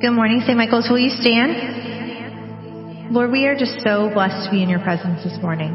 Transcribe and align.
Good 0.00 0.12
morning, 0.12 0.40
St. 0.46 0.56
Michael's. 0.56 0.88
Will 0.88 1.00
you 1.00 1.10
stand? 1.10 3.12
Lord, 3.12 3.32
we 3.32 3.46
are 3.46 3.56
just 3.58 3.80
so 3.82 4.08
blessed 4.14 4.46
to 4.46 4.50
be 4.52 4.62
in 4.62 4.68
your 4.68 4.78
presence 4.78 5.24
this 5.24 5.36
morning. 5.42 5.74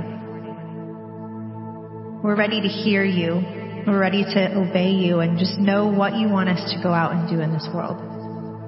We're 2.23 2.37
ready 2.37 2.61
to 2.61 2.69
hear 2.69 3.03
you. 3.03 3.43
We're 3.85 3.99
ready 3.99 4.23
to 4.23 4.55
obey 4.55 4.91
you 4.91 5.19
and 5.19 5.37
just 5.37 5.59
know 5.59 5.87
what 5.87 6.15
you 6.15 6.29
want 6.29 6.47
us 6.47 6.71
to 6.71 6.81
go 6.81 6.93
out 6.93 7.11
and 7.11 7.29
do 7.29 7.41
in 7.41 7.51
this 7.51 7.67
world. 7.73 7.99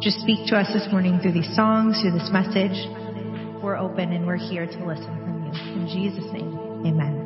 Just 0.02 0.20
speak 0.20 0.46
to 0.48 0.58
us 0.58 0.68
this 0.74 0.92
morning 0.92 1.22
through 1.22 1.32
these 1.32 1.56
songs, 1.56 2.02
through 2.02 2.20
this 2.20 2.30
message. 2.34 2.76
We're 3.64 3.78
open 3.78 4.12
and 4.12 4.28
we're 4.28 4.36
here 4.36 4.66
to 4.66 4.86
listen 4.86 5.06
from 5.06 5.46
you. 5.46 5.54
In 5.80 5.88
Jesus' 5.88 6.30
name, 6.34 6.52
amen. 6.86 7.25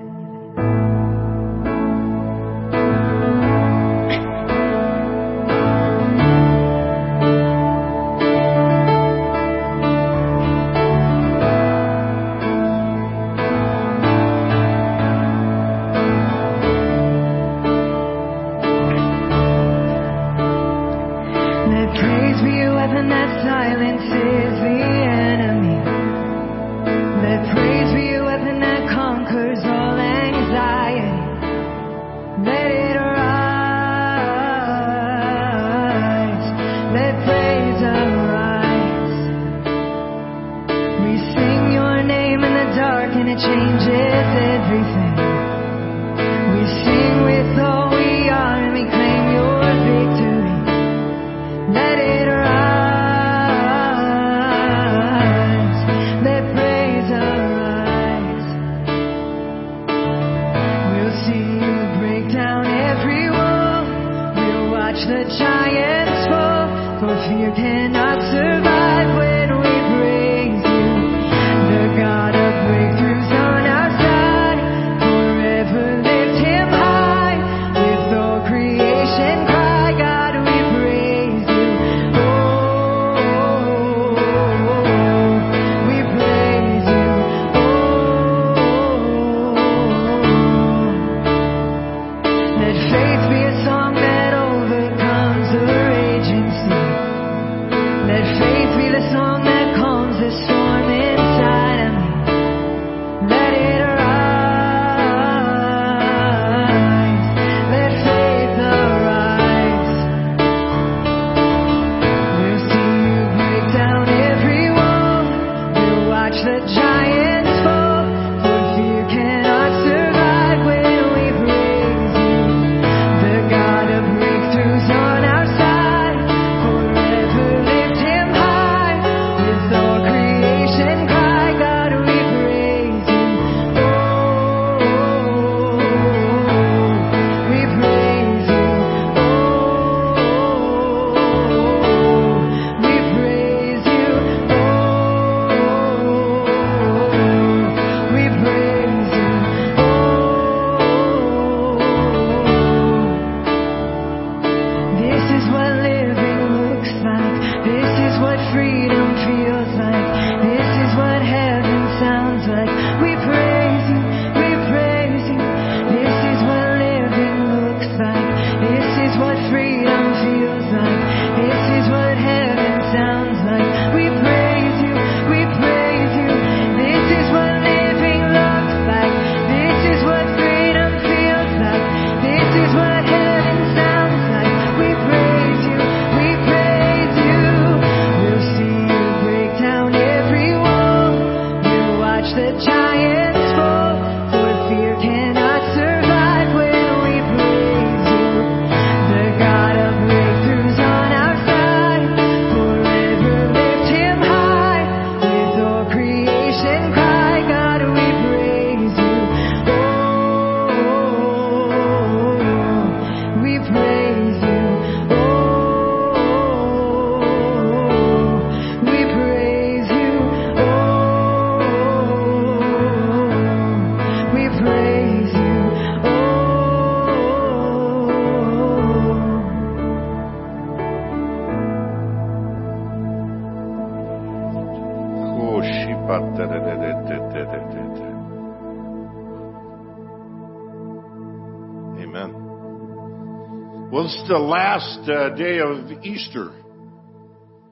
the 244.30 244.38
last 244.38 245.10
uh, 245.10 245.36
day 245.36 245.58
of 245.58 246.04
Easter. 246.04 246.54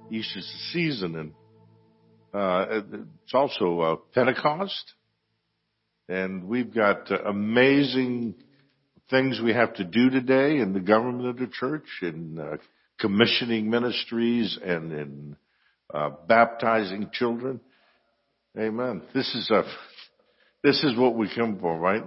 Easter's 0.10 0.52
the 0.52 0.74
season, 0.74 1.16
and 1.16 1.34
uh, 2.34 2.66
it's 3.24 3.34
also 3.34 3.80
uh, 3.80 3.96
Pentecost. 4.16 4.94
And 6.10 6.46
we've 6.46 6.74
got 6.74 7.12
uh, 7.12 7.20
amazing 7.26 8.34
things 9.12 9.40
we 9.40 9.54
have 9.54 9.76
to 9.76 9.84
do 9.84 10.10
today 10.10 10.58
in 10.58 10.74
the 10.74 10.80
government 10.80 11.28
of 11.28 11.38
the 11.38 11.46
church, 11.46 11.86
in 12.02 12.40
uh, 12.40 12.58
commissioning 13.00 13.70
ministries, 13.70 14.58
and 14.66 14.92
in 14.92 15.36
uh, 15.94 16.10
baptizing 16.28 17.12
children. 17.14 17.62
Amen. 18.58 19.04
This 19.14 19.28
is 19.36 19.52
a 19.52 19.64
this 20.64 20.84
is 20.84 20.98
what 20.98 21.14
we 21.14 21.30
come 21.36 21.60
for, 21.60 21.78
right? 21.78 22.04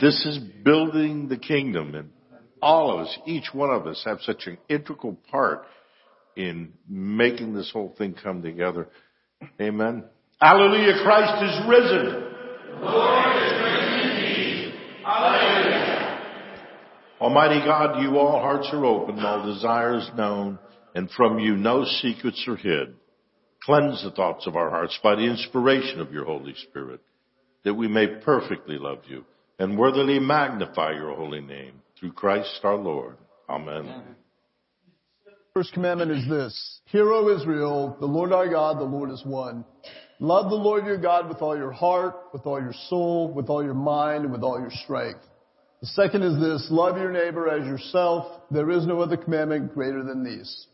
This 0.00 0.24
is 0.24 0.38
building 0.64 1.28
the 1.28 1.36
kingdom, 1.36 1.94
and 1.94 2.13
all 2.64 2.98
of 2.98 3.06
us, 3.06 3.18
each 3.26 3.52
one 3.52 3.68
of 3.68 3.86
us, 3.86 4.02
have 4.06 4.20
such 4.22 4.46
an 4.46 4.56
integral 4.70 5.18
part 5.30 5.66
in 6.34 6.72
making 6.88 7.52
this 7.52 7.70
whole 7.70 7.94
thing 7.98 8.14
come 8.14 8.42
together. 8.42 8.88
Amen. 9.60 10.04
Hallelujah. 10.40 11.02
Christ 11.04 11.44
is 11.44 11.68
risen. 11.68 12.06
The 12.80 12.86
Lord 12.86 13.36
is 13.36 13.52
risen 13.52 14.10
indeed. 14.10 14.74
Hallelujah. 15.04 16.20
Almighty 17.20 17.60
God, 17.66 18.02
you 18.02 18.16
all 18.16 18.40
hearts 18.40 18.68
are 18.72 18.84
open, 18.84 19.18
all 19.18 19.46
desires 19.46 20.10
known, 20.16 20.58
and 20.94 21.10
from 21.10 21.38
you 21.38 21.56
no 21.56 21.84
secrets 21.84 22.42
are 22.48 22.56
hid. 22.56 22.94
Cleanse 23.62 24.02
the 24.02 24.10
thoughts 24.10 24.46
of 24.46 24.56
our 24.56 24.70
hearts 24.70 24.98
by 25.02 25.14
the 25.14 25.22
inspiration 25.22 26.00
of 26.00 26.12
your 26.12 26.24
Holy 26.24 26.54
Spirit, 26.70 27.00
that 27.64 27.74
we 27.74 27.88
may 27.88 28.06
perfectly 28.06 28.78
love 28.78 29.00
you 29.06 29.24
and 29.58 29.78
worthily 29.78 30.18
magnify 30.18 30.92
your 30.92 31.14
holy 31.14 31.40
name. 31.42 31.82
Through 31.98 32.12
Christ 32.12 32.60
our 32.64 32.76
Lord. 32.76 33.16
Amen. 33.48 33.76
Amen. 33.76 34.16
First 35.54 35.72
commandment 35.72 36.10
is 36.10 36.28
this. 36.28 36.80
Hear, 36.86 37.12
O 37.12 37.28
Israel, 37.34 37.96
the 38.00 38.06
Lord 38.06 38.32
our 38.32 38.48
God, 38.48 38.78
the 38.78 38.84
Lord 38.84 39.10
is 39.10 39.22
one. 39.24 39.64
Love 40.18 40.50
the 40.50 40.56
Lord 40.56 40.84
your 40.84 40.98
God 40.98 41.28
with 41.28 41.42
all 41.42 41.56
your 41.56 41.70
heart, 41.70 42.16
with 42.32 42.44
all 42.44 42.60
your 42.60 42.74
soul, 42.88 43.32
with 43.32 43.48
all 43.48 43.62
your 43.62 43.74
mind, 43.74 44.24
and 44.24 44.32
with 44.32 44.42
all 44.42 44.58
your 44.58 44.70
strength. 44.70 45.20
The 45.80 45.86
second 45.88 46.22
is 46.22 46.40
this, 46.40 46.66
love 46.70 46.96
your 46.96 47.12
neighbor 47.12 47.48
as 47.48 47.66
yourself. 47.66 48.42
There 48.50 48.70
is 48.70 48.86
no 48.86 49.00
other 49.00 49.16
commandment 49.16 49.74
greater 49.74 50.02
than 50.02 50.24
these. 50.24 50.66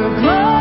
your 0.00 0.20
glory. 0.20 0.59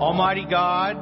Almighty 0.00 0.46
God, 0.48 0.96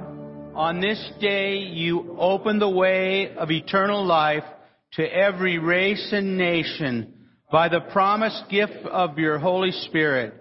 on 0.54 0.80
this 0.80 1.11
day 1.20 1.59
you 1.59 2.16
open 2.18 2.59
the 2.59 2.68
way 2.68 3.35
of 3.35 3.50
eternal 3.50 4.04
life 4.04 4.44
to 4.92 5.02
every 5.02 5.59
race 5.59 6.11
and 6.12 6.38
nation 6.38 7.14
by 7.50 7.68
the 7.68 7.80
promised 7.92 8.44
gift 8.50 8.87
of 8.87 9.18
your 9.18 9.38
Holy 9.38 9.72
Spirit. 9.72 10.35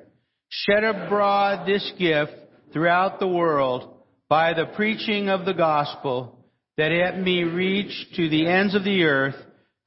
Shed 0.50 0.84
abroad 0.84 1.68
this 1.68 1.92
gift 1.98 2.34
throughout 2.74 3.20
the 3.20 3.28
world 3.28 4.04
by 4.28 4.54
the 4.54 4.68
preaching 4.76 5.30
of 5.30 5.46
the 5.46 5.54
gospel 5.54 6.46
that 6.78 6.92
it 6.92 7.18
may 7.18 7.44
reach 7.44 8.08
to 8.16 8.30
the 8.30 8.48
ends 8.48 8.76
of 8.76 8.84
the 8.84 9.04
earth 9.04 9.36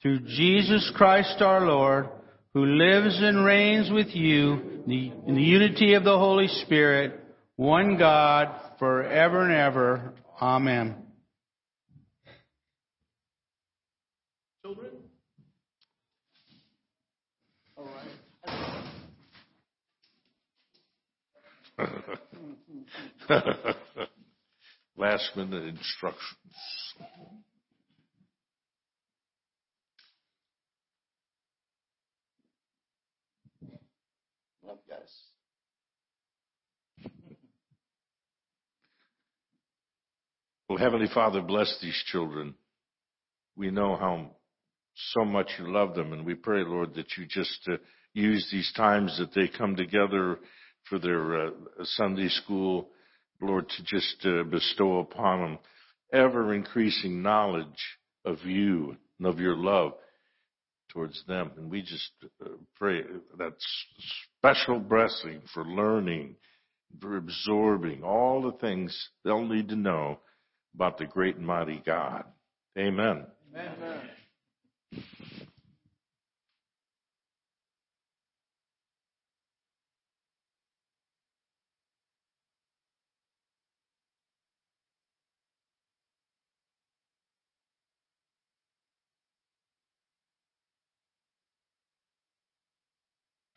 through 0.03 0.21
Jesus 0.21 0.91
Christ 0.97 1.41
our 1.41 1.61
Lord, 1.65 2.09
who 2.55 2.65
lives 2.67 3.17
and 3.21 3.45
reigns 3.45 3.91
with 3.91 4.09
you 4.15 4.83
in 4.87 5.35
the 5.35 5.43
unity 5.43 5.95
of 5.95 6.05
the 6.05 6.19
Holy 6.19 6.49
Spirit, 6.49 7.19
one 7.57 7.97
God, 7.97 8.55
forever 8.79 9.45
and 9.45 9.55
ever. 9.55 10.13
Amen. 10.41 10.97
Children? 14.63 14.91
All 17.77 17.87
right. 17.87 18.03
Last 24.97 25.31
minute 25.37 25.65
instructions. 25.65 26.55
Heavenly 40.77 41.09
Father, 41.13 41.41
bless 41.41 41.79
these 41.81 42.01
children. 42.07 42.55
We 43.57 43.71
know 43.71 43.97
how 43.97 44.31
so 44.95 45.25
much 45.25 45.51
you 45.59 45.73
love 45.73 45.95
them, 45.95 46.13
and 46.13 46.25
we 46.25 46.35
pray, 46.35 46.65
Lord, 46.65 46.95
that 46.95 47.17
you 47.17 47.27
just 47.27 47.69
uh, 47.69 47.77
use 48.15 48.49
these 48.51 48.73
times 48.77 49.19
that 49.19 49.35
they 49.35 49.49
come 49.49 49.77
together 49.77 50.39
for 50.89 50.99
their 50.99 51.47
uh, 51.47 51.51
Sunday 51.83 52.29
school, 52.29 52.91
Lord, 53.41 53.69
to 53.69 53.85
just 53.85 54.25
uh, 54.25 54.45
bestow 54.45 54.99
upon 54.99 55.41
them 55.41 55.59
ever 56.13 56.55
increasing 56.55 57.23
knowledge 57.23 57.67
of 58.25 58.39
you 58.45 58.97
and 59.19 59.27
of 59.27 59.41
your 59.41 59.57
love 59.57 59.95
towards 60.91 61.23
them. 61.27 61.51
And 61.57 61.71
we 61.71 61.83
just 61.83 62.11
uh, 62.45 62.51
pray 62.77 63.03
that 63.39 63.55
special 64.39 64.79
blessing 64.79 65.43
for 65.55 65.65
learning, 65.65 66.37
for 67.01 67.17
absorbing 67.17 68.03
all 68.03 68.43
the 68.43 68.59
things 68.59 69.09
they'll 69.25 69.47
need 69.47 69.69
to 69.71 69.77
know 69.77 70.19
about 70.75 70.99
the 70.99 71.07
great 71.07 71.37
and 71.37 71.47
mighty 71.47 71.83
God. 71.85 72.25
Amen. 72.79 73.27
Amen. 73.55 74.01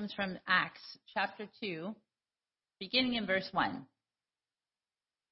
comes 0.06 0.14
from 0.14 0.38
Acts 0.48 1.00
chapter 1.14 1.48
2, 1.62 1.96
beginning 2.80 3.16
in 3.16 3.26
verse 3.26 3.50
1. 3.54 3.86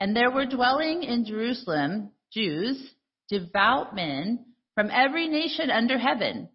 And 0.00 0.14
there 0.14 0.30
were 0.30 0.46
dwelling 0.46 1.02
in 1.02 1.24
Jerusalem 1.24 2.12
Jews, 2.32 2.94
devout 3.28 3.94
men 3.94 4.44
from 4.74 4.90
every 4.92 5.28
nation 5.28 5.70
under 5.70 5.98
heaven. 5.98 6.48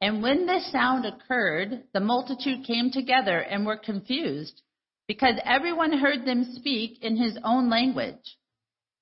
And 0.00 0.22
when 0.22 0.46
this 0.46 0.70
sound 0.70 1.04
occurred, 1.04 1.84
the 1.92 2.00
multitude 2.00 2.66
came 2.66 2.90
together 2.90 3.38
and 3.38 3.66
were 3.66 3.76
confused, 3.76 4.62
because 5.08 5.36
everyone 5.44 5.98
heard 5.98 6.24
them 6.24 6.44
speak 6.54 7.02
in 7.02 7.16
his 7.16 7.38
own 7.44 7.70
language. 7.70 8.38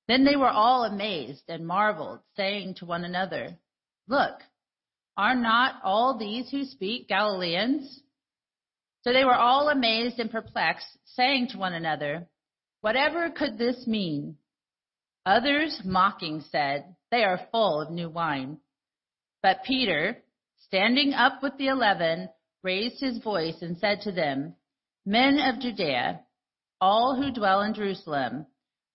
Then 0.07 0.25
they 0.25 0.37
were 0.37 0.51
all 0.51 0.85
amazed 0.85 1.45
and 1.49 1.67
marveled, 1.67 2.21
saying 2.37 2.75
to 2.77 2.87
one 2.87 3.05
another, 3.05 3.57
Look, 4.07 4.41
are 5.17 5.35
not 5.35 5.77
all 5.83 6.19
these 6.19 6.51
who 6.51 6.65
speak 6.65 7.09
Galileans? 7.09 8.01
So 9.03 9.13
they 9.13 9.25
were 9.25 9.35
all 9.35 9.69
amazed 9.69 10.19
and 10.19 10.31
perplexed, 10.31 10.87
saying 11.05 11.49
to 11.49 11.59
one 11.59 11.75
another, 11.75 12.27
Whatever 12.85 13.31
could 13.31 13.57
this 13.57 13.87
mean? 13.87 14.37
Others, 15.25 15.81
mocking, 15.87 16.45
said, 16.51 16.95
They 17.11 17.25
are 17.25 17.49
full 17.51 17.81
of 17.81 17.91
new 17.91 18.11
wine. 18.11 18.59
But 19.43 19.65
Peter, 19.65 20.23
standing 20.67 21.15
up 21.15 21.43
with 21.43 21.57
the 21.57 21.69
eleven, 21.69 22.29
raised 22.63 23.01
his 23.01 23.17
voice 23.23 23.63
and 23.63 23.79
said 23.79 24.03
to 24.03 24.13
them, 24.13 24.57
Men 25.07 25.39
of 25.39 25.63
Judea, 25.63 26.21
all 26.79 27.17
who 27.17 27.33
dwell 27.33 27.63
in 27.63 27.73
Jerusalem, 27.73 28.45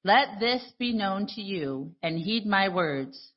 let 0.04 0.40
this 0.40 0.62
be 0.78 0.94
known 0.94 1.26
to 1.30 1.42
you, 1.42 1.96
and 2.04 2.20
heed 2.20 2.46
my 2.46 2.70
words. 2.70 3.32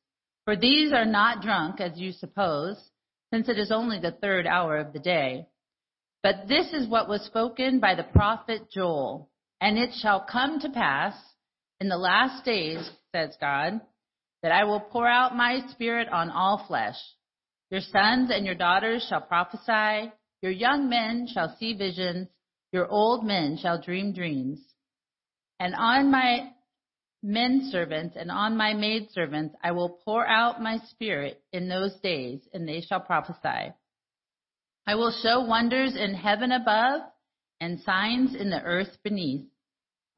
For 0.45 0.55
these 0.55 0.93
are 0.93 1.07
not 1.07 1.41
drunk, 1.41 1.81
as 1.81 1.99
you 1.99 2.13
suppose, 2.13 2.77
since 3.33 3.49
it 3.49 3.59
is 3.59 3.73
only 3.73 4.01
the 4.01 4.19
third 4.21 4.47
hour 4.47 4.77
of 4.77 4.93
the 4.93 5.01
day. 5.01 5.47
But 6.23 6.47
this 6.47 6.75
is 6.75 6.87
what 6.87 7.09
was 7.09 7.25
spoken 7.25 7.81
by 7.81 7.95
the 7.95 8.05
prophet 8.05 8.71
Joel. 8.71 9.31
And 9.63 9.79
it 9.79 9.91
shall 9.95 10.27
come 10.29 10.59
to 10.59 10.71
pass 10.71 11.15
in 11.79 11.89
the 11.89 11.97
last 11.97 12.45
days, 12.45 12.91
says 13.15 13.37
God, 13.41 13.81
that 14.43 14.51
I 14.51 14.65
will 14.65 14.81
pour 14.81 15.07
out 15.07 15.37
my 15.37 15.61
spirit 15.71 16.09
on 16.09 16.31
all 16.31 16.65
flesh. 16.67 16.97
Your 17.71 17.81
sons 17.81 18.33
and 18.35 18.45
your 18.45 18.57
daughters 18.57 19.07
shall 19.09 19.21
prophesy. 19.21 20.11
Your 20.43 20.51
young 20.51 20.89
men 20.89 21.29
shall 21.33 21.57
see 21.61 21.75
visions. 21.75 22.27
Your 22.73 22.89
old 22.89 23.25
men 23.25 23.57
shall 23.57 23.81
dream 23.81 24.13
dreams. 24.13 24.59
And 25.61 25.77
on 25.77 26.11
my 26.11 26.51
men 27.23 27.69
servants 27.71 28.17
and 28.19 28.33
on 28.33 28.57
my 28.57 28.75
maid 28.75 29.11
servants 29.13 29.55
I 29.63 29.71
will 29.71 30.01
pour 30.05 30.27
out 30.27 30.61
my 30.61 30.79
spirit 30.91 31.41
in 31.53 31.69
those 31.69 31.95
days, 32.03 32.41
and 32.53 32.69
they 32.69 32.81
shall 32.81 32.99
prophesy. 32.99 33.73
I 34.89 34.97
will 34.97 35.13
show 35.23 35.45
wonders 35.45 35.95
in 35.95 36.15
heaven 36.15 36.51
above 36.51 37.03
and 37.61 37.79
signs 37.83 38.35
in 38.35 38.51
the 38.51 38.61
earth 38.61 38.99
beneath 39.05 39.52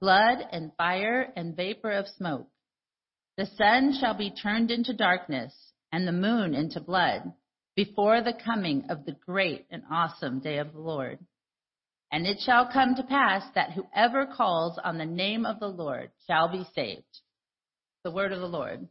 blood 0.01 0.39
and 0.53 0.73
fire 0.77 1.33
and 1.37 1.57
vapor 1.57 1.93
of 1.93 2.07
smoke. 2.17 2.49
The 3.37 3.47
sun 3.57 3.97
shall 4.01 4.15
be 4.15 4.31
turned 4.31 4.71
into 4.71 4.95
darkness 4.95 5.53
and 5.93 6.07
the 6.07 6.13
moon 6.13 6.55
into 6.55 6.81
blood 6.81 7.33
before 7.77 8.23
the 8.23 8.35
coming 8.45 8.85
of 8.91 9.05
the 9.05 9.17
great 9.27 9.67
and 9.71 9.83
awesome 9.91 10.41
day 10.41 10.59
of 10.59 10.73
the 10.73 10.81
Lord. 10.81 11.19
And 12.13 12.27
it 12.27 12.39
shall 12.45 12.71
come 12.73 12.95
to 12.95 13.03
pass 13.03 13.43
that 13.55 13.73
whoever 13.73 14.27
calls 14.27 14.79
on 14.83 14.99
the 14.99 15.07
name 15.07 15.45
of 15.45 15.59
the 15.59 15.69
Lord 15.69 16.11
shall 16.29 16.49
be 16.49 16.65
saved. 16.75 17.03
The 18.05 18.13
word 18.13 18.33
of 18.33 18.41
the 18.41 18.47
Lord. 18.47 18.87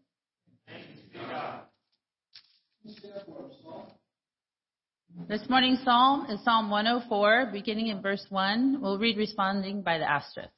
This 5.30 5.48
morning's 5.48 5.84
psalm 5.84 6.26
is 6.30 6.44
Psalm 6.44 6.70
104, 6.70 7.52
beginning 7.54 7.88
in 7.88 8.02
verse 8.02 8.26
1. 8.30 8.82
We'll 8.82 8.98
read 8.98 9.16
responding 9.16 9.84
by 9.84 10.00
the 10.00 10.10
asterisk. 10.10 10.50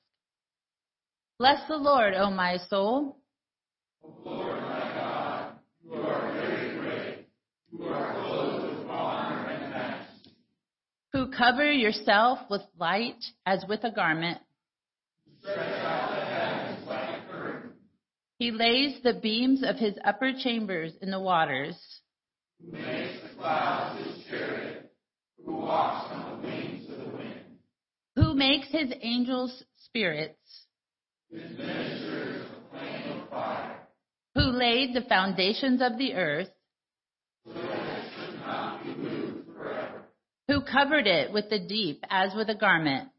Bless 1.37 1.67
the 1.67 1.75
Lord, 1.75 2.13
O 2.13 2.31
my 2.31 2.57
soul. 2.69 3.17
Who 11.11 11.31
cover 11.31 11.69
yourself 11.69 12.39
with 12.49 12.61
light 12.79 13.21
as 13.45 13.65
with 13.67 13.83
a 13.83 13.91
garment. 13.91 14.39
He 18.39 18.51
lays 18.51 19.01
the 19.03 19.19
beams 19.21 19.61
of 19.61 19.75
his 19.75 19.95
upper 20.05 20.31
chambers 20.41 20.93
in 21.01 21.11
the 21.11 21.19
waters. 21.19 21.75
Who 22.61 22.71
makes 22.71 23.21
the 23.23 23.35
clouds 23.37 24.05
his 24.05 24.25
chariot. 24.29 24.91
Who 25.45 25.53
walks 25.53 26.13
on 26.13 26.41
the 26.41 26.47
wings 26.47 26.89
of 26.89 26.97
the 26.97 27.17
wind. 27.17 27.59
Who 28.15 28.33
makes 28.35 28.69
his 28.69 28.93
angels 29.01 29.63
spirits, 29.77 30.64
who 34.35 34.41
laid 34.41 34.93
the 34.93 35.05
foundations 35.07 35.81
of 35.81 35.97
the 35.97 36.13
earth, 36.13 36.49
who 40.47 40.61
covered 40.61 41.07
it 41.07 41.31
with 41.31 41.49
the 41.49 41.59
deep 41.59 42.03
as 42.09 42.33
with 42.35 42.49
a 42.49 42.55
garment. 42.55 43.09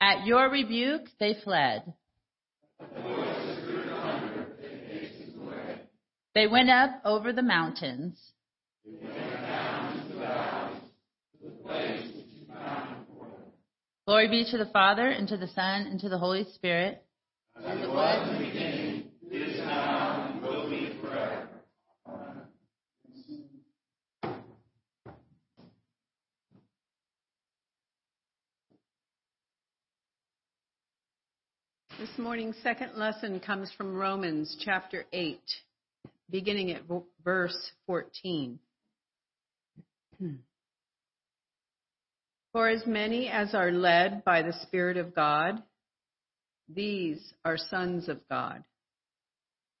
At 0.00 0.26
your 0.26 0.48
rebuke 0.50 1.08
they 1.18 1.34
fled. 1.42 1.92
They 6.34 6.46
went 6.46 6.68
up 6.70 7.00
over 7.04 7.32
the 7.32 7.42
mountains. 7.42 8.20
Glory 14.06 14.28
be 14.28 14.48
to 14.52 14.56
the 14.56 14.66
Father, 14.66 15.08
and 15.08 15.26
to 15.26 15.36
the 15.36 15.48
Son, 15.48 15.88
and 15.88 15.98
to 15.98 16.08
the 16.08 16.16
Holy 16.16 16.46
Spirit. 16.54 17.02
As 17.56 17.76
it 17.80 17.90
was 17.90 18.28
in 18.28 18.34
the 18.34 18.46
beginning, 18.46 19.10
is 19.32 19.58
now, 19.58 20.30
and 20.32 20.42
will 20.42 20.70
be 20.70 20.96
forever. 21.00 21.48
This 31.98 32.16
morning's 32.16 32.54
second 32.62 32.92
lesson 32.94 33.40
comes 33.40 33.72
from 33.76 33.96
Romans 33.96 34.56
chapter 34.64 35.04
8, 35.12 35.40
beginning 36.30 36.70
at 36.70 36.82
verse 37.24 37.72
14. 37.88 38.60
For 42.56 42.70
as 42.70 42.86
many 42.86 43.28
as 43.28 43.54
are 43.54 43.70
led 43.70 44.24
by 44.24 44.40
the 44.40 44.54
Spirit 44.62 44.96
of 44.96 45.14
God, 45.14 45.62
these 46.66 47.20
are 47.44 47.58
sons 47.58 48.08
of 48.08 48.26
God. 48.30 48.64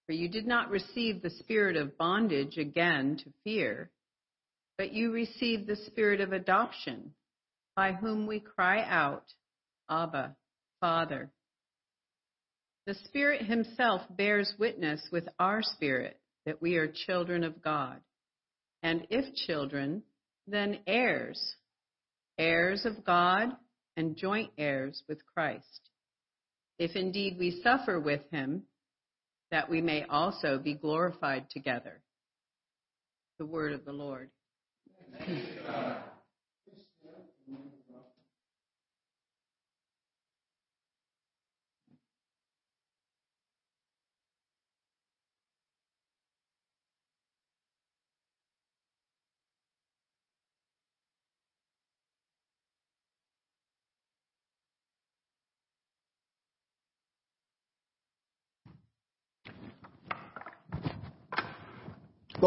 For 0.04 0.12
you 0.12 0.28
did 0.28 0.46
not 0.46 0.68
receive 0.68 1.22
the 1.22 1.30
spirit 1.30 1.76
of 1.76 1.96
bondage 1.96 2.58
again 2.58 3.16
to 3.24 3.32
fear, 3.44 3.88
but 4.76 4.92
you 4.92 5.10
received 5.10 5.66
the 5.66 5.76
spirit 5.86 6.20
of 6.20 6.34
adoption, 6.34 7.14
by 7.74 7.92
whom 7.92 8.26
we 8.26 8.40
cry 8.40 8.82
out, 8.82 9.24
Abba, 9.88 10.36
Father. 10.78 11.30
The 12.84 12.92
Spirit 13.06 13.46
Himself 13.46 14.02
bears 14.10 14.52
witness 14.58 15.00
with 15.10 15.26
our 15.38 15.62
spirit 15.62 16.20
that 16.44 16.60
we 16.60 16.76
are 16.76 16.92
children 17.06 17.42
of 17.42 17.62
God. 17.62 18.02
And 18.82 19.06
if 19.08 19.34
children, 19.34 20.02
then 20.46 20.80
heirs, 20.86 21.56
heirs 22.38 22.84
of 22.84 23.04
God 23.04 23.50
and 23.96 24.16
joint 24.16 24.50
heirs 24.58 25.02
with 25.08 25.18
Christ. 25.26 25.90
If 26.78 26.94
indeed 26.94 27.36
we 27.38 27.60
suffer 27.62 27.98
with 27.98 28.22
Him, 28.30 28.64
that 29.50 29.70
we 29.70 29.80
may 29.80 30.04
also 30.04 30.58
be 30.58 30.74
glorified 30.74 31.48
together. 31.50 32.02
The 33.38 33.46
word 33.46 33.72
of 33.72 33.84
the 33.84 33.92
Lord. 33.92 34.30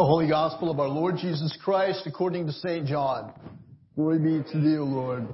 The 0.00 0.06
Holy 0.06 0.28
Gospel 0.28 0.70
of 0.70 0.80
our 0.80 0.88
Lord 0.88 1.18
Jesus 1.18 1.54
Christ 1.62 2.06
according 2.06 2.46
to 2.46 2.54
St. 2.54 2.86
John. 2.86 3.34
Glory 3.94 4.18
be 4.18 4.50
to 4.50 4.58
thee, 4.58 4.78
O 4.78 4.84
Lord. 4.84 5.28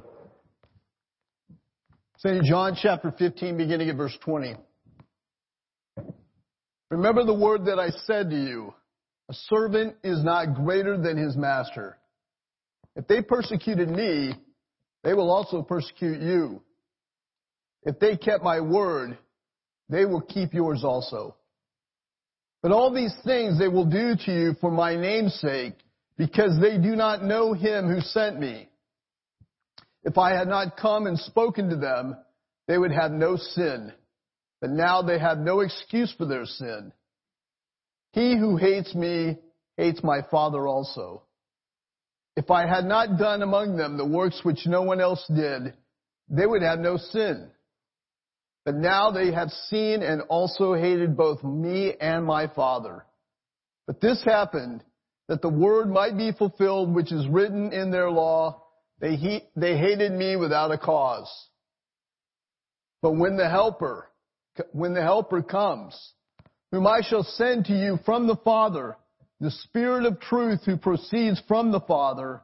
St. 2.17 2.43
John 2.43 2.77
chapter 2.77 3.15
15 3.17 3.57
beginning 3.57 3.91
at 3.91 3.97
verse 3.97 4.19
20. 4.25 4.57
Remember 6.91 7.23
the 7.23 7.33
word 7.33 7.67
that 7.67 7.79
I 7.79 7.91
said 8.07 8.29
to 8.31 8.37
you. 8.37 8.75
A 9.29 9.35
servant 9.35 9.95
is 10.03 10.25
not 10.25 10.57
greater 10.57 11.01
than 11.01 11.17
his 11.17 11.37
master. 11.37 11.97
If 12.97 13.07
they 13.07 13.23
persecuted 13.23 13.89
me, 13.89 14.33
they 15.05 15.15
will 15.15 15.31
also 15.31 15.63
persecute 15.63 16.21
you. 16.21 16.61
If 17.85 18.01
they 18.01 18.17
kept 18.17 18.43
my 18.43 18.59
word, 18.59 19.17
they 19.89 20.07
will 20.07 20.23
keep 20.23 20.53
yours 20.53 20.83
also. 20.83 21.37
But 22.67 22.75
all 22.75 22.93
these 22.93 23.15
things 23.25 23.61
they 23.61 23.69
will 23.69 23.85
do 23.85 24.17
to 24.17 24.33
you 24.33 24.55
for 24.61 24.73
my 24.73 24.97
name's 24.97 25.35
sake, 25.35 25.75
because 26.19 26.59
they 26.61 26.79
do 26.79 26.97
not 26.97 27.23
know 27.23 27.53
him 27.53 27.89
who 27.89 28.01
sent 28.01 28.41
me. 28.41 28.69
If 30.03 30.19
I 30.19 30.33
had 30.33 30.49
not 30.49 30.77
come 30.77 31.07
and 31.07 31.17
spoken 31.17 31.71
to 31.71 31.77
them, 31.77 32.17
they 32.67 32.77
would 32.77 32.91
have 32.91 33.13
no 33.13 33.37
sin. 33.37 33.93
But 34.61 34.71
now 34.71 35.01
they 35.01 35.17
have 35.17 35.39
no 35.39 35.61
excuse 35.61 36.13
for 36.19 36.27
their 36.27 36.45
sin. 36.45 36.93
He 38.11 38.37
who 38.37 38.57
hates 38.57 38.93
me 38.97 39.39
hates 39.77 40.03
my 40.03 40.23
Father 40.29 40.67
also. 40.67 41.23
If 42.37 42.51
I 42.51 42.67
had 42.67 42.85
not 42.85 43.17
done 43.17 43.43
among 43.43 43.77
them 43.77 43.97
the 43.97 44.05
works 44.05 44.41
which 44.43 44.67
no 44.67 44.83
one 44.83 45.01
else 45.01 45.25
did, 45.33 45.73
they 46.29 46.47
would 46.47 46.63
have 46.63 46.81
no 46.81 46.97
sin. 46.97 47.49
But 48.67 48.75
now 48.75 49.13
they 49.13 49.33
have 49.33 49.51
seen 49.71 50.03
and 50.03 50.23
also 50.23 50.75
hated 50.75 51.17
both 51.17 51.43
me 51.45 51.95
and 52.01 52.27
my 52.27 52.49
Father. 52.49 53.07
But 53.87 54.01
this 54.01 54.21
happened 54.25 54.83
that 55.29 55.41
the 55.41 55.49
word 55.49 55.89
might 55.89 56.17
be 56.17 56.33
fulfilled 56.33 56.93
which 56.93 57.13
is 57.13 57.29
written 57.29 57.73
in 57.73 57.93
their 57.93 58.11
law. 58.11 58.65
They, 59.01 59.15
he, 59.15 59.45
they 59.55 59.79
hated 59.79 60.11
me 60.11 60.35
without 60.35 60.73
a 60.73 60.79
cause. 60.79 61.31
But 63.03 63.13
when 63.13 63.37
the 63.37 63.49
helper, 63.49 64.11
when 64.73 64.95
the 64.95 65.03
helper 65.03 65.43
comes, 65.43 65.97
whom 66.73 66.89
I 66.89 67.03
shall 67.09 67.23
send 67.23 67.67
to 67.67 67.73
you 67.73 68.01
from 68.05 68.27
the 68.27 68.37
Father, 68.37 68.97
the 69.39 69.53
Spirit 69.53 70.07
of 70.07 70.19
truth 70.19 70.63
who 70.65 70.77
proceeds 70.77 71.41
from 71.47 71.71
the 71.71 71.81
Father, 71.81 72.43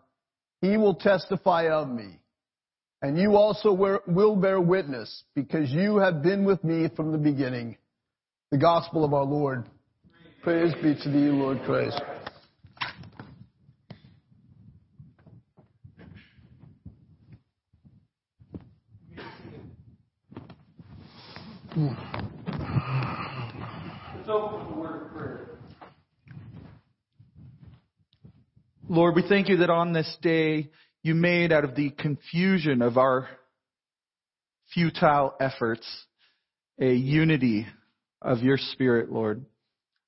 he 0.61 0.77
will 0.77 0.95
testify 0.95 1.69
of 1.69 1.89
me. 1.89 2.21
And 3.03 3.19
you 3.19 3.37
also 3.37 3.73
will 4.07 4.37
bear 4.37 4.61
witness 4.61 5.25
because 5.35 5.69
you 5.71 5.97
have 5.97 6.23
been 6.23 6.45
with 6.45 6.63
me 6.63 6.89
from 6.95 7.11
the 7.11 7.19
beginning. 7.19 7.77
The 8.53 8.59
gospel 8.59 9.05
of 9.05 9.13
our 9.13 9.25
Lord. 9.25 9.65
Praise 10.43 10.73
be 10.75 10.95
to 10.95 11.11
thee, 11.11 11.31
Lord 11.31 11.61
Christ. 11.65 12.01
Let's 21.75 21.97
open 24.29 24.61
a 24.61 24.79
word 24.79 25.07
of 25.07 25.13
prayer. 25.13 25.49
Lord, 28.89 29.17
we 29.17 29.25
thank 29.29 29.49
you 29.49 29.57
that 29.57 29.71
on 29.71 29.93
this 29.93 30.17
day 30.23 30.71
you 31.03 31.15
made 31.15 31.53
out 31.53 31.65
of 31.65 31.75
the 31.75 31.91
confusion 31.91 32.83
of 32.83 32.97
our 32.97 33.29
futile 34.73 35.35
efforts 35.41 35.87
a 36.81 36.93
unity 36.93 37.67
of 38.21 38.39
your 38.39 38.57
spirit, 38.57 39.11
Lord. 39.11 39.45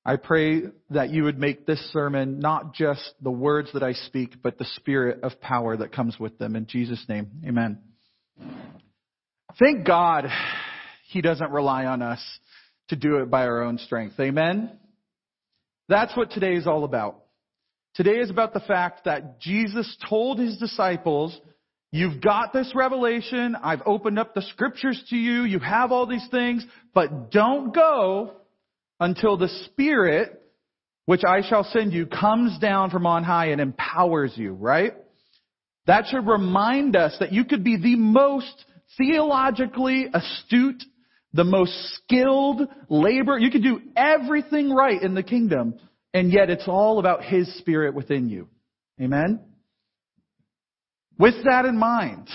I 0.05 0.17
pray 0.17 0.63
that 0.91 1.09
you 1.09 1.23
would 1.23 1.39
make 1.39 1.65
this 1.65 1.79
sermon 1.91 2.39
not 2.39 2.73
just 2.73 3.03
the 3.21 3.31
words 3.31 3.69
that 3.73 3.83
I 3.83 3.93
speak, 3.93 4.35
but 4.43 4.57
the 4.57 4.65
spirit 4.75 5.23
of 5.23 5.41
power 5.41 5.75
that 5.77 5.91
comes 5.91 6.19
with 6.19 6.37
them. 6.37 6.55
In 6.55 6.67
Jesus' 6.67 7.03
name, 7.09 7.31
amen. 7.45 7.79
Thank 9.57 9.85
God 9.85 10.25
he 11.07 11.21
doesn't 11.21 11.51
rely 11.51 11.85
on 11.85 12.01
us 12.01 12.21
to 12.89 12.95
do 12.95 13.17
it 13.17 13.31
by 13.31 13.47
our 13.47 13.63
own 13.63 13.79
strength. 13.79 14.19
Amen? 14.19 14.77
That's 15.89 16.15
what 16.15 16.31
today 16.31 16.53
is 16.53 16.67
all 16.67 16.83
about. 16.83 17.24
Today 17.95 18.17
is 18.17 18.29
about 18.29 18.53
the 18.53 18.59
fact 18.59 19.05
that 19.05 19.39
Jesus 19.39 19.97
told 20.09 20.37
his 20.37 20.57
disciples, 20.57 21.39
You've 21.91 22.19
got 22.19 22.51
this 22.51 22.73
revelation. 22.75 23.55
I've 23.63 23.81
opened 23.85 24.19
up 24.19 24.33
the 24.33 24.41
scriptures 24.41 25.01
to 25.11 25.15
you. 25.15 25.43
You 25.43 25.59
have 25.59 25.93
all 25.93 26.05
these 26.05 26.27
things, 26.29 26.65
but 26.93 27.31
don't 27.31 27.73
go 27.73 28.33
until 28.99 29.37
the 29.37 29.47
Spirit, 29.67 30.41
which 31.05 31.21
I 31.25 31.41
shall 31.47 31.63
send 31.63 31.93
you, 31.93 32.05
comes 32.05 32.59
down 32.59 32.89
from 32.89 33.05
on 33.05 33.23
high 33.23 33.47
and 33.47 33.61
empowers 33.61 34.33
you, 34.35 34.51
right? 34.51 34.93
That 35.87 36.07
should 36.07 36.27
remind 36.27 36.97
us 36.97 37.15
that 37.21 37.31
you 37.31 37.45
could 37.45 37.63
be 37.63 37.77
the 37.77 37.95
most 37.95 38.65
theologically 38.97 40.07
astute, 40.13 40.83
the 41.31 41.45
most 41.45 41.71
skilled 41.95 42.61
labor. 42.89 43.37
You 43.37 43.51
could 43.51 43.63
do 43.63 43.79
everything 43.95 44.69
right 44.73 45.01
in 45.01 45.15
the 45.15 45.23
kingdom, 45.23 45.75
and 46.15 46.31
yet 46.31 46.49
it's 46.49 46.63
all 46.65 46.97
about 46.99 47.25
His 47.25 47.53
Spirit 47.57 47.93
within 47.93 48.29
you. 48.29 48.47
Amen? 49.01 49.41
With 51.19 51.35
that 51.43 51.65
in 51.65 51.77
mind, 51.77 52.29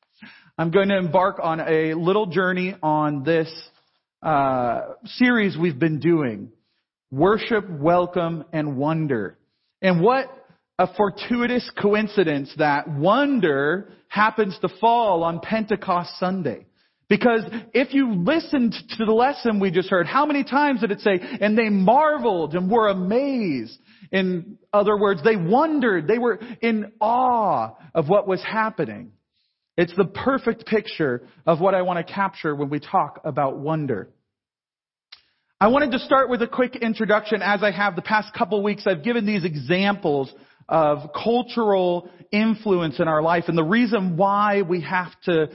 I'm 0.58 0.72
going 0.72 0.88
to 0.88 0.98
embark 0.98 1.38
on 1.40 1.60
a 1.60 1.94
little 1.94 2.26
journey 2.26 2.74
on 2.82 3.22
this 3.22 3.48
uh, 4.20 4.80
series 5.04 5.56
we've 5.56 5.78
been 5.78 6.00
doing. 6.00 6.50
Worship, 7.12 7.70
welcome, 7.70 8.44
and 8.52 8.76
wonder. 8.76 9.38
And 9.80 10.02
what 10.02 10.26
a 10.80 10.92
fortuitous 10.94 11.70
coincidence 11.80 12.52
that 12.58 12.90
wonder 12.90 13.92
happens 14.08 14.58
to 14.62 14.68
fall 14.80 15.22
on 15.22 15.38
Pentecost 15.38 16.18
Sunday. 16.18 16.66
Because 17.10 17.42
if 17.74 17.92
you 17.92 18.14
listened 18.24 18.72
to 18.96 19.04
the 19.04 19.12
lesson 19.12 19.58
we 19.58 19.72
just 19.72 19.90
heard, 19.90 20.06
how 20.06 20.26
many 20.26 20.44
times 20.44 20.80
did 20.80 20.92
it 20.92 21.00
say, 21.00 21.18
and 21.18 21.58
they 21.58 21.68
marveled 21.68 22.54
and 22.54 22.70
were 22.70 22.86
amazed? 22.88 23.76
In 24.12 24.58
other 24.72 24.96
words, 24.96 25.20
they 25.24 25.34
wondered, 25.34 26.06
they 26.06 26.18
were 26.18 26.38
in 26.62 26.92
awe 27.00 27.72
of 27.96 28.08
what 28.08 28.28
was 28.28 28.40
happening. 28.44 29.10
It's 29.76 29.94
the 29.96 30.04
perfect 30.04 30.66
picture 30.66 31.26
of 31.46 31.60
what 31.60 31.74
I 31.74 31.82
want 31.82 32.06
to 32.06 32.12
capture 32.12 32.54
when 32.54 32.70
we 32.70 32.78
talk 32.78 33.20
about 33.24 33.58
wonder. 33.58 34.10
I 35.60 35.66
wanted 35.66 35.90
to 35.92 35.98
start 35.98 36.30
with 36.30 36.42
a 36.42 36.46
quick 36.46 36.76
introduction 36.76 37.42
as 37.42 37.64
I 37.64 37.72
have 37.72 37.96
the 37.96 38.02
past 38.02 38.32
couple 38.34 38.62
weeks. 38.62 38.84
I've 38.86 39.02
given 39.02 39.26
these 39.26 39.44
examples 39.44 40.32
of 40.68 41.10
cultural 41.12 42.08
influence 42.30 43.00
in 43.00 43.08
our 43.08 43.20
life 43.20 43.44
and 43.48 43.58
the 43.58 43.64
reason 43.64 44.16
why 44.16 44.62
we 44.62 44.82
have 44.82 45.10
to 45.24 45.48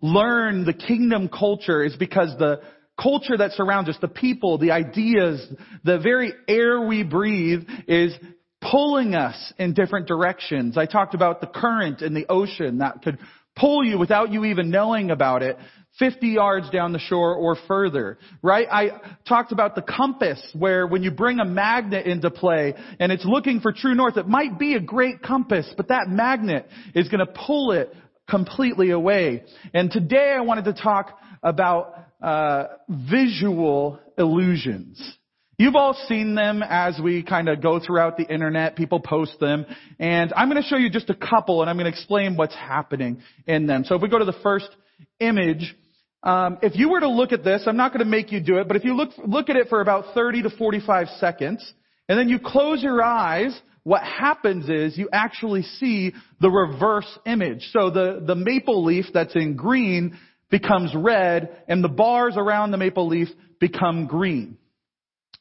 learn 0.00 0.64
the 0.64 0.72
kingdom 0.72 1.28
culture 1.28 1.82
is 1.82 1.96
because 1.96 2.34
the 2.38 2.60
culture 3.00 3.36
that 3.36 3.52
surrounds 3.52 3.88
us, 3.88 3.96
the 4.00 4.08
people, 4.08 4.58
the 4.58 4.70
ideas, 4.72 5.46
the 5.84 5.98
very 5.98 6.32
air 6.48 6.80
we 6.80 7.02
breathe 7.02 7.66
is 7.86 8.14
pulling 8.60 9.14
us 9.14 9.52
in 9.58 9.72
different 9.72 10.06
directions. 10.06 10.76
I 10.76 10.86
talked 10.86 11.14
about 11.14 11.40
the 11.40 11.46
current 11.46 12.02
in 12.02 12.14
the 12.14 12.26
ocean 12.28 12.78
that 12.78 13.02
could 13.02 13.18
pull 13.56 13.84
you 13.84 13.98
without 13.98 14.30
you 14.30 14.44
even 14.44 14.70
knowing 14.70 15.10
about 15.10 15.42
it. 15.42 15.56
50 15.98 16.28
yards 16.28 16.70
down 16.70 16.92
the 16.92 17.00
shore 17.00 17.34
or 17.34 17.56
further, 17.66 18.18
right? 18.42 18.66
I 18.70 19.00
talked 19.28 19.50
about 19.50 19.74
the 19.74 19.82
compass 19.82 20.40
where 20.56 20.86
when 20.86 21.02
you 21.02 21.10
bring 21.10 21.40
a 21.40 21.44
magnet 21.44 22.06
into 22.06 22.30
play 22.30 22.74
and 23.00 23.10
it's 23.10 23.24
looking 23.24 23.60
for 23.60 23.72
true 23.72 23.94
north, 23.94 24.16
it 24.16 24.28
might 24.28 24.58
be 24.58 24.74
a 24.74 24.80
great 24.80 25.20
compass, 25.20 25.72
but 25.76 25.88
that 25.88 26.08
magnet 26.08 26.68
is 26.94 27.08
going 27.08 27.26
to 27.26 27.32
pull 27.32 27.72
it 27.72 27.92
completely 28.30 28.90
away. 28.90 29.44
And 29.74 29.90
today 29.90 30.34
I 30.36 30.40
wanted 30.40 30.64
to 30.66 30.72
talk 30.72 31.18
about 31.42 31.94
uh, 32.22 32.64
visual 32.88 33.98
illusions. 34.16 35.16
You've 35.58 35.76
all 35.76 35.92
seen 36.08 36.34
them 36.34 36.62
as 36.66 36.98
we 37.02 37.22
kind 37.22 37.48
of 37.50 37.60
go 37.60 37.80
throughout 37.80 38.16
the 38.16 38.24
internet. 38.24 38.76
People 38.76 38.98
post 38.98 39.38
them. 39.40 39.66
And 39.98 40.32
I'm 40.34 40.48
going 40.48 40.62
to 40.62 40.66
show 40.66 40.76
you 40.76 40.88
just 40.88 41.10
a 41.10 41.14
couple 41.14 41.60
and 41.60 41.68
I'm 41.68 41.76
going 41.76 41.90
to 41.90 41.90
explain 41.90 42.36
what's 42.36 42.54
happening 42.54 43.20
in 43.46 43.66
them. 43.66 43.84
So 43.84 43.94
if 43.94 44.00
we 44.00 44.08
go 44.08 44.18
to 44.18 44.24
the 44.24 44.38
first 44.42 44.70
image, 45.18 45.76
um, 46.22 46.58
if 46.62 46.76
you 46.76 46.90
were 46.90 47.00
to 47.00 47.08
look 47.08 47.32
at 47.32 47.44
this, 47.44 47.64
I'm 47.66 47.76
not 47.76 47.92
going 47.92 48.04
to 48.04 48.10
make 48.10 48.32
you 48.32 48.40
do 48.40 48.58
it, 48.58 48.68
but 48.68 48.76
if 48.76 48.84
you 48.84 48.94
look, 48.94 49.10
look 49.26 49.50
at 49.50 49.56
it 49.56 49.68
for 49.68 49.80
about 49.80 50.14
30 50.14 50.42
to 50.42 50.50
45 50.50 51.08
seconds, 51.18 51.72
and 52.08 52.18
then 52.18 52.28
you 52.28 52.38
close 52.38 52.82
your 52.82 53.02
eyes, 53.02 53.58
what 53.90 54.04
happens 54.04 54.68
is 54.68 54.96
you 54.96 55.08
actually 55.12 55.62
see 55.62 56.12
the 56.40 56.48
reverse 56.48 57.08
image. 57.26 57.70
So 57.72 57.90
the, 57.90 58.22
the 58.24 58.36
maple 58.36 58.84
leaf 58.84 59.06
that's 59.12 59.34
in 59.34 59.56
green 59.56 60.16
becomes 60.48 60.92
red, 60.94 61.64
and 61.66 61.82
the 61.82 61.88
bars 61.88 62.34
around 62.36 62.70
the 62.70 62.76
maple 62.76 63.08
leaf 63.08 63.26
become 63.58 64.06
green. 64.06 64.58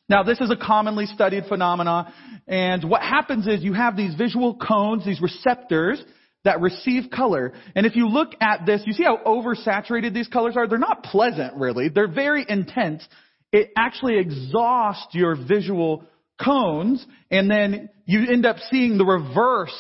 Now, 0.10 0.24
this 0.24 0.41
is 0.41 0.50
a 0.50 0.56
commonly 0.56 1.06
studied 1.06 1.45
phenomena, 1.45 2.12
and 2.47 2.89
what 2.89 3.04
happens 3.04 3.45
is 3.45 3.62
you 3.62 3.74
have 3.74 3.95
these 3.95 4.16
visual 4.16 4.56
cones, 4.56 5.06
these 5.06 5.22
receptors, 5.22 6.04
that 6.43 6.60
receive 6.60 7.12
color. 7.12 7.54
And 7.76 7.86
if 7.86 7.95
you 7.95 8.08
look 8.08 8.30
at 8.41 8.66
this, 8.66 8.82
you 8.88 8.93
see 8.93 9.04
how 9.04 9.18
oversaturated 9.28 10.16
these 10.16 10.28
colors 10.28 10.56
are? 10.58 10.68
They're 10.68 10.80
not 10.80 11.04
pleasant, 11.04 11.54
really. 11.58 11.89
They're 11.89 12.12
very 12.12 12.47
intense. 12.50 13.08
It 13.52 13.70
actually 13.78 14.18
exhausts 14.18 15.14
your 15.14 15.36
visual 15.36 16.06
cones, 16.44 17.06
and 17.30 17.50
then 17.50 17.90
you 18.06 18.32
end 18.32 18.46
up 18.46 18.58
seeing 18.72 18.98
the 18.98 19.06
reverse 19.06 19.76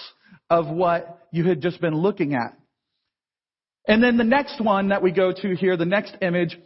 of 0.49 0.67
what 0.67 1.27
you 1.31 1.47
had 1.47 1.61
just 1.61 1.79
been 1.81 1.95
looking 1.95 2.33
at. 2.33 2.57
And 3.87 4.03
then 4.03 4.17
the 4.17 4.23
next 4.23 4.63
one 4.63 4.89
that 4.89 5.01
we 5.01 5.11
go 5.11 5.31
to 5.31 5.55
here, 5.55 5.77
the 5.77 5.85
next 5.85 6.15
image, 6.21 6.57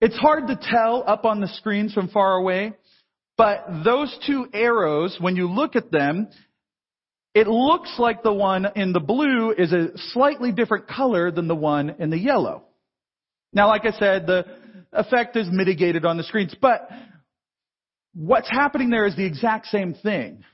it's 0.00 0.16
hard 0.16 0.48
to 0.48 0.58
tell 0.60 1.04
up 1.06 1.24
on 1.24 1.40
the 1.40 1.48
screens 1.48 1.92
from 1.92 2.08
far 2.08 2.36
away, 2.36 2.72
but 3.36 3.64
those 3.84 4.16
two 4.26 4.48
arrows, 4.52 5.16
when 5.20 5.36
you 5.36 5.50
look 5.50 5.76
at 5.76 5.90
them, 5.90 6.28
it 7.34 7.46
looks 7.46 7.94
like 7.98 8.22
the 8.22 8.32
one 8.32 8.66
in 8.76 8.92
the 8.92 9.00
blue 9.00 9.52
is 9.52 9.72
a 9.72 9.96
slightly 10.12 10.52
different 10.52 10.88
color 10.88 11.30
than 11.30 11.48
the 11.48 11.54
one 11.54 11.96
in 11.98 12.10
the 12.10 12.18
yellow. 12.18 12.64
Now, 13.52 13.68
like 13.68 13.84
I 13.84 13.92
said, 13.92 14.26
the 14.26 14.44
effect 14.92 15.36
is 15.36 15.48
mitigated 15.50 16.04
on 16.04 16.16
the 16.16 16.24
screens, 16.24 16.54
but 16.60 16.88
what's 18.14 18.50
happening 18.50 18.90
there 18.90 19.06
is 19.06 19.16
the 19.16 19.24
exact 19.24 19.66
same 19.66 19.94
thing. 19.94 20.44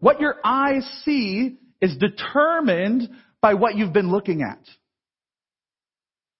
What 0.00 0.20
your 0.20 0.36
eyes 0.44 0.84
see 1.04 1.58
is 1.80 1.96
determined 1.96 3.08
by 3.40 3.54
what 3.54 3.76
you've 3.76 3.92
been 3.92 4.10
looking 4.10 4.42
at. 4.42 4.60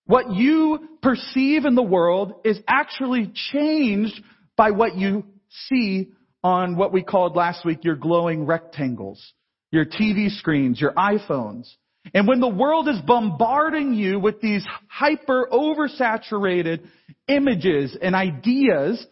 What 0.06 0.32
you 0.32 0.98
perceive 1.02 1.64
in 1.64 1.74
the 1.74 1.82
world 1.82 2.34
is 2.44 2.58
actually 2.68 3.32
changed 3.52 4.20
by 4.56 4.70
what 4.70 4.96
you 4.96 5.24
see 5.68 6.12
on 6.42 6.76
what 6.76 6.92
we 6.92 7.02
called 7.02 7.36
last 7.36 7.64
week 7.64 7.84
your 7.84 7.96
glowing 7.96 8.44
rectangles 8.44 9.32
your 9.74 9.84
TV 9.84 10.30
screens, 10.30 10.80
your 10.80 10.92
iPhones. 10.92 11.68
And 12.14 12.28
when 12.28 12.38
the 12.38 12.48
world 12.48 12.88
is 12.88 13.00
bombarding 13.04 13.92
you 13.92 14.20
with 14.20 14.40
these 14.40 14.64
hyper 14.88 15.48
oversaturated 15.50 16.86
images 17.26 17.96
and 18.00 18.14
ideas, 18.14 19.04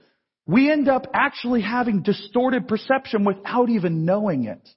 we 0.47 0.71
end 0.71 0.89
up 0.89 1.07
actually 1.15 1.63
having 1.63 2.03
distorted 2.03 2.67
perception 2.69 3.25
without 3.25 3.69
even 3.69 4.05
knowing 4.05 4.45
it. 4.45 4.69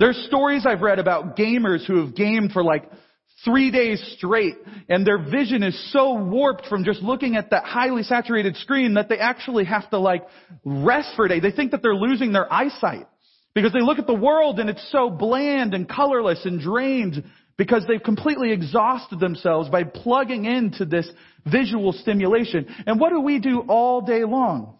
There's 0.00 0.26
stories 0.26 0.66
I've 0.66 0.82
read 0.82 0.98
about 0.98 1.36
gamers 1.36 1.86
who 1.86 2.04
have 2.04 2.14
gamed 2.14 2.52
for 2.52 2.62
like 2.62 2.90
three 3.44 3.70
days 3.70 4.02
straight 4.16 4.56
and 4.88 5.06
their 5.06 5.18
vision 5.18 5.62
is 5.62 5.92
so 5.92 6.14
warped 6.14 6.66
from 6.66 6.84
just 6.84 7.02
looking 7.02 7.36
at 7.36 7.50
that 7.50 7.64
highly 7.64 8.02
saturated 8.02 8.56
screen 8.56 8.94
that 8.94 9.08
they 9.08 9.18
actually 9.18 9.64
have 9.64 9.88
to 9.90 9.98
like 9.98 10.24
rest 10.64 11.10
for 11.16 11.26
a 11.26 11.28
day. 11.28 11.40
They 11.40 11.50
think 11.50 11.70
that 11.72 11.82
they're 11.82 11.94
losing 11.94 12.32
their 12.32 12.52
eyesight. 12.52 13.06
Because 13.54 13.72
they 13.72 13.82
look 13.82 14.00
at 14.00 14.08
the 14.08 14.14
world 14.14 14.58
and 14.58 14.68
it's 14.68 14.84
so 14.90 15.08
bland 15.08 15.74
and 15.74 15.88
colorless 15.88 16.44
and 16.44 16.60
drained 16.60 17.22
because 17.56 17.84
they've 17.86 18.02
completely 18.02 18.52
exhausted 18.52 19.20
themselves 19.20 19.68
by 19.68 19.84
plugging 19.84 20.44
into 20.44 20.84
this 20.84 21.08
visual 21.46 21.92
stimulation. 21.92 22.66
And 22.86 22.98
what 22.98 23.10
do 23.10 23.20
we 23.20 23.38
do 23.38 23.60
all 23.68 24.00
day 24.00 24.24
long? 24.24 24.76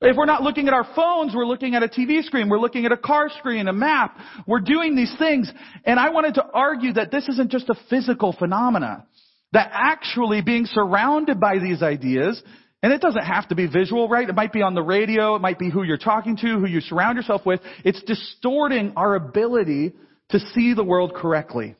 If 0.00 0.16
we're 0.16 0.26
not 0.26 0.42
looking 0.42 0.66
at 0.66 0.74
our 0.74 0.86
phones, 0.96 1.32
we're 1.34 1.46
looking 1.46 1.76
at 1.76 1.82
a 1.84 1.88
TV 1.88 2.24
screen, 2.24 2.48
we're 2.48 2.58
looking 2.58 2.86
at 2.86 2.92
a 2.92 2.96
car 2.96 3.30
screen, 3.38 3.68
a 3.68 3.72
map. 3.72 4.18
We're 4.48 4.60
doing 4.60 4.96
these 4.96 5.14
things. 5.16 5.50
And 5.84 6.00
I 6.00 6.10
wanted 6.10 6.34
to 6.34 6.44
argue 6.44 6.94
that 6.94 7.12
this 7.12 7.28
isn't 7.28 7.52
just 7.52 7.68
a 7.68 7.74
physical 7.88 8.34
phenomena. 8.36 9.06
That 9.52 9.70
actually 9.72 10.42
being 10.42 10.66
surrounded 10.66 11.38
by 11.38 11.58
these 11.58 11.82
ideas 11.82 12.42
and 12.82 12.92
it 12.92 13.00
doesn't 13.00 13.24
have 13.24 13.48
to 13.48 13.54
be 13.54 13.68
visual, 13.68 14.08
right? 14.08 14.28
It 14.28 14.34
might 14.34 14.52
be 14.52 14.62
on 14.62 14.74
the 14.74 14.82
radio. 14.82 15.36
It 15.36 15.40
might 15.40 15.58
be 15.58 15.70
who 15.70 15.84
you're 15.84 15.98
talking 15.98 16.36
to, 16.38 16.58
who 16.58 16.66
you 16.66 16.80
surround 16.80 17.16
yourself 17.16 17.46
with. 17.46 17.60
It's 17.84 18.02
distorting 18.02 18.94
our 18.96 19.14
ability 19.14 19.92
to 20.32 20.40
see 20.54 20.74
the 20.74 20.84
world 20.84 21.14
correctly. 21.14 21.76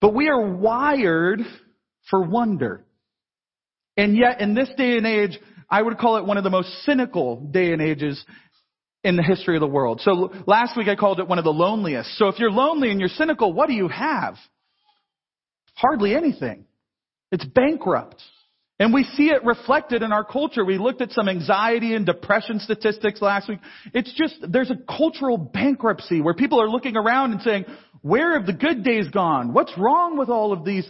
But 0.00 0.14
we 0.14 0.28
are 0.28 0.40
wired 0.40 1.40
for 2.10 2.22
wonder. 2.22 2.84
And 3.96 4.16
yet, 4.16 4.40
in 4.40 4.54
this 4.54 4.70
day 4.76 4.96
and 4.96 5.06
age, 5.06 5.38
I 5.70 5.82
would 5.82 5.98
call 5.98 6.16
it 6.16 6.24
one 6.24 6.38
of 6.38 6.44
the 6.44 6.50
most 6.50 6.68
cynical 6.84 7.36
day 7.36 7.72
and 7.72 7.80
ages 7.80 8.22
in 9.04 9.16
the 9.16 9.22
history 9.22 9.56
of 9.56 9.60
the 9.60 9.66
world. 9.66 10.00
So 10.02 10.32
last 10.46 10.76
week 10.76 10.88
I 10.88 10.96
called 10.96 11.18
it 11.18 11.28
one 11.28 11.38
of 11.38 11.44
the 11.44 11.52
loneliest. 11.52 12.16
So 12.18 12.28
if 12.28 12.38
you're 12.38 12.50
lonely 12.50 12.90
and 12.90 13.00
you're 13.00 13.08
cynical, 13.08 13.52
what 13.52 13.68
do 13.68 13.74
you 13.74 13.88
have? 13.88 14.36
Hardly 15.74 16.14
anything. 16.14 16.66
It's 17.30 17.44
bankrupt. 17.44 18.22
And 18.82 18.92
we 18.92 19.04
see 19.14 19.26
it 19.28 19.44
reflected 19.44 20.02
in 20.02 20.10
our 20.10 20.24
culture. 20.24 20.64
We 20.64 20.76
looked 20.76 21.02
at 21.02 21.12
some 21.12 21.28
anxiety 21.28 21.94
and 21.94 22.04
depression 22.04 22.58
statistics 22.58 23.22
last 23.22 23.48
week. 23.48 23.60
It's 23.94 24.12
just, 24.12 24.34
there's 24.50 24.72
a 24.72 24.78
cultural 24.88 25.38
bankruptcy 25.38 26.20
where 26.20 26.34
people 26.34 26.60
are 26.60 26.68
looking 26.68 26.96
around 26.96 27.30
and 27.30 27.40
saying, 27.42 27.66
where 28.00 28.36
have 28.36 28.44
the 28.44 28.52
good 28.52 28.82
days 28.82 29.06
gone? 29.08 29.52
What's 29.52 29.70
wrong 29.78 30.18
with 30.18 30.30
all 30.30 30.52
of 30.52 30.64
these 30.64 30.84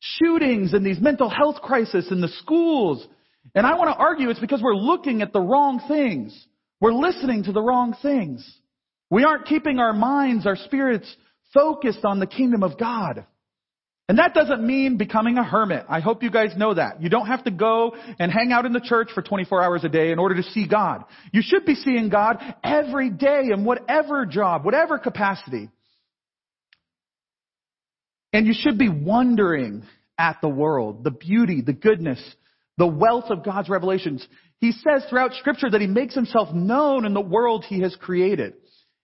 shootings 0.00 0.74
and 0.74 0.84
these 0.84 0.98
mental 0.98 1.28
health 1.28 1.62
crises 1.62 2.08
in 2.10 2.20
the 2.20 2.32
schools? 2.40 3.06
And 3.54 3.64
I 3.64 3.76
want 3.76 3.90
to 3.90 3.96
argue 3.96 4.28
it's 4.28 4.40
because 4.40 4.60
we're 4.60 4.74
looking 4.74 5.22
at 5.22 5.32
the 5.32 5.40
wrong 5.40 5.80
things. 5.86 6.36
We're 6.80 6.94
listening 6.94 7.44
to 7.44 7.52
the 7.52 7.62
wrong 7.62 7.94
things. 8.02 8.44
We 9.08 9.22
aren't 9.22 9.46
keeping 9.46 9.78
our 9.78 9.92
minds, 9.92 10.48
our 10.48 10.56
spirits 10.56 11.06
focused 11.54 12.04
on 12.04 12.18
the 12.18 12.26
kingdom 12.26 12.64
of 12.64 12.76
God. 12.76 13.24
And 14.08 14.18
that 14.18 14.34
doesn't 14.34 14.64
mean 14.64 14.98
becoming 14.98 15.36
a 15.36 15.42
hermit. 15.42 15.84
I 15.88 15.98
hope 15.98 16.22
you 16.22 16.30
guys 16.30 16.56
know 16.56 16.74
that. 16.74 17.02
You 17.02 17.08
don't 17.08 17.26
have 17.26 17.42
to 17.44 17.50
go 17.50 17.96
and 18.20 18.30
hang 18.30 18.52
out 18.52 18.64
in 18.64 18.72
the 18.72 18.80
church 18.80 19.08
for 19.12 19.20
24 19.20 19.62
hours 19.62 19.82
a 19.82 19.88
day 19.88 20.12
in 20.12 20.20
order 20.20 20.36
to 20.36 20.44
see 20.44 20.68
God. 20.68 21.04
You 21.32 21.42
should 21.44 21.66
be 21.66 21.74
seeing 21.74 22.08
God 22.08 22.38
every 22.62 23.10
day 23.10 23.48
in 23.52 23.64
whatever 23.64 24.24
job, 24.24 24.64
whatever 24.64 24.98
capacity. 24.98 25.70
And 28.32 28.46
you 28.46 28.54
should 28.56 28.78
be 28.78 28.88
wondering 28.88 29.82
at 30.16 30.38
the 30.40 30.48
world, 30.48 31.02
the 31.02 31.10
beauty, 31.10 31.62
the 31.62 31.72
goodness, 31.72 32.22
the 32.78 32.86
wealth 32.86 33.30
of 33.30 33.44
God's 33.44 33.68
revelations. 33.68 34.26
He 34.60 34.70
says 34.70 35.04
throughout 35.10 35.34
scripture 35.34 35.68
that 35.68 35.80
he 35.80 35.86
makes 35.88 36.14
himself 36.14 36.54
known 36.54 37.06
in 37.06 37.14
the 37.14 37.20
world 37.20 37.64
he 37.64 37.80
has 37.80 37.96
created. 37.96 38.54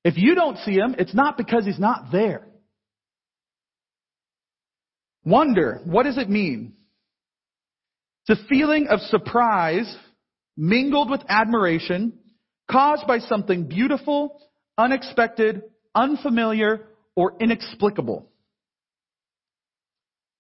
If 0.05 0.17
you 0.17 0.37
don't 0.37 0.59
see 0.59 0.75
him, 0.75 0.95
it's 0.99 1.15
not 1.15 1.37
because 1.37 1.65
he's 1.65 1.79
not 1.79 2.13
there. 2.13 2.47
Wonder, 5.25 5.81
what 5.85 6.05
does 6.05 6.19
it 6.19 6.29
mean? 6.29 6.75
It's 8.27 8.41
a 8.41 8.47
feeling 8.49 8.89
of 8.89 9.01
surprise 9.01 9.97
mingled 10.57 11.11
with 11.11 11.23
admiration 11.29 12.19
caused 12.71 13.07
by 13.07 13.19
something 13.19 13.69
beautiful, 13.69 14.41
unexpected, 14.79 15.63
unfamiliar, 15.95 16.87
or 17.17 17.35
inexplicable. 17.41 18.29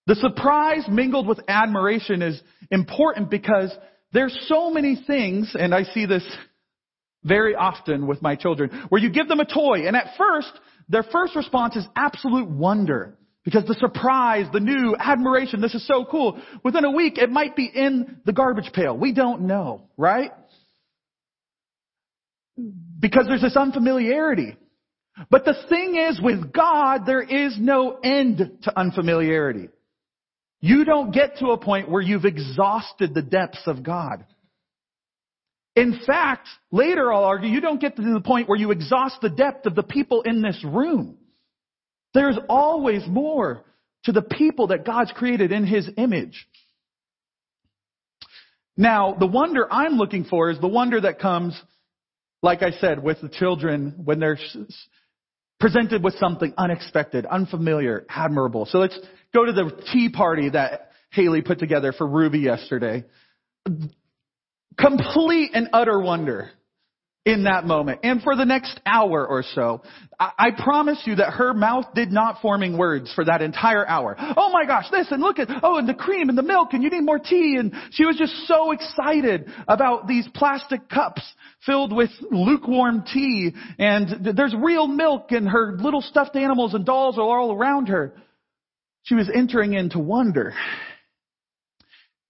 The 0.07 0.17
surprise 0.17 0.85
mingled 0.89 1.29
with 1.29 1.41
admiration 1.47 2.23
is 2.23 2.41
important 2.71 3.31
because 3.31 3.73
there's 4.13 4.37
so 4.49 4.71
many 4.71 5.01
things, 5.07 5.55
and 5.59 5.75
I 5.75 5.85
see 5.85 6.07
this 6.07 6.27
very 7.25 7.55
often 7.55 8.07
with 8.07 8.21
my 8.21 8.35
children, 8.35 8.87
where 8.89 9.01
you 9.01 9.11
give 9.11 9.29
them 9.29 9.41
a 9.41 9.45
toy, 9.45 9.87
and 9.87 9.97
at 9.97 10.17
first, 10.19 10.53
their 10.89 11.05
first 11.05 11.37
response 11.37 11.77
is 11.77 11.87
absolute 11.95 12.49
wonder. 12.49 13.17
Because 13.45 13.65
the 13.65 13.75
surprise, 13.75 14.47
the 14.53 14.61
new 14.61 14.95
admiration, 14.99 15.61
this 15.61 15.75
is 15.75 15.87
so 15.87 16.05
cool. 16.09 16.41
Within 16.63 16.85
a 16.85 16.91
week, 16.91 17.19
it 17.19 17.31
might 17.31 17.57
be 17.57 17.67
in 17.67 18.19
the 18.25 18.33
garbage 18.33 18.73
pail. 18.73 18.97
We 18.97 19.13
don't 19.13 19.43
know, 19.43 19.89
right? 19.97 20.31
Because 23.01 23.27
there's 23.27 23.43
this 23.43 23.57
unfamiliarity. 23.57 24.57
But 25.29 25.45
the 25.45 25.55
thing 25.69 25.97
is, 25.97 26.21
with 26.21 26.53
God, 26.53 27.05
there 27.05 27.23
is 27.23 27.57
no 27.59 27.99
end 28.03 28.59
to 28.63 28.79
unfamiliarity. 28.79 29.69
You 30.61 30.85
don't 30.85 31.13
get 31.13 31.39
to 31.39 31.49
a 31.49 31.59
point 31.59 31.91
where 31.91 32.01
you've 32.01 32.25
exhausted 32.25 33.13
the 33.13 33.23
depths 33.23 33.63
of 33.67 33.83
God. 33.83 34.25
In 35.75 36.01
fact, 36.07 36.49
later 36.71 37.13
I'll 37.13 37.25
argue, 37.25 37.51
you 37.51 37.61
don't 37.61 37.81
get 37.81 37.97
to 37.97 38.03
the 38.03 38.21
point 38.21 38.49
where 38.49 38.59
you 38.59 38.71
exhaust 38.71 39.17
the 39.21 39.31
depth 39.31 39.67
of 39.67 39.75
the 39.75 39.83
people 39.83 40.23
in 40.23 40.43
this 40.43 40.63
room. 40.65 41.19
There's 42.15 42.39
always 42.49 43.03
more 43.07 43.65
to 44.05 44.13
the 44.13 44.23
people 44.23 44.69
that 44.69 44.85
God's 44.85 45.13
created 45.13 45.53
in 45.53 45.67
His 45.67 45.89
image. 45.97 46.47
Now, 48.77 49.15
the 49.15 49.27
wonder 49.27 49.67
I'm 49.71 49.95
looking 49.95 50.25
for 50.25 50.51
is 50.51 50.59
the 50.59 50.69
wonder 50.69 51.01
that 51.01 51.19
comes, 51.19 51.61
like 52.43 52.63
I 52.63 52.71
said, 52.73 53.03
with 53.03 53.21
the 53.21 53.29
children 53.29 53.95
when 54.05 54.19
they're 54.19 54.39
presented 55.61 56.03
with 56.03 56.15
something 56.15 56.55
unexpected, 56.59 57.27
unfamiliar, 57.27 58.05
admirable. 58.09 58.67
So 58.67 58.79
let's 58.79 58.99
go 59.33 59.45
to 59.45 59.53
the 59.53 59.83
tea 59.93 60.09
party 60.09 60.51
that 60.51 60.91
Haley 61.11 61.43
put 61.43 61.59
together 61.59 61.93
for 61.93 62.07
Ruby 62.07 62.41
yesterday. 62.41 63.05
Complete 64.79 65.51
and 65.55 65.69
utter 65.73 66.01
wonder 66.01 66.51
in 67.25 67.45
that 67.45 67.65
moment. 67.65 68.01
And 68.03 68.21
for 68.21 68.35
the 68.35 68.45
next 68.45 68.81
hour 68.85 69.25
or 69.25 69.45
so, 69.55 69.83
I, 70.19 70.51
promise 70.57 71.01
you 71.05 71.17
that 71.17 71.35
her 71.35 71.55
mouth 71.55 71.87
did 71.95 72.11
not 72.11 72.41
forming 72.43 72.77
words 72.77 73.13
for 73.15 73.25
that 73.25 73.43
entire 73.43 73.87
hour. 73.87 74.17
Oh 74.37 74.51
my 74.53 74.65
gosh, 74.67 74.87
this 74.91 75.07
and 75.11 75.23
look 75.23 75.39
at, 75.39 75.49
oh, 75.63 75.79
and 75.79 75.89
the 75.89 75.95
cream 75.95 76.29
and 76.29 76.37
the 76.37 76.43
milk 76.43 76.73
and 76.73 76.83
you 76.83 76.91
need 76.91 77.05
more 77.05 77.21
tea. 77.21 77.57
And 77.59 77.73
she 77.93 78.05
was 78.05 78.17
just 78.17 78.33
so 78.47 78.73
excited 78.73 79.49
about 79.69 80.09
these 80.09 80.27
plastic 80.35 80.89
cups 80.89 81.23
filled 81.65 81.95
with 81.95 82.11
lukewarm 82.31 83.05
tea 83.13 83.53
and 83.79 84.37
there's 84.37 84.55
real 84.59 84.89
milk 84.89 85.31
and 85.31 85.49
her 85.49 85.77
little 85.79 86.03
stuffed 86.03 86.35
animals 86.35 86.75
and 86.75 86.85
dolls 86.85 87.19
are 87.19 87.23
all 87.23 87.53
around 87.53 87.87
her. 87.87 88.15
She 89.05 89.15
was 89.15 89.31
entering 89.33 89.75
into 89.75 90.01
wonder. 90.01 90.55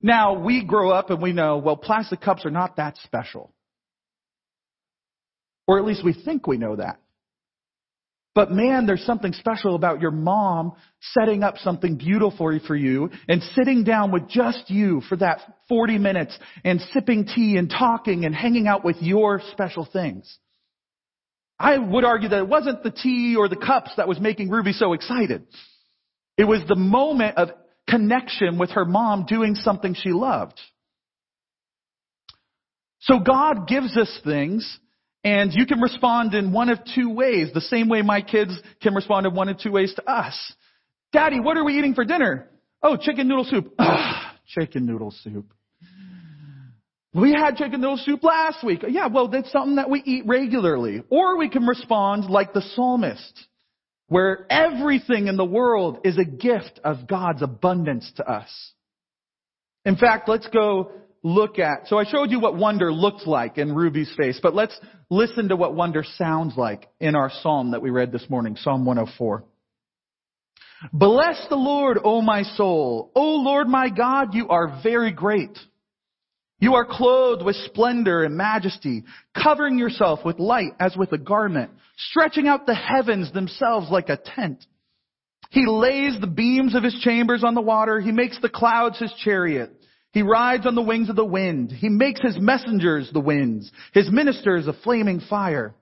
Now, 0.02 0.34
we 0.34 0.64
grow 0.64 0.90
up 0.90 1.10
and 1.10 1.22
we 1.22 1.32
know, 1.32 1.58
well, 1.58 1.76
plastic 1.76 2.20
cups 2.20 2.44
are 2.44 2.50
not 2.50 2.76
that 2.76 2.96
special. 3.04 3.51
Or 5.66 5.78
at 5.78 5.84
least 5.84 6.04
we 6.04 6.12
think 6.12 6.46
we 6.46 6.58
know 6.58 6.76
that. 6.76 7.00
But 8.34 8.50
man, 8.50 8.86
there's 8.86 9.04
something 9.04 9.34
special 9.34 9.74
about 9.74 10.00
your 10.00 10.10
mom 10.10 10.72
setting 11.00 11.42
up 11.42 11.58
something 11.58 11.96
beautiful 11.96 12.58
for 12.66 12.74
you 12.74 13.10
and 13.28 13.42
sitting 13.54 13.84
down 13.84 14.10
with 14.10 14.26
just 14.26 14.70
you 14.70 15.02
for 15.08 15.16
that 15.16 15.40
40 15.68 15.98
minutes 15.98 16.38
and 16.64 16.80
sipping 16.92 17.26
tea 17.26 17.56
and 17.58 17.68
talking 17.68 18.24
and 18.24 18.34
hanging 18.34 18.66
out 18.66 18.84
with 18.84 18.96
your 19.00 19.42
special 19.52 19.86
things. 19.90 20.38
I 21.58 21.76
would 21.76 22.04
argue 22.04 22.30
that 22.30 22.38
it 22.38 22.48
wasn't 22.48 22.82
the 22.82 22.90
tea 22.90 23.36
or 23.38 23.48
the 23.48 23.56
cups 23.56 23.90
that 23.98 24.08
was 24.08 24.18
making 24.18 24.48
Ruby 24.48 24.72
so 24.72 24.94
excited. 24.94 25.46
It 26.38 26.44
was 26.44 26.62
the 26.66 26.74
moment 26.74 27.36
of 27.36 27.50
connection 27.86 28.58
with 28.58 28.70
her 28.70 28.86
mom 28.86 29.26
doing 29.26 29.54
something 29.56 29.94
she 29.94 30.10
loved. 30.10 30.58
So 33.00 33.18
God 33.18 33.68
gives 33.68 33.96
us 33.96 34.20
things 34.24 34.78
and 35.24 35.52
you 35.52 35.66
can 35.66 35.80
respond 35.80 36.34
in 36.34 36.52
one 36.52 36.68
of 36.68 36.78
two 36.94 37.10
ways, 37.10 37.50
the 37.54 37.60
same 37.60 37.88
way 37.88 38.02
my 38.02 38.22
kids 38.22 38.58
can 38.82 38.94
respond 38.94 39.26
in 39.26 39.34
one 39.34 39.48
of 39.48 39.58
two 39.58 39.70
ways 39.70 39.92
to 39.94 40.10
us. 40.10 40.52
Daddy, 41.12 41.40
what 41.40 41.56
are 41.56 41.64
we 41.64 41.78
eating 41.78 41.94
for 41.94 42.04
dinner? 42.04 42.48
Oh, 42.82 42.96
chicken 42.96 43.28
noodle 43.28 43.44
soup. 43.44 43.72
Ugh, 43.78 43.86
ah, 43.88 44.36
chicken 44.48 44.86
noodle 44.86 45.14
soup. 45.22 45.52
We 47.14 47.32
had 47.32 47.56
chicken 47.56 47.80
noodle 47.80 47.98
soup 47.98 48.24
last 48.24 48.64
week. 48.64 48.82
Yeah, 48.88 49.08
well, 49.08 49.28
that's 49.28 49.52
something 49.52 49.76
that 49.76 49.90
we 49.90 50.02
eat 50.04 50.24
regularly. 50.26 51.02
Or 51.10 51.36
we 51.36 51.50
can 51.50 51.66
respond 51.66 52.24
like 52.24 52.54
the 52.54 52.62
psalmist, 52.74 53.46
where 54.08 54.46
everything 54.50 55.28
in 55.28 55.36
the 55.36 55.44
world 55.44 56.00
is 56.04 56.18
a 56.18 56.24
gift 56.24 56.80
of 56.82 57.06
God's 57.06 57.42
abundance 57.42 58.10
to 58.16 58.28
us. 58.28 58.50
In 59.84 59.96
fact, 59.96 60.28
let's 60.28 60.46
go 60.48 60.90
look 61.22 61.58
at. 61.58 61.88
So 61.88 61.98
I 61.98 62.04
showed 62.04 62.30
you 62.30 62.40
what 62.40 62.56
wonder 62.56 62.92
looked 62.92 63.26
like 63.26 63.58
in 63.58 63.74
Ruby's 63.74 64.12
face, 64.16 64.40
but 64.42 64.54
let's 64.54 64.78
listen 65.10 65.48
to 65.48 65.56
what 65.56 65.74
wonder 65.74 66.04
sounds 66.16 66.56
like 66.56 66.88
in 67.00 67.14
our 67.14 67.30
psalm 67.42 67.72
that 67.72 67.82
we 67.82 67.90
read 67.90 68.12
this 68.12 68.28
morning, 68.28 68.56
Psalm 68.56 68.84
104. 68.84 69.44
Bless 70.92 71.46
the 71.48 71.56
Lord, 71.56 71.98
O 72.02 72.22
my 72.22 72.42
soul. 72.42 73.12
O 73.14 73.36
Lord 73.36 73.68
my 73.68 73.88
God, 73.88 74.34
you 74.34 74.48
are 74.48 74.80
very 74.82 75.12
great. 75.12 75.56
You 76.58 76.74
are 76.74 76.86
clothed 76.88 77.44
with 77.44 77.56
splendor 77.56 78.22
and 78.24 78.36
majesty, 78.36 79.04
covering 79.40 79.78
yourself 79.78 80.20
with 80.24 80.38
light 80.38 80.72
as 80.78 80.96
with 80.96 81.12
a 81.12 81.18
garment, 81.18 81.72
stretching 81.96 82.46
out 82.46 82.66
the 82.66 82.74
heavens 82.74 83.32
themselves 83.32 83.90
like 83.90 84.08
a 84.08 84.16
tent. 84.16 84.64
He 85.50 85.66
lays 85.66 86.20
the 86.20 86.26
beams 86.26 86.74
of 86.74 86.82
his 86.82 86.94
chambers 87.00 87.44
on 87.44 87.54
the 87.54 87.60
water. 87.60 88.00
He 88.00 88.12
makes 88.12 88.40
the 88.40 88.48
clouds 88.48 88.98
his 88.98 89.12
chariot. 89.24 89.72
He 90.12 90.22
rides 90.22 90.66
on 90.66 90.74
the 90.74 90.82
wings 90.82 91.08
of 91.08 91.16
the 91.16 91.24
wind. 91.24 91.72
He 91.72 91.88
makes 91.88 92.20
his 92.20 92.38
messengers 92.38 93.10
the 93.12 93.20
winds, 93.20 93.70
his 93.94 94.10
ministers 94.10 94.66
a 94.66 94.72
flaming 94.72 95.20
fire. 95.20 95.74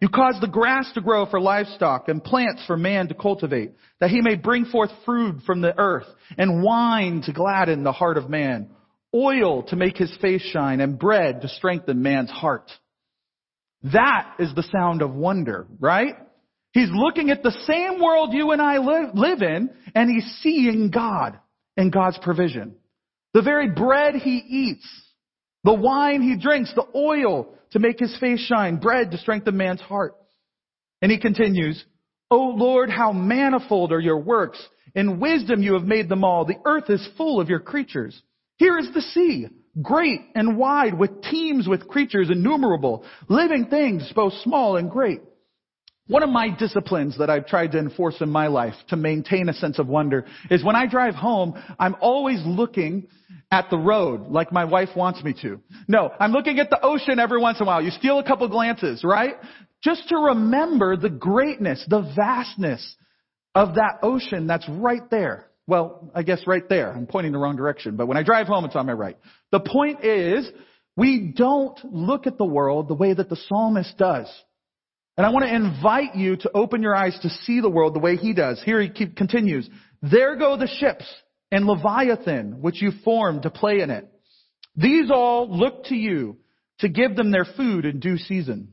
You 0.00 0.08
cause 0.08 0.36
the 0.40 0.48
grass 0.48 0.90
to 0.94 1.02
grow 1.02 1.26
for 1.26 1.40
livestock 1.40 2.08
and 2.08 2.24
plants 2.24 2.64
for 2.66 2.76
man 2.76 3.08
to 3.08 3.14
cultivate, 3.14 3.72
that 4.00 4.10
he 4.10 4.22
may 4.22 4.34
bring 4.34 4.64
forth 4.64 4.90
food 5.04 5.42
from 5.44 5.60
the 5.60 5.78
earth 5.78 6.06
and 6.38 6.62
wine 6.62 7.22
to 7.26 7.32
gladden 7.32 7.84
the 7.84 7.92
heart 7.92 8.16
of 8.16 8.30
man, 8.30 8.70
oil 9.14 9.62
to 9.64 9.76
make 9.76 9.98
his 9.98 10.16
face 10.20 10.42
shine 10.42 10.80
and 10.80 10.98
bread 10.98 11.42
to 11.42 11.48
strengthen 11.48 12.02
man's 12.02 12.30
heart. 12.30 12.70
That 13.92 14.34
is 14.38 14.54
the 14.54 14.68
sound 14.72 15.02
of 15.02 15.14
wonder, 15.14 15.66
right? 15.78 16.14
He's 16.72 16.90
looking 16.92 17.30
at 17.30 17.42
the 17.42 17.56
same 17.66 18.00
world 18.00 18.32
you 18.32 18.52
and 18.52 18.62
I 18.62 18.78
live, 18.78 19.14
live 19.14 19.42
in 19.42 19.70
and 19.94 20.10
he's 20.10 20.38
seeing 20.42 20.90
God 20.90 21.38
and 21.76 21.92
God's 21.92 22.18
provision. 22.22 22.76
The 23.34 23.42
very 23.42 23.68
bread 23.70 24.16
he 24.16 24.36
eats, 24.36 24.86
the 25.64 25.74
wine 25.74 26.22
he 26.22 26.36
drinks, 26.36 26.72
the 26.74 26.86
oil 26.94 27.54
to 27.72 27.78
make 27.78 27.98
his 27.98 28.16
face 28.18 28.40
shine, 28.40 28.76
bread 28.76 29.12
to 29.12 29.18
strengthen 29.18 29.56
man's 29.56 29.80
heart. 29.80 30.14
And 31.02 31.10
he 31.12 31.18
continues, 31.18 31.82
O 32.30 32.54
Lord, 32.56 32.90
how 32.90 33.12
manifold 33.12 33.92
are 33.92 34.00
your 34.00 34.18
works. 34.18 34.60
In 34.94 35.20
wisdom 35.20 35.62
you 35.62 35.74
have 35.74 35.84
made 35.84 36.08
them 36.08 36.24
all. 36.24 36.44
The 36.44 36.58
earth 36.64 36.90
is 36.90 37.08
full 37.16 37.40
of 37.40 37.48
your 37.48 37.60
creatures. 37.60 38.20
Here 38.56 38.76
is 38.78 38.88
the 38.92 39.00
sea, 39.00 39.46
great 39.80 40.20
and 40.34 40.58
wide, 40.58 40.98
with 40.98 41.22
teems 41.22 41.68
with 41.68 41.88
creatures 41.88 42.28
innumerable, 42.30 43.04
living 43.28 43.66
things 43.66 44.10
both 44.14 44.32
small 44.42 44.76
and 44.76 44.90
great. 44.90 45.20
One 46.10 46.24
of 46.24 46.28
my 46.30 46.50
disciplines 46.50 47.18
that 47.18 47.30
I've 47.30 47.46
tried 47.46 47.70
to 47.70 47.78
enforce 47.78 48.20
in 48.20 48.30
my 48.30 48.48
life 48.48 48.74
to 48.88 48.96
maintain 48.96 49.48
a 49.48 49.52
sense 49.52 49.78
of 49.78 49.86
wonder 49.86 50.26
is 50.50 50.64
when 50.64 50.74
I 50.74 50.88
drive 50.88 51.14
home, 51.14 51.54
I'm 51.78 51.94
always 52.00 52.40
looking 52.44 53.06
at 53.52 53.70
the 53.70 53.78
road 53.78 54.28
like 54.28 54.50
my 54.50 54.64
wife 54.64 54.88
wants 54.96 55.22
me 55.22 55.34
to. 55.42 55.60
No, 55.86 56.10
I'm 56.18 56.32
looking 56.32 56.58
at 56.58 56.68
the 56.68 56.80
ocean 56.82 57.20
every 57.20 57.40
once 57.40 57.60
in 57.60 57.62
a 57.62 57.66
while. 57.68 57.80
You 57.80 57.92
steal 57.92 58.18
a 58.18 58.24
couple 58.24 58.48
glances, 58.48 59.04
right? 59.04 59.34
Just 59.84 60.08
to 60.08 60.16
remember 60.16 60.96
the 60.96 61.10
greatness, 61.10 61.86
the 61.88 62.12
vastness 62.16 62.96
of 63.54 63.76
that 63.76 64.00
ocean 64.02 64.48
that's 64.48 64.68
right 64.68 65.08
there 65.12 65.46
Well, 65.70 66.10
I 66.16 66.24
guess 66.24 66.44
right 66.48 66.68
there. 66.68 66.90
I'm 66.90 67.06
pointing 67.06 67.30
the 67.30 67.38
wrong 67.38 67.54
direction, 67.54 67.94
but 67.94 68.08
when 68.08 68.16
I 68.16 68.24
drive 68.24 68.48
home, 68.48 68.64
it's 68.64 68.74
on 68.74 68.86
my 68.86 68.92
right. 68.92 69.16
The 69.52 69.60
point 69.60 70.04
is, 70.04 70.50
we 70.96 71.32
don't 71.36 71.78
look 71.84 72.26
at 72.26 72.36
the 72.36 72.44
world 72.44 72.88
the 72.88 72.94
way 72.94 73.14
that 73.14 73.28
the 73.28 73.36
psalmist 73.36 73.96
does. 73.96 74.26
And 75.20 75.26
I 75.26 75.32
want 75.32 75.44
to 75.44 75.54
invite 75.54 76.14
you 76.14 76.36
to 76.38 76.50
open 76.54 76.80
your 76.80 76.96
eyes 76.96 77.14
to 77.20 77.28
see 77.28 77.60
the 77.60 77.68
world 77.68 77.94
the 77.94 77.98
way 77.98 78.16
he 78.16 78.32
does. 78.32 78.62
Here 78.64 78.80
he 78.80 78.88
keep, 78.88 79.16
continues. 79.16 79.68
There 80.00 80.34
go 80.36 80.56
the 80.56 80.66
ships 80.66 81.04
and 81.52 81.66
Leviathan, 81.66 82.62
which 82.62 82.80
you 82.80 82.90
formed 83.04 83.42
to 83.42 83.50
play 83.50 83.80
in 83.80 83.90
it. 83.90 84.08
These 84.76 85.10
all 85.10 85.54
look 85.54 85.84
to 85.88 85.94
you 85.94 86.38
to 86.78 86.88
give 86.88 87.16
them 87.16 87.32
their 87.32 87.44
food 87.44 87.84
in 87.84 88.00
due 88.00 88.16
season. 88.16 88.72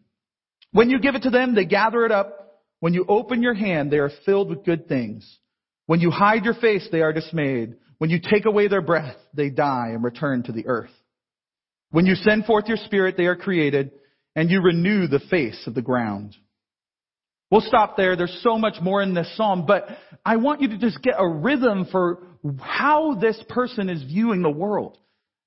When 0.72 0.90
you 0.90 1.02
give 1.02 1.16
it 1.16 1.24
to 1.24 1.30
them, 1.30 1.54
they 1.54 1.66
gather 1.66 2.06
it 2.06 2.14
up. 2.14 2.62
When 2.80 2.94
you 2.94 3.04
open 3.10 3.44
your 3.44 3.54
hand, 3.54 3.92
they 3.92 3.98
are 3.98 4.12
filled 4.26 4.50
with 4.50 4.64
good 4.64 4.88
things. 4.88 5.30
When 5.86 6.00
you 6.00 6.12
hide 6.12 6.46
your 6.46 6.54
face, 6.54 6.88
they 6.94 7.02
are 7.02 7.12
dismayed. 7.12 7.76
When 7.98 8.10
you 8.10 8.22
take 8.22 8.46
away 8.46 8.70
their 8.70 8.82
breath, 8.82 9.18
they 9.34 9.50
die 9.50 9.90
and 9.90 10.02
return 10.02 10.44
to 10.44 10.54
the 10.54 10.68
earth. 10.68 10.94
When 11.92 12.06
you 12.06 12.16
send 12.16 12.46
forth 12.46 12.70
your 12.70 12.78
spirit, 12.78 13.18
they 13.18 13.26
are 13.26 13.36
created, 13.36 13.92
and 14.38 14.52
you 14.52 14.62
renew 14.62 15.08
the 15.08 15.20
face 15.32 15.60
of 15.66 15.74
the 15.74 15.82
ground. 15.82 16.36
We'll 17.50 17.62
stop 17.62 17.98
there. 17.98 18.16
There's 18.16 18.40
so 18.44 18.60
much 18.60 18.76
more 18.82 19.02
in 19.02 19.16
this 19.16 19.36
psalm, 19.36 19.66
but 19.66 19.88
I 20.24 20.36
want 20.36 20.62
you 20.62 20.70
to 20.70 20.78
just 20.78 21.02
get 21.02 21.16
a 21.18 21.28
rhythm 21.28 21.88
for 21.92 22.20
how 22.60 23.16
this 23.16 23.42
person 23.50 23.90
is 23.90 24.04
viewing 24.04 24.44
the 24.44 24.52
world. 24.52 25.00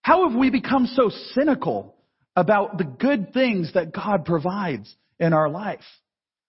How 0.03 0.29
have 0.29 0.37
we 0.37 0.51
become 0.51 0.87
so 0.87 1.09
cynical 1.35 1.95
about 2.35 2.79
the 2.79 2.85
good 2.85 3.33
things 3.33 3.73
that 3.75 3.93
God 3.93 4.25
provides 4.25 4.93
in 5.21 5.35
our 5.35 5.49
life? 5.49 5.85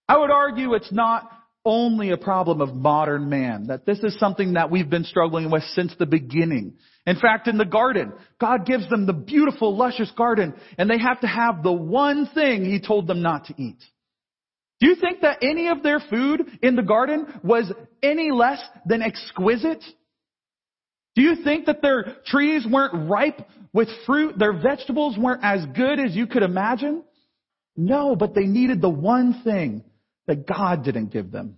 I 0.10 0.18
would 0.18 0.32
argue 0.32 0.74
it's 0.74 0.92
not 0.92 1.30
only 1.64 2.12
a 2.12 2.18
problem 2.18 2.62
of 2.62 2.74
modern 2.74 3.30
man, 3.30 3.68
that 3.68 3.86
this 3.86 4.00
is 4.00 4.18
something 4.20 4.54
that 4.54 4.72
we've 4.72 4.90
been 4.90 5.04
struggling 5.04 5.52
with 5.52 5.64
since 5.76 5.94
the 6.00 6.06
beginning. 6.06 6.74
In 7.06 7.18
fact, 7.18 7.48
in 7.48 7.58
the 7.58 7.66
garden, 7.66 8.14
God 8.40 8.66
gives 8.66 8.90
them 8.90 9.06
the 9.06 9.14
beautiful, 9.14 9.76
luscious 9.76 10.12
garden, 10.18 10.54
and 10.78 10.90
they 10.90 10.98
have 10.98 11.20
to 11.22 11.28
have 11.28 11.64
the 11.64 11.72
one 11.72 12.30
thing 12.34 12.66
He 12.66 12.80
told 12.80 13.08
them 13.08 13.22
not 13.22 13.46
to 13.46 13.54
eat. 13.58 13.78
Do 14.80 14.88
you 14.88 14.96
think 14.96 15.22
that 15.22 15.44
any 15.44 15.68
of 15.68 15.84
their 15.84 16.00
food 16.00 16.42
in 16.64 16.76
the 16.76 16.82
garden 16.82 17.28
was 17.44 17.72
any 18.02 18.32
less 18.32 18.62
than 18.86 19.04
exquisite? 19.04 19.84
Do 21.16 21.22
you 21.22 21.44
think 21.44 21.68
that 21.68 21.84
their 21.84 22.18
trees 22.26 22.66
weren't 22.68 23.10
ripe 23.10 23.48
with 23.74 23.90
fruit? 24.08 24.40
Their 24.40 24.54
vegetables 24.54 25.18
weren't 25.18 25.44
as 25.44 25.66
good 25.76 26.00
as 26.00 26.16
you 26.16 26.26
could 26.26 26.42
imagine? 26.42 27.04
No, 27.78 28.16
but 28.16 28.34
they 28.34 28.46
needed 28.46 28.82
the 28.82 28.90
one 28.90 29.42
thing 29.44 29.84
that 30.28 30.48
God 30.48 30.84
didn't 30.84 31.12
give 31.12 31.32
them. 31.32 31.58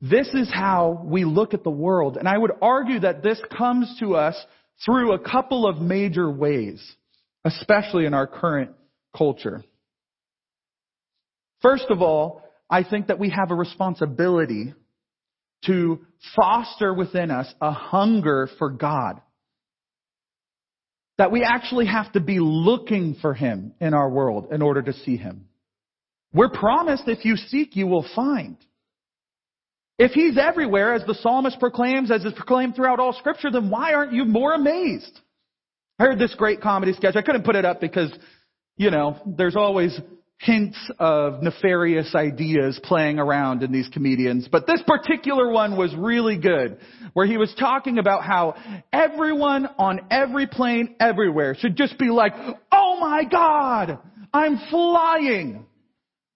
This 0.00 0.28
is 0.34 0.50
how 0.52 1.02
we 1.04 1.24
look 1.24 1.54
at 1.54 1.64
the 1.64 1.70
world. 1.70 2.16
And 2.16 2.28
I 2.28 2.36
would 2.36 2.52
argue 2.60 3.00
that 3.00 3.22
this 3.22 3.40
comes 3.56 3.96
to 4.00 4.16
us 4.16 4.36
through 4.84 5.12
a 5.12 5.18
couple 5.18 5.66
of 5.66 5.80
major 5.80 6.30
ways, 6.30 6.84
especially 7.44 8.04
in 8.04 8.12
our 8.12 8.26
current 8.26 8.72
culture. 9.16 9.62
First 11.62 11.86
of 11.88 12.02
all, 12.02 12.42
I 12.68 12.82
think 12.82 13.06
that 13.06 13.18
we 13.18 13.30
have 13.30 13.50
a 13.50 13.54
responsibility 13.54 14.74
to 15.66 16.00
foster 16.36 16.92
within 16.92 17.30
us 17.30 17.52
a 17.60 17.72
hunger 17.72 18.48
for 18.58 18.70
God. 18.70 19.20
That 21.16 21.30
we 21.30 21.42
actually 21.44 21.86
have 21.86 22.12
to 22.12 22.20
be 22.20 22.40
looking 22.40 23.16
for 23.22 23.32
Him 23.32 23.72
in 23.80 23.94
our 23.94 24.10
world 24.10 24.48
in 24.50 24.60
order 24.60 24.82
to 24.82 24.92
see 24.92 25.16
Him. 25.16 25.46
We're 26.34 26.50
promised 26.50 27.04
if 27.06 27.24
you 27.24 27.36
seek, 27.36 27.76
you 27.76 27.86
will 27.86 28.06
find. 28.14 28.56
If 29.98 30.10
he's 30.10 30.36
everywhere, 30.36 30.94
as 30.94 31.04
the 31.06 31.14
psalmist 31.14 31.60
proclaims, 31.60 32.10
as 32.10 32.24
is 32.24 32.32
proclaimed 32.32 32.74
throughout 32.74 32.98
all 32.98 33.12
scripture, 33.12 33.50
then 33.52 33.70
why 33.70 33.94
aren't 33.94 34.12
you 34.12 34.24
more 34.24 34.52
amazed? 34.52 35.20
I 35.98 36.06
heard 36.06 36.18
this 36.18 36.34
great 36.34 36.60
comedy 36.60 36.92
sketch. 36.94 37.14
I 37.14 37.22
couldn't 37.22 37.44
put 37.44 37.54
it 37.54 37.64
up 37.64 37.80
because, 37.80 38.12
you 38.76 38.90
know, 38.90 39.20
there's 39.24 39.54
always 39.54 39.98
hints 40.38 40.76
of 40.98 41.42
nefarious 41.42 42.12
ideas 42.16 42.80
playing 42.82 43.20
around 43.20 43.62
in 43.62 43.70
these 43.70 43.88
comedians. 43.88 44.48
But 44.50 44.66
this 44.66 44.82
particular 44.84 45.48
one 45.48 45.76
was 45.76 45.94
really 45.94 46.36
good, 46.36 46.78
where 47.12 47.26
he 47.26 47.36
was 47.36 47.54
talking 47.56 47.98
about 47.98 48.24
how 48.24 48.56
everyone 48.92 49.68
on 49.78 50.00
every 50.10 50.48
plane 50.48 50.96
everywhere 50.98 51.54
should 51.54 51.76
just 51.76 51.96
be 51.98 52.10
like, 52.10 52.32
oh 52.72 52.98
my 53.00 53.22
God, 53.30 53.98
I'm 54.32 54.58
flying. 54.70 55.66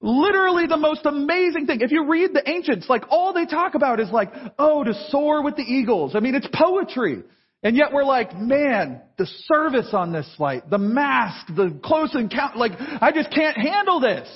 Literally 0.01 0.67
the 0.67 0.77
most 0.77 1.07
amazing 1.07 1.67
thing. 1.67 1.81
If 1.81 1.91
you 1.91 2.09
read 2.09 2.31
the 2.33 2.49
ancients, 2.49 2.89
like 2.89 3.05
all 3.11 3.33
they 3.33 3.47
talk 3.47 3.75
about 3.75 3.99
is 3.99 4.11
like, 4.11 4.33
oh, 4.59 4.85
to 4.85 4.95
soar 5.11 5.43
with 5.43 5.57
the 5.57 5.63
eagles. 5.63 6.15
I 6.15 6.21
mean, 6.21 6.37
it's 6.37 6.49
poetry. 6.53 7.23
And 7.65 7.77
yet 7.77 7.93
we're 7.93 8.05
like, 8.05 8.37
man, 8.39 9.01
the 9.17 9.27
service 9.47 9.89
on 9.93 10.13
this 10.13 10.33
flight, 10.37 10.71
the 10.71 10.79
mask, 10.79 11.49
the 11.49 11.77
close 11.83 12.15
encounter, 12.15 12.57
like, 12.57 12.73
I 12.79 13.11
just 13.13 13.33
can't 13.33 13.57
handle 13.57 13.99
this. 13.99 14.29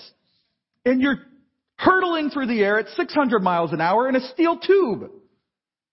And 0.85 1.01
you're 1.01 1.19
hurtling 1.77 2.31
through 2.31 2.49
the 2.49 2.61
air 2.61 2.81
at 2.81 2.89
600 2.97 3.41
miles 3.41 3.73
an 3.73 3.81
hour 3.81 4.09
in 4.09 4.17
a 4.17 4.29
steel 4.33 4.59
tube. 4.59 5.11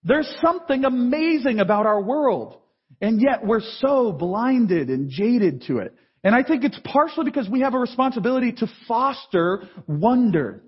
There's 0.04 0.32
something 0.42 0.86
amazing 0.86 1.60
about 1.60 1.86
our 1.86 2.02
world. 2.02 2.60
And 3.02 3.22
yet 3.22 3.46
we're 3.46 3.62
so 3.80 4.12
blinded 4.12 4.90
and 4.90 5.12
jaded 5.12 5.64
to 5.68 5.78
it. 5.80 5.94
And 6.24 6.36
I 6.36 6.44
think 6.44 6.64
it's 6.64 6.80
partially 6.84 7.26
because 7.26 7.50
we 7.50 7.62
have 7.62 7.74
a 7.74 7.80
responsibility 7.80 8.52
to 8.54 8.68
foster 8.88 9.64
wonder, 9.88 10.64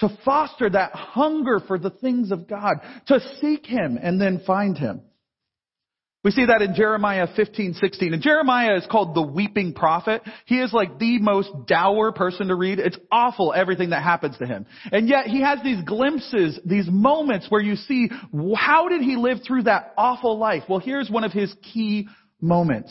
to 0.00 0.08
foster 0.24 0.68
that 0.70 0.92
hunger 0.92 1.60
for 1.60 1.78
the 1.78 1.90
things 1.90 2.32
of 2.32 2.48
God, 2.48 2.76
to 3.06 3.20
seek 3.40 3.66
Him 3.66 3.98
and 4.02 4.20
then 4.20 4.42
find 4.46 4.76
Him. 4.76 5.02
We 6.24 6.30
see 6.30 6.46
that 6.46 6.62
in 6.62 6.74
Jeremiah 6.74 7.28
15, 7.36 7.74
16. 7.74 8.14
And 8.14 8.22
Jeremiah 8.22 8.76
is 8.76 8.86
called 8.90 9.14
the 9.14 9.22
weeping 9.22 9.74
prophet. 9.74 10.22
He 10.46 10.58
is 10.58 10.72
like 10.72 10.98
the 10.98 11.18
most 11.18 11.50
dour 11.66 12.12
person 12.12 12.48
to 12.48 12.54
read. 12.54 12.78
It's 12.78 12.96
awful 13.12 13.52
everything 13.54 13.90
that 13.90 14.02
happens 14.02 14.38
to 14.38 14.46
him. 14.46 14.64
And 14.90 15.06
yet 15.06 15.26
he 15.26 15.42
has 15.42 15.58
these 15.62 15.84
glimpses, 15.84 16.58
these 16.64 16.86
moments 16.88 17.46
where 17.50 17.60
you 17.60 17.76
see 17.76 18.08
how 18.56 18.88
did 18.88 19.02
he 19.02 19.16
live 19.16 19.40
through 19.46 19.64
that 19.64 19.92
awful 19.98 20.38
life? 20.38 20.62
Well, 20.66 20.78
here's 20.78 21.10
one 21.10 21.24
of 21.24 21.32
his 21.32 21.54
key 21.74 22.08
moments. 22.40 22.90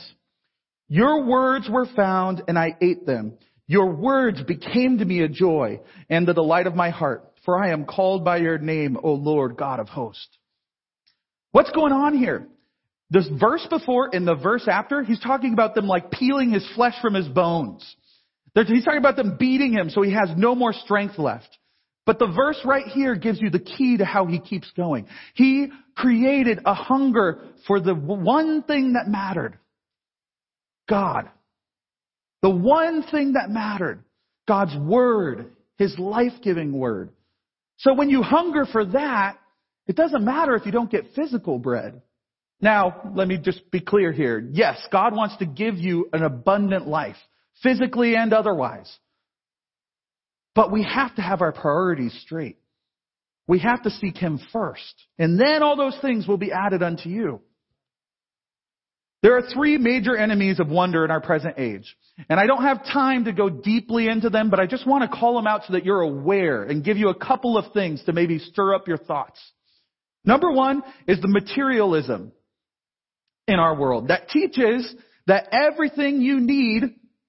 Your 0.93 1.25
words 1.25 1.67
were 1.67 1.87
found 1.95 2.43
and 2.47 2.55
I 2.55 2.77
ate 2.79 3.07
them. 3.07 3.33
Your 3.65 3.95
words 3.95 4.43
became 4.43 4.99
to 4.99 5.05
me 5.05 5.23
a 5.23 5.27
joy 5.27 5.79
and 6.07 6.27
the 6.27 6.35
delight 6.35 6.67
of 6.67 6.75
my 6.75 6.91
heart. 6.91 7.31
For 7.45 7.57
I 7.57 7.71
am 7.71 7.85
called 7.85 8.23
by 8.23 8.37
your 8.37 8.59
name, 8.59 8.99
O 9.01 9.13
Lord 9.13 9.57
God 9.57 9.79
of 9.79 9.89
hosts. 9.89 10.37
What's 11.51 11.71
going 11.71 11.93
on 11.93 12.15
here? 12.15 12.47
This 13.09 13.27
verse 13.39 13.65
before 13.71 14.11
and 14.13 14.27
the 14.27 14.35
verse 14.35 14.67
after, 14.67 15.01
he's 15.01 15.19
talking 15.19 15.53
about 15.53 15.73
them 15.73 15.87
like 15.87 16.11
peeling 16.11 16.51
his 16.51 16.67
flesh 16.75 16.93
from 17.01 17.15
his 17.15 17.27
bones. 17.27 17.83
He's 18.53 18.85
talking 18.85 18.99
about 18.99 19.15
them 19.15 19.37
beating 19.39 19.73
him 19.73 19.89
so 19.89 20.03
he 20.03 20.13
has 20.13 20.29
no 20.37 20.53
more 20.53 20.73
strength 20.73 21.17
left. 21.17 21.57
But 22.05 22.19
the 22.19 22.27
verse 22.27 22.61
right 22.63 22.85
here 22.85 23.15
gives 23.15 23.41
you 23.41 23.49
the 23.49 23.57
key 23.57 23.97
to 23.97 24.05
how 24.05 24.27
he 24.27 24.37
keeps 24.37 24.69
going. 24.77 25.07
He 25.33 25.69
created 25.95 26.59
a 26.65 26.75
hunger 26.75 27.39
for 27.65 27.79
the 27.79 27.95
one 27.95 28.61
thing 28.61 28.93
that 28.93 29.07
mattered. 29.07 29.57
God. 30.87 31.29
The 32.41 32.49
one 32.49 33.03
thing 33.03 33.33
that 33.33 33.49
mattered. 33.49 34.03
God's 34.47 34.75
Word. 34.77 35.51
His 35.77 35.97
life-giving 35.97 36.71
Word. 36.71 37.09
So 37.77 37.93
when 37.93 38.09
you 38.09 38.21
hunger 38.21 38.65
for 38.65 38.85
that, 38.85 39.37
it 39.87 39.95
doesn't 39.95 40.23
matter 40.23 40.55
if 40.55 40.65
you 40.65 40.71
don't 40.71 40.91
get 40.91 41.13
physical 41.15 41.59
bread. 41.59 42.01
Now, 42.61 43.11
let 43.15 43.27
me 43.27 43.37
just 43.37 43.69
be 43.71 43.81
clear 43.81 44.13
here. 44.13 44.39
Yes, 44.51 44.77
God 44.91 45.13
wants 45.13 45.35
to 45.37 45.45
give 45.45 45.75
you 45.75 46.09
an 46.13 46.23
abundant 46.23 46.87
life, 46.87 47.17
physically 47.61 48.15
and 48.15 48.31
otherwise. 48.31 48.89
But 50.55 50.71
we 50.71 50.83
have 50.83 51.13
to 51.15 51.21
have 51.21 51.41
our 51.41 51.51
priorities 51.51 52.17
straight. 52.21 52.57
We 53.47 53.59
have 53.59 53.83
to 53.83 53.89
seek 53.89 54.15
Him 54.15 54.39
first. 54.53 54.93
And 55.19 55.37
then 55.37 55.63
all 55.63 55.75
those 55.75 55.97
things 56.01 56.27
will 56.27 56.37
be 56.37 56.51
added 56.53 56.81
unto 56.81 57.09
you. 57.09 57.41
There 59.23 59.37
are 59.37 59.41
three 59.41 59.77
major 59.77 60.17
enemies 60.17 60.59
of 60.59 60.67
wonder 60.67 61.05
in 61.05 61.09
our 61.09 61.21
present 61.21 61.55
age. 61.57 61.95
And 62.29 62.39
I 62.39 62.45
don't 62.45 62.61
have 62.61 62.85
time 62.85 63.25
to 63.25 63.31
go 63.31 63.49
deeply 63.49 64.09
into 64.09 64.29
them, 64.29 64.49
but 64.49 64.59
I 64.59 64.67
just 64.67 64.85
want 64.85 65.09
to 65.09 65.17
call 65.17 65.35
them 65.35 65.47
out 65.47 65.61
so 65.65 65.73
that 65.73 65.85
you're 65.85 66.01
aware 66.01 66.63
and 66.63 66.83
give 66.83 66.97
you 66.97 67.07
a 67.07 67.15
couple 67.15 67.57
of 67.57 67.71
things 67.73 68.03
to 68.03 68.13
maybe 68.13 68.37
stir 68.37 68.75
up 68.75 68.87
your 68.87 68.97
thoughts. 68.97 69.39
Number 70.25 70.51
one 70.51 70.83
is 71.07 71.21
the 71.21 71.29
materialism 71.29 72.33
in 73.47 73.55
our 73.55 73.75
world 73.75 74.09
that 74.09 74.29
teaches 74.29 74.93
that 75.25 75.47
everything 75.53 76.21
you 76.21 76.41
need 76.41 76.83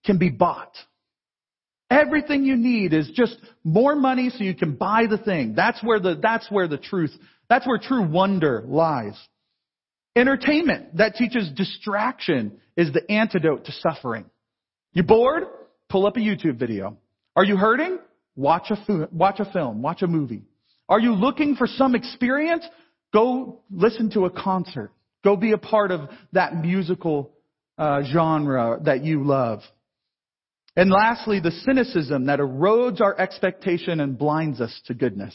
can 0.05 0.19
be 0.19 0.31
bought. 0.31 0.75
Everything 1.91 2.45
you 2.45 2.57
need 2.57 2.93
is 2.93 3.09
just 3.15 3.37
more 3.63 3.95
money 3.95 4.31
so 4.31 4.43
you 4.43 4.55
can 4.55 4.75
buy 4.75 5.07
the 5.09 5.19
thing. 5.19 5.55
That's 5.55 5.83
where 5.83 6.01
the, 6.01 6.19
that's 6.21 6.51
where 6.51 6.67
the 6.67 6.79
truth, 6.79 7.13
that's 7.49 7.67
where 7.67 7.79
true 7.79 8.09
wonder 8.09 8.65
lies. 8.67 9.17
Entertainment 10.17 10.97
that 10.97 11.17
teaches 11.17 11.51
distraction 11.51 12.61
is 12.77 12.93
the 12.93 13.11
antidote 13.11 13.65
to 13.65 13.73
suffering. 13.73 14.25
You 14.93 15.03
bored? 15.03 15.45
Pull 15.89 16.07
up 16.07 16.17
a 16.17 16.21
YouTube 16.21 16.59
video. 16.59 16.97
Are 17.37 17.45
you 17.45 17.57
hurting? 17.57 17.99
Watch 18.37 18.71
a, 18.71 19.09
watch 19.13 19.41
a 19.41 19.51
film. 19.53 19.83
Watch 19.83 20.03
a 20.03 20.07
movie. 20.07 20.45
Are 20.89 21.01
you 21.01 21.15
looking 21.15 21.57
for 21.57 21.67
some 21.67 21.95
experience? 21.95 22.65
Go 23.13 23.61
listen 23.71 24.11
to 24.11 24.25
a 24.27 24.31
concert. 24.31 24.93
Go 25.25 25.37
be 25.37 25.53
a 25.53 25.59
part 25.59 25.91
of 25.91 26.09
that 26.33 26.57
musical 26.57 27.33
uh, 27.79 28.03
genre 28.05 28.79
that 28.85 29.05
you 29.05 29.25
love. 29.25 29.61
And 30.77 30.91
lastly, 30.91 31.41
the 31.41 31.51
cynicism 31.51 32.27
that 32.27 32.41
erodes 32.41 33.01
our 33.01 33.19
expectation 33.19 34.01
and 34.01 34.19
blinds 34.19 34.61
us 34.61 34.81
to 34.87 34.95
goodness. 34.95 35.35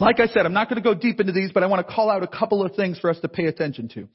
Like 0.00 0.20
I 0.20 0.26
said, 0.28 0.46
I'm 0.46 0.52
not 0.52 0.68
going 0.68 0.80
to 0.80 0.88
go 0.88 0.94
deep 0.94 1.20
into 1.20 1.32
these, 1.32 1.50
but 1.52 1.62
I 1.62 1.66
want 1.66 1.86
to 1.86 1.92
call 1.92 2.10
out 2.10 2.22
a 2.22 2.28
couple 2.28 2.64
of 2.64 2.74
things 2.74 2.98
for 2.98 3.10
us 3.10 3.18
to 3.20 3.28
pay 3.28 3.46
attention 3.46 3.88
to. 3.94 4.08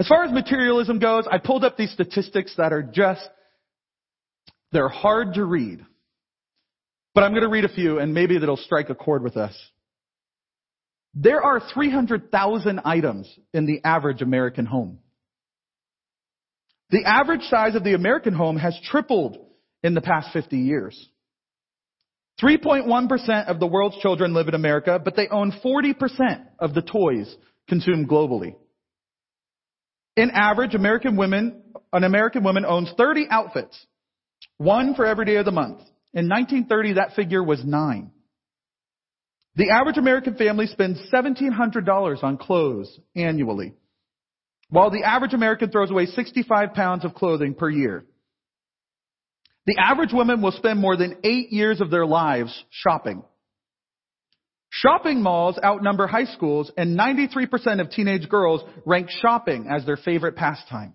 As 0.00 0.08
far 0.08 0.24
as 0.24 0.32
materialism 0.32 0.98
goes, 0.98 1.26
I 1.30 1.38
pulled 1.38 1.64
up 1.64 1.76
these 1.76 1.92
statistics 1.92 2.54
that 2.56 2.72
are 2.72 2.82
just, 2.82 3.28
they're 4.72 4.88
hard 4.88 5.34
to 5.34 5.44
read. 5.44 5.84
But 7.14 7.24
I'm 7.24 7.32
going 7.32 7.42
to 7.42 7.48
read 7.48 7.64
a 7.64 7.70
few 7.70 7.98
and 7.98 8.12
maybe 8.12 8.38
that'll 8.38 8.58
strike 8.58 8.90
a 8.90 8.94
chord 8.94 9.22
with 9.22 9.36
us. 9.36 9.54
There 11.14 11.42
are 11.42 11.62
300,000 11.72 12.80
items 12.84 13.34
in 13.54 13.64
the 13.64 13.80
average 13.84 14.20
American 14.20 14.66
home. 14.66 14.98
The 16.90 17.04
average 17.04 17.42
size 17.42 17.74
of 17.74 17.84
the 17.84 17.94
American 17.94 18.34
home 18.34 18.58
has 18.58 18.78
tripled 18.84 19.38
in 19.82 19.94
the 19.94 20.02
past 20.02 20.28
50 20.32 20.58
years. 20.58 21.08
3.1% 22.42 23.46
of 23.46 23.60
the 23.60 23.66
world's 23.66 23.96
children 23.98 24.34
live 24.34 24.48
in 24.48 24.54
America, 24.54 25.00
but 25.02 25.16
they 25.16 25.28
own 25.28 25.52
40% 25.64 25.94
of 26.58 26.74
the 26.74 26.82
toys 26.82 27.34
consumed 27.68 28.08
globally. 28.08 28.56
In 30.16 30.30
average, 30.30 30.74
American 30.74 31.16
women, 31.16 31.62
an 31.92 32.04
American 32.04 32.42
woman 32.42 32.64
owns 32.64 32.90
30 32.96 33.26
outfits, 33.30 33.86
one 34.58 34.94
for 34.94 35.06
every 35.06 35.24
day 35.24 35.36
of 35.36 35.44
the 35.44 35.52
month. 35.52 35.80
In 36.12 36.28
1930, 36.28 36.94
that 36.94 37.14
figure 37.14 37.42
was 37.42 37.64
nine. 37.64 38.10
The 39.56 39.70
average 39.70 39.96
American 39.96 40.34
family 40.34 40.66
spends 40.66 41.00
$1,700 41.12 42.22
on 42.22 42.36
clothes 42.36 42.98
annually, 43.14 43.74
while 44.68 44.90
the 44.90 45.02
average 45.02 45.32
American 45.32 45.70
throws 45.70 45.90
away 45.90 46.06
65 46.06 46.74
pounds 46.74 47.04
of 47.04 47.14
clothing 47.14 47.54
per 47.54 47.70
year. 47.70 48.04
The 49.66 49.76
average 49.78 50.12
woman 50.12 50.42
will 50.42 50.52
spend 50.52 50.80
more 50.80 50.96
than 50.96 51.18
eight 51.24 51.52
years 51.52 51.80
of 51.80 51.90
their 51.90 52.06
lives 52.06 52.64
shopping. 52.70 53.24
Shopping 54.70 55.22
malls 55.22 55.58
outnumber 55.64 56.06
high 56.06 56.24
schools, 56.24 56.70
and 56.76 56.98
93% 56.98 57.80
of 57.80 57.90
teenage 57.90 58.28
girls 58.28 58.62
rank 58.84 59.08
shopping 59.10 59.66
as 59.70 59.86
their 59.86 59.96
favorite 59.96 60.36
pastime. 60.36 60.94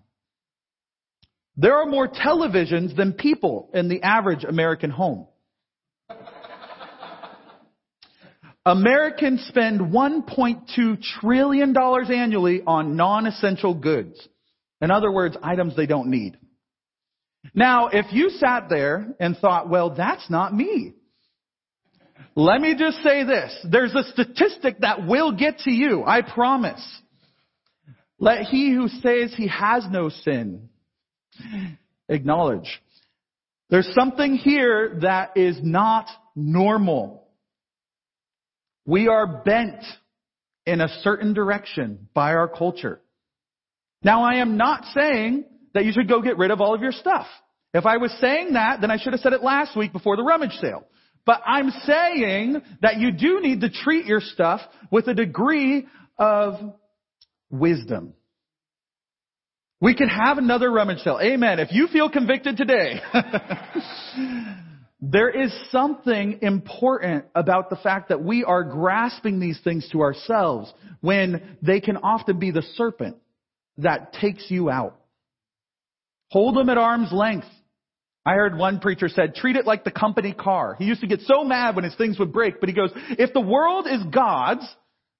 There 1.56 1.76
are 1.76 1.86
more 1.86 2.08
televisions 2.08 2.96
than 2.96 3.12
people 3.12 3.70
in 3.74 3.88
the 3.88 4.02
average 4.02 4.44
American 4.44 4.90
home. 4.90 5.26
Americans 8.64 9.44
spend 9.48 9.80
$1.2 9.80 11.02
trillion 11.20 11.76
annually 11.76 12.62
on 12.66 12.96
non-essential 12.96 13.74
goods. 13.74 14.28
In 14.80 14.90
other 14.90 15.10
words, 15.10 15.36
items 15.42 15.74
they 15.76 15.86
don't 15.86 16.08
need. 16.08 16.38
Now, 17.54 17.88
if 17.88 18.06
you 18.12 18.30
sat 18.30 18.68
there 18.68 19.14
and 19.18 19.36
thought, 19.36 19.68
well, 19.68 19.90
that's 19.94 20.28
not 20.30 20.54
me. 20.54 20.94
Let 22.34 22.60
me 22.60 22.74
just 22.78 22.98
say 23.02 23.24
this. 23.24 23.54
There's 23.70 23.94
a 23.94 24.04
statistic 24.04 24.78
that 24.80 25.06
will 25.06 25.32
get 25.32 25.58
to 25.60 25.70
you. 25.70 26.02
I 26.04 26.22
promise. 26.22 26.82
Let 28.18 28.44
he 28.44 28.72
who 28.72 28.88
says 28.88 29.34
he 29.36 29.48
has 29.48 29.84
no 29.90 30.08
sin 30.08 30.68
acknowledge. 32.08 32.80
There's 33.68 33.92
something 33.94 34.36
here 34.36 34.98
that 35.02 35.36
is 35.36 35.58
not 35.62 36.08
normal. 36.36 37.26
We 38.84 39.08
are 39.08 39.42
bent 39.42 39.82
in 40.66 40.80
a 40.80 40.88
certain 41.02 41.34
direction 41.34 42.08
by 42.14 42.34
our 42.34 42.48
culture. 42.48 43.00
Now 44.02 44.24
I 44.24 44.36
am 44.36 44.56
not 44.56 44.84
saying 44.94 45.44
that 45.74 45.84
you 45.84 45.92
should 45.92 46.08
go 46.08 46.20
get 46.20 46.38
rid 46.38 46.50
of 46.50 46.60
all 46.60 46.74
of 46.74 46.82
your 46.82 46.92
stuff. 46.92 47.26
If 47.74 47.86
I 47.86 47.96
was 47.96 48.12
saying 48.20 48.52
that, 48.52 48.80
then 48.80 48.90
I 48.90 48.98
should 48.98 49.12
have 49.12 49.20
said 49.20 49.32
it 49.32 49.42
last 49.42 49.76
week 49.76 49.92
before 49.92 50.16
the 50.16 50.22
rummage 50.22 50.52
sale. 50.60 50.84
But 51.24 51.40
I'm 51.46 51.70
saying 51.86 52.60
that 52.82 52.98
you 52.98 53.12
do 53.12 53.40
need 53.40 53.60
to 53.60 53.70
treat 53.70 54.06
your 54.06 54.20
stuff 54.20 54.60
with 54.90 55.06
a 55.06 55.14
degree 55.14 55.86
of 56.18 56.54
wisdom. 57.50 58.14
We 59.80 59.94
can 59.94 60.08
have 60.08 60.38
another 60.38 60.70
rummage 60.70 60.98
sale. 60.98 61.18
Amen. 61.22 61.58
If 61.58 61.72
you 61.72 61.88
feel 61.88 62.08
convicted 62.08 62.56
today, 62.56 63.00
there 65.00 65.28
is 65.28 65.52
something 65.70 66.38
important 66.42 67.24
about 67.34 67.70
the 67.70 67.76
fact 67.76 68.10
that 68.10 68.22
we 68.22 68.44
are 68.44 68.62
grasping 68.62 69.40
these 69.40 69.60
things 69.64 69.88
to 69.90 70.02
ourselves 70.02 70.72
when 71.00 71.56
they 71.62 71.80
can 71.80 71.96
often 71.96 72.38
be 72.38 72.50
the 72.52 72.62
serpent 72.76 73.16
that 73.78 74.12
takes 74.12 74.50
you 74.50 74.70
out. 74.70 74.96
Hold 76.32 76.56
them 76.56 76.70
at 76.70 76.78
arm's 76.78 77.12
length. 77.12 77.46
I 78.24 78.32
heard 78.32 78.56
one 78.56 78.80
preacher 78.80 79.10
said, 79.10 79.34
treat 79.34 79.56
it 79.56 79.66
like 79.66 79.84
the 79.84 79.90
company 79.90 80.32
car. 80.32 80.76
He 80.78 80.86
used 80.86 81.02
to 81.02 81.06
get 81.06 81.20
so 81.22 81.44
mad 81.44 81.76
when 81.76 81.84
his 81.84 81.94
things 81.96 82.18
would 82.18 82.32
break, 82.32 82.58
but 82.58 82.70
he 82.70 82.74
goes, 82.74 82.90
if 82.94 83.34
the 83.34 83.40
world 83.40 83.86
is 83.86 84.02
God's, 84.10 84.66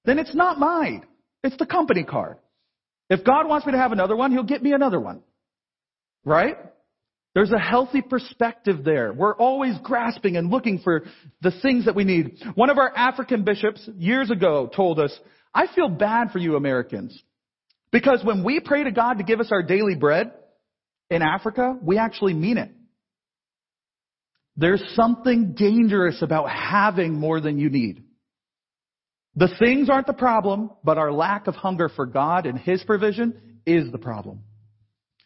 then 0.05 0.17
it's 0.17 0.33
not 0.33 0.57
mine. 0.57 1.05
It's 1.43 1.55
the 1.57 1.67
company 1.67 2.03
car. 2.03 2.39
If 3.11 3.23
God 3.23 3.47
wants 3.47 3.67
me 3.67 3.73
to 3.73 3.77
have 3.77 3.91
another 3.91 4.15
one, 4.15 4.31
He'll 4.31 4.41
get 4.41 4.63
me 4.63 4.73
another 4.73 4.99
one. 4.99 5.21
Right? 6.25 6.57
There's 7.35 7.51
a 7.51 7.59
healthy 7.59 8.01
perspective 8.01 8.83
there. 8.83 9.13
We're 9.13 9.35
always 9.35 9.75
grasping 9.83 10.35
and 10.35 10.49
looking 10.49 10.79
for 10.79 11.03
the 11.41 11.51
things 11.61 11.85
that 11.85 11.95
we 11.95 12.05
need. 12.05 12.39
One 12.55 12.71
of 12.71 12.79
our 12.79 12.91
African 12.95 13.43
bishops 13.43 13.87
years 13.97 14.31
ago 14.31 14.67
told 14.75 14.99
us, 14.99 15.15
I 15.53 15.67
feel 15.75 15.89
bad 15.89 16.31
for 16.31 16.39
you 16.39 16.55
Americans. 16.55 17.21
Because 17.91 18.23
when 18.23 18.43
we 18.43 18.59
pray 18.59 18.83
to 18.85 18.91
God 18.91 19.19
to 19.19 19.23
give 19.23 19.39
us 19.39 19.49
our 19.51 19.61
daily 19.61 19.95
bread, 19.95 20.31
in 21.09 21.21
Africa, 21.21 21.77
we 21.81 21.97
actually 21.97 22.33
mean 22.33 22.57
it. 22.57 22.71
There's 24.55 24.83
something 24.95 25.53
dangerous 25.53 26.21
about 26.21 26.49
having 26.49 27.13
more 27.13 27.41
than 27.41 27.57
you 27.57 27.69
need. 27.69 28.03
The 29.35 29.49
things 29.57 29.89
aren't 29.89 30.05
the 30.05 30.13
problem, 30.13 30.69
but 30.83 30.99
our 30.99 31.11
lack 31.11 31.47
of 31.47 31.55
hunger 31.55 31.89
for 31.89 32.05
God 32.05 32.45
and 32.45 32.57
His 32.57 32.83
provision 32.83 33.59
is 33.65 33.91
the 33.91 33.97
problem. 33.97 34.41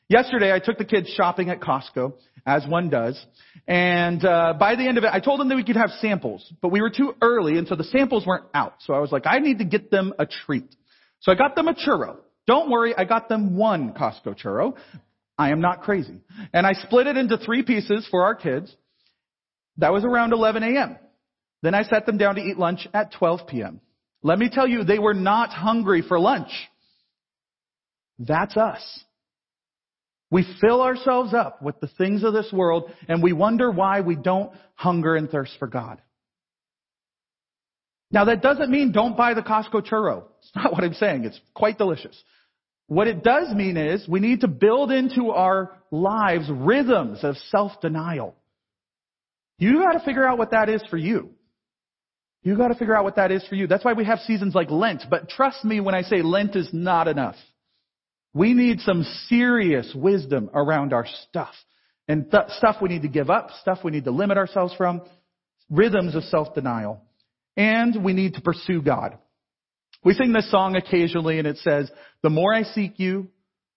Yesterday, 0.10 0.54
I 0.54 0.60
took 0.60 0.78
the 0.78 0.86
kids 0.86 1.10
shopping 1.10 1.50
at 1.50 1.60
Costco, 1.60 2.14
as 2.46 2.66
one 2.66 2.90
does, 2.90 3.22
and 3.68 4.24
uh, 4.24 4.54
by 4.58 4.78
the 4.78 4.88
end 4.88 4.98
of 4.98 5.04
it, 5.04 5.10
I 5.12 5.20
told 5.20 5.42
them 5.42 5.50
that 5.50 5.58
we 5.58 5.66
could 5.66 5.76
have 5.76 5.90
samples, 6.00 6.54
but 6.62 6.70
we 6.70 6.82
were 6.82 6.90
too 6.90 7.14
early, 7.22 7.58
and 7.58 7.68
so 7.68 7.76
the 7.76 7.84
samples 7.84 8.26
weren't 8.26 8.46
out. 8.54 8.76
So 8.86 8.94
I 8.94 9.00
was 9.00 9.12
like, 9.12 9.24
I 9.26 9.40
need 9.40 9.58
to 9.58 9.66
get 9.66 9.92
them 9.92 10.14
a 10.18 10.26
treat. 10.26 10.74
So 11.20 11.34
I 11.34 11.36
got 11.36 11.56
them 11.56 11.68
a 11.68 11.74
churro. 11.74 12.20
Don't 12.46 12.70
worry, 12.70 12.96
I 12.98 13.04
got 13.04 13.28
them 13.28 13.58
one 13.58 13.92
Costco 13.92 14.42
churro, 14.42 14.78
I 15.38 15.52
am 15.52 15.62
not 15.62 15.84
crazy. 15.84 16.22
And 16.54 16.66
I 16.66 16.74
split 16.74 17.08
it 17.08 17.18
into 17.18 17.38
three 17.38 17.64
pieces 17.64 18.08
for 18.10 18.24
our 18.24 18.36
kids. 18.36 18.76
That 19.78 19.94
was 19.94 20.04
around 20.04 20.34
11 20.34 20.64
a.m. 20.64 20.98
Then 21.62 21.76
I 21.76 21.84
sat 21.84 22.06
them 22.06 22.18
down 22.18 22.36
to 22.36 22.42
eat 22.42 22.58
lunch 22.58 22.88
at 22.94 23.14
12 23.14 23.48
p.m. 23.48 23.82
Let 24.24 24.40
me 24.40 24.50
tell 24.52 24.68
you, 24.68 24.84
they 24.84 25.00
were 25.00 25.14
not 25.14 25.50
hungry 25.50 26.04
for 26.08 26.20
lunch. 26.20 26.50
That's 28.20 28.58
us. 28.58 28.82
We 30.30 30.46
fill 30.60 30.82
ourselves 30.82 31.34
up 31.34 31.62
with 31.62 31.80
the 31.80 31.88
things 31.88 32.24
of 32.24 32.34
this 32.34 32.52
world 32.52 32.92
and 33.08 33.24
we 33.24 33.32
wonder 33.32 33.72
why 33.72 34.02
we 34.02 34.16
don't 34.16 34.52
hunger 34.76 35.16
and 35.16 35.30
thirst 35.30 35.54
for 35.60 35.68
God. 35.68 36.02
Now 38.12 38.26
that 38.26 38.42
doesn't 38.42 38.70
mean 38.70 38.92
don't 38.92 39.16
buy 39.16 39.34
the 39.34 39.42
Costco 39.42 39.88
churro. 39.88 40.24
It's 40.40 40.52
not 40.56 40.72
what 40.72 40.84
I'm 40.84 40.94
saying. 40.94 41.26
It's 41.26 41.40
quite 41.54 41.78
delicious. 41.78 42.22
What 42.88 43.08
it 43.08 43.24
does 43.24 43.54
mean 43.54 43.76
is 43.78 44.08
we 44.08 44.20
need 44.20 44.42
to 44.42 44.48
build 44.48 44.92
into 44.92 45.32
our 45.32 45.78
lives 45.92 46.50
rhythms 46.50 47.20
of 47.24 47.36
self-denial. 47.50 48.36
You 49.60 49.82
gotta 49.82 50.00
figure 50.00 50.26
out 50.26 50.38
what 50.38 50.52
that 50.52 50.70
is 50.70 50.82
for 50.90 50.98
you. 50.98 51.32
You 52.44 52.56
gotta 52.56 52.76
figure 52.76 52.96
out 52.96 53.04
what 53.04 53.18
that 53.18 53.32
is 53.32 53.46
for 53.48 53.56
you. 53.56 53.68
That's 53.68 53.84
why 53.84 53.94
we 53.94 54.06
have 54.06 54.20
seasons 54.20 54.56
like 54.56 54.72
Lent. 54.72 55.04
But 55.10 55.30
trust 55.30 55.66
me 55.66 55.82
when 55.82 55.96
I 55.96 56.04
say 56.04 56.22
Lent 56.22 56.56
is 56.56 56.70
not 56.72 57.08
enough. 57.08 57.36
We 58.34 58.54
need 58.54 58.80
some 58.82 59.04
serious 59.28 59.92
wisdom 59.96 60.50
around 60.54 60.94
our 60.94 61.08
stuff. 61.28 61.54
And 62.08 62.32
th- 62.32 62.50
stuff 62.58 62.78
we 62.82 62.88
need 62.88 63.02
to 63.02 63.10
give 63.10 63.30
up, 63.30 63.50
stuff 63.62 63.80
we 63.84 63.92
need 63.92 64.06
to 64.06 64.12
limit 64.12 64.38
ourselves 64.38 64.74
from, 64.76 65.02
rhythms 65.70 66.16
of 66.16 66.24
self-denial. 66.24 67.02
And 67.58 68.04
we 68.04 68.14
need 68.14 68.36
to 68.36 68.42
pursue 68.42 68.82
God. 68.82 69.18
We 70.04 70.14
sing 70.14 70.34
this 70.34 70.50
song 70.52 70.76
occasionally 70.76 71.40
and 71.40 71.48
it 71.48 71.58
says, 71.58 71.90
the 72.24 72.30
more 72.30 72.54
I 72.54 72.64
seek 72.64 73.00
you, 73.00 73.28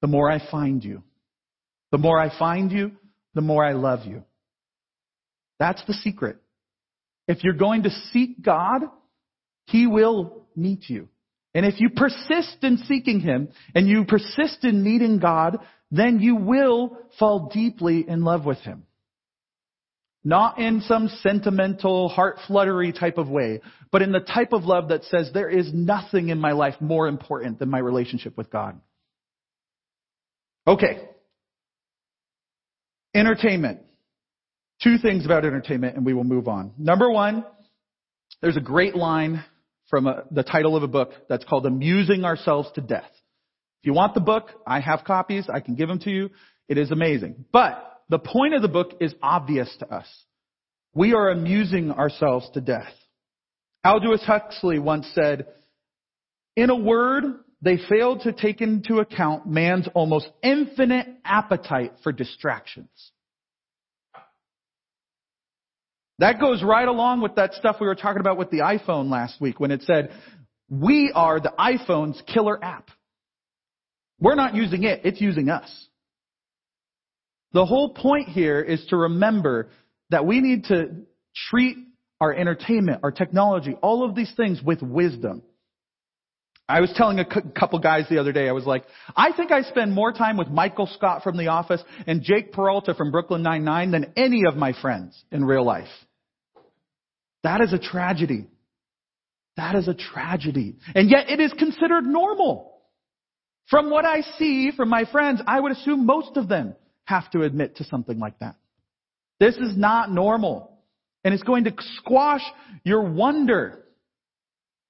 the 0.01 0.07
more 0.07 0.31
I 0.31 0.41
find 0.51 0.83
you. 0.83 1.03
The 1.93 1.99
more 1.99 2.19
I 2.19 2.37
find 2.39 2.71
you, 2.71 2.93
the 3.35 3.41
more 3.41 3.65
I 3.65 3.73
love 3.73 4.07
you. 4.07 4.25
That's 5.59 5.85
the 5.87 5.95
secret. 5.95 6.39
If 7.29 7.45
you're 7.45 7.55
going 7.55 7.83
to 7.85 7.91
seek 8.13 8.43
God, 8.43 8.83
He 9.67 9.87
will 9.87 10.47
meet 10.57 10.89
you. 10.89 11.09
And 11.55 11.67
if 11.67 11.81
you 11.81 11.91
persist 11.91 12.59
in 12.63 12.79
seeking 12.87 13.21
Him 13.21 13.49
and 13.75 13.89
you 13.89 14.05
persist 14.05 14.65
in 14.65 14.85
needing 14.85 15.19
God, 15.19 15.59
then 15.91 16.21
you 16.21 16.37
will 16.37 16.97
fall 17.19 17.51
deeply 17.53 18.05
in 18.09 18.23
love 18.23 18.45
with 18.45 18.59
Him. 18.59 18.85
Not 20.23 20.59
in 20.59 20.83
some 20.83 21.09
sentimental, 21.23 22.09
heart 22.09 22.39
fluttery 22.47 22.93
type 22.93 23.17
of 23.17 23.29
way, 23.29 23.61
but 23.91 24.03
in 24.03 24.13
the 24.13 24.21
type 24.21 24.53
of 24.53 24.65
love 24.65 24.89
that 24.89 25.05
says 25.05 25.31
there 25.33 25.49
is 25.49 25.73
nothing 25.73 26.29
in 26.29 26.39
my 26.39 26.53
life 26.53 26.75
more 26.81 27.09
important 27.09 27.59
than 27.59 27.71
my 27.71 27.79
relationship 27.79 28.37
with 28.37 28.51
God. 28.51 28.79
Okay. 30.67 31.09
Entertainment. 33.15 33.81
Two 34.83 34.99
things 34.99 35.25
about 35.25 35.45
entertainment 35.45 35.97
and 35.97 36.05
we 36.05 36.15
will 36.15 36.25
move 36.25 36.49
on. 36.49 36.73
Number 36.79 37.11
one, 37.11 37.45
there's 38.43 38.57
a 38.57 38.61
great 38.63 38.95
line 38.95 39.43
from 39.89 40.07
a, 40.07 40.25
the 40.31 40.43
title 40.43 40.77
of 40.77 40.83
a 40.83 40.89
book 40.89 41.13
that's 41.29 41.45
called 41.45 41.67
Amusing 41.67 42.25
Ourselves 42.25 42.69
to 42.75 42.81
Death. 42.81 43.11
If 43.81 43.87
you 43.87 43.95
want 43.95 44.15
the 44.15 44.21
book, 44.21 44.51
I 44.67 44.81
have 44.81 45.05
copies. 45.05 45.49
I 45.53 45.61
can 45.61 45.75
give 45.75 45.89
them 45.89 45.99
to 46.01 46.11
you. 46.11 46.31
It 46.69 46.79
is 46.79 46.91
amazing. 46.91 47.47
But 47.53 47.90
the 48.11 48.19
point 48.19 48.55
of 48.55 48.61
the 48.61 48.69
book 48.69 48.97
is 49.01 49.15
obvious 49.23 49.75
to 49.79 49.95
us. 49.95 50.07
We 50.93 51.15
are 51.15 51.31
amusing 51.31 51.93
ourselves 51.93 52.51
to 52.55 52.61
death. 52.61 52.93
Aldous 53.85 54.25
Huxley 54.25 54.81
once 54.81 55.09
said, 55.15 55.47
in 56.57 56.69
a 56.71 56.77
word, 56.77 57.25
they 57.63 57.79
failed 57.89 58.23
to 58.23 58.33
take 58.33 58.61
into 58.61 58.99
account 58.99 59.47
man's 59.47 59.87
almost 59.95 60.29
infinite 60.43 61.07
appetite 61.25 61.93
for 62.03 62.11
distractions. 62.11 62.91
That 66.19 66.41
goes 66.41 66.63
right 66.63 66.87
along 66.87 67.23
with 67.23 67.37
that 67.37 67.55
stuff 67.55 67.77
we 67.81 67.87
were 67.87 67.95
talking 67.95 68.21
about 68.21 68.37
with 68.37 68.51
the 68.51 68.59
iPhone 68.59 69.09
last 69.09 69.41
week 69.41 69.61
when 69.61 69.71
it 69.71 69.83
said, 69.83 70.11
we 70.69 71.13
are 71.15 71.39
the 71.41 71.53
iPhone's 71.59 72.21
killer 72.27 72.63
app. 72.63 72.91
We're 74.19 74.35
not 74.35 74.55
using 74.55 74.83
it, 74.83 75.03
it's 75.05 75.21
using 75.21 75.49
us. 75.49 75.71
The 77.53 77.67
whole 77.67 77.95
point 77.95 78.29
here 78.29 78.61
is 78.61 78.85
to 78.91 78.97
remember 78.97 79.69
that 80.11 80.27
we 80.27 80.41
need 80.41 80.65
to 80.65 80.91
treat 81.51 81.77
our 82.21 82.33
entertainment, 82.33 83.01
our 83.03 83.11
technology, 83.11 83.75
all 83.83 84.05
of 84.05 84.15
these 84.15 84.33
things 84.37 84.61
with 84.63 84.83
wisdom. 84.83 85.43
I 86.69 86.81
was 86.81 86.93
telling 86.95 87.19
a 87.19 87.25
couple 87.25 87.81
guys 87.81 88.05
the 88.09 88.19
other 88.19 88.31
day, 88.31 88.49
I 88.49 88.53
was 88.53 88.65
like, 88.65 88.85
I 89.17 89.33
think 89.33 89.51
I 89.51 89.63
spend 89.63 89.93
more 89.93 90.13
time 90.13 90.37
with 90.37 90.47
Michael 90.49 90.89
Scott 90.95 91.25
from 91.25 91.37
The 91.37 91.49
Office 91.49 91.83
and 92.07 92.23
Jake 92.23 92.53
Peralta 92.53 92.95
from 92.95 93.11
Brooklyn 93.11 93.43
Nine-Nine 93.43 93.91
than 93.91 94.13
any 94.17 94.43
of 94.47 94.55
my 94.55 94.73
friends 94.81 95.21
in 95.33 95.45
real 95.45 95.65
life. 95.65 95.89
That 97.43 97.61
is 97.61 97.73
a 97.73 97.79
tragedy. 97.79 98.47
That 99.57 99.75
is 99.75 99.89
a 99.89 99.95
tragedy. 99.95 100.77
And 100.95 101.11
yet 101.11 101.29
it 101.29 101.41
is 101.41 101.53
considered 101.59 102.05
normal. 102.05 102.81
From 103.69 103.91
what 103.91 104.05
I 104.05 104.21
see 104.39 104.71
from 104.77 104.91
my 104.91 105.07
friends, 105.11 105.43
I 105.49 105.59
would 105.59 105.73
assume 105.73 106.07
most 106.07 106.37
of 106.37 106.49
them 106.49 106.77
have 107.05 107.31
to 107.33 107.43
admit 107.43 107.77
to 107.77 107.85
something 107.85 108.19
like 108.19 108.39
that. 108.41 108.57
This 109.39 109.57
is 109.57 109.77
not 109.77 110.13
normal. 110.13 110.79
And 111.25 111.35
it's 111.35 111.43
going 111.43 111.65
to 111.65 111.75
squash 111.97 112.43
your 112.85 113.03
wonder. 113.03 113.85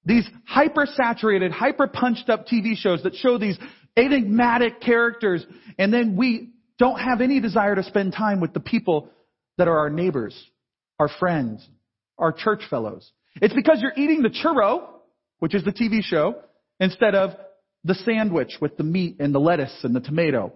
These 0.05 0.29
hyper 0.47 0.87
saturated, 0.87 1.53
hyper 1.53 1.87
punched 1.87 2.29
up 2.29 2.47
TV 2.47 2.77
shows 2.77 3.03
that 3.03 3.15
show 3.15 3.39
these 3.39 3.59
enigmatic 3.97 4.81
characters, 4.81 5.45
and 5.79 5.93
then 5.93 6.17
we 6.17 6.51
don't 6.79 6.99
have 6.99 7.21
any 7.21 7.41
desire 7.41 7.75
to 7.75 7.83
spend 7.83 8.13
time 8.13 8.41
with 8.41 8.55
the 8.55 8.61
people 8.61 9.11
that 9.59 9.69
are 9.69 9.79
our 9.79 9.91
neighbors, 9.91 10.35
our 10.99 11.09
friends, 11.09 11.67
our 12.19 12.33
church 12.33 12.63
fellows. 12.71 13.11
It's 13.43 13.55
because 13.55 13.81
you're 13.83 13.93
eating 13.97 14.23
the 14.23 14.31
churro, 14.31 14.89
which 15.41 15.55
is 15.55 15.65
the 15.65 15.73
TV 15.73 16.03
show, 16.03 16.37
instead 16.79 17.15
of 17.15 17.31
the 17.85 17.95
sandwich 17.95 18.57
with 18.61 18.77
the 18.77 18.85
meat 18.85 19.17
and 19.21 19.35
the 19.35 19.39
lettuce 19.39 19.77
and 19.83 19.95
the 19.95 20.01
tomato. 20.01 20.53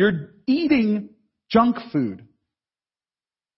You're 0.00 0.30
eating 0.46 1.10
junk 1.50 1.76
food. 1.92 2.26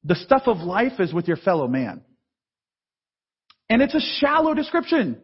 The 0.02 0.16
stuff 0.16 0.42
of 0.46 0.56
life 0.56 0.98
is 0.98 1.14
with 1.14 1.28
your 1.28 1.36
fellow 1.36 1.68
man. 1.68 2.00
And 3.70 3.80
it's 3.80 3.94
a 3.94 4.00
shallow 4.18 4.52
description. 4.52 5.20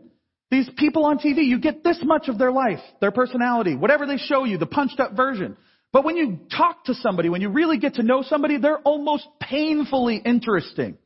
These 0.53 0.71
people 0.77 1.05
on 1.07 1.19
TV, 1.19 1.45
you 1.45 1.59
get 1.59 1.83
this 1.83 1.99
much 2.05 2.29
of 2.29 2.39
their 2.39 2.53
life, 2.53 2.79
their 3.01 3.11
personality, 3.11 3.75
whatever 3.75 4.07
they 4.07 4.16
show 4.16 4.45
you, 4.45 4.59
the 4.59 4.66
punched 4.66 5.01
up 5.01 5.16
version. 5.16 5.57
But 5.93 6.05
when 6.05 6.16
you 6.16 6.39
talk 6.57 6.85
to 6.85 6.95
somebody, 6.95 7.29
when 7.29 7.41
you 7.41 7.49
really 7.49 7.79
get 7.79 7.95
to 7.95 8.05
know 8.05 8.23
somebody, 8.23 8.59
they're 8.59 8.79
almost 8.79 9.27
painfully 9.41 10.23
interesting. 10.25 10.99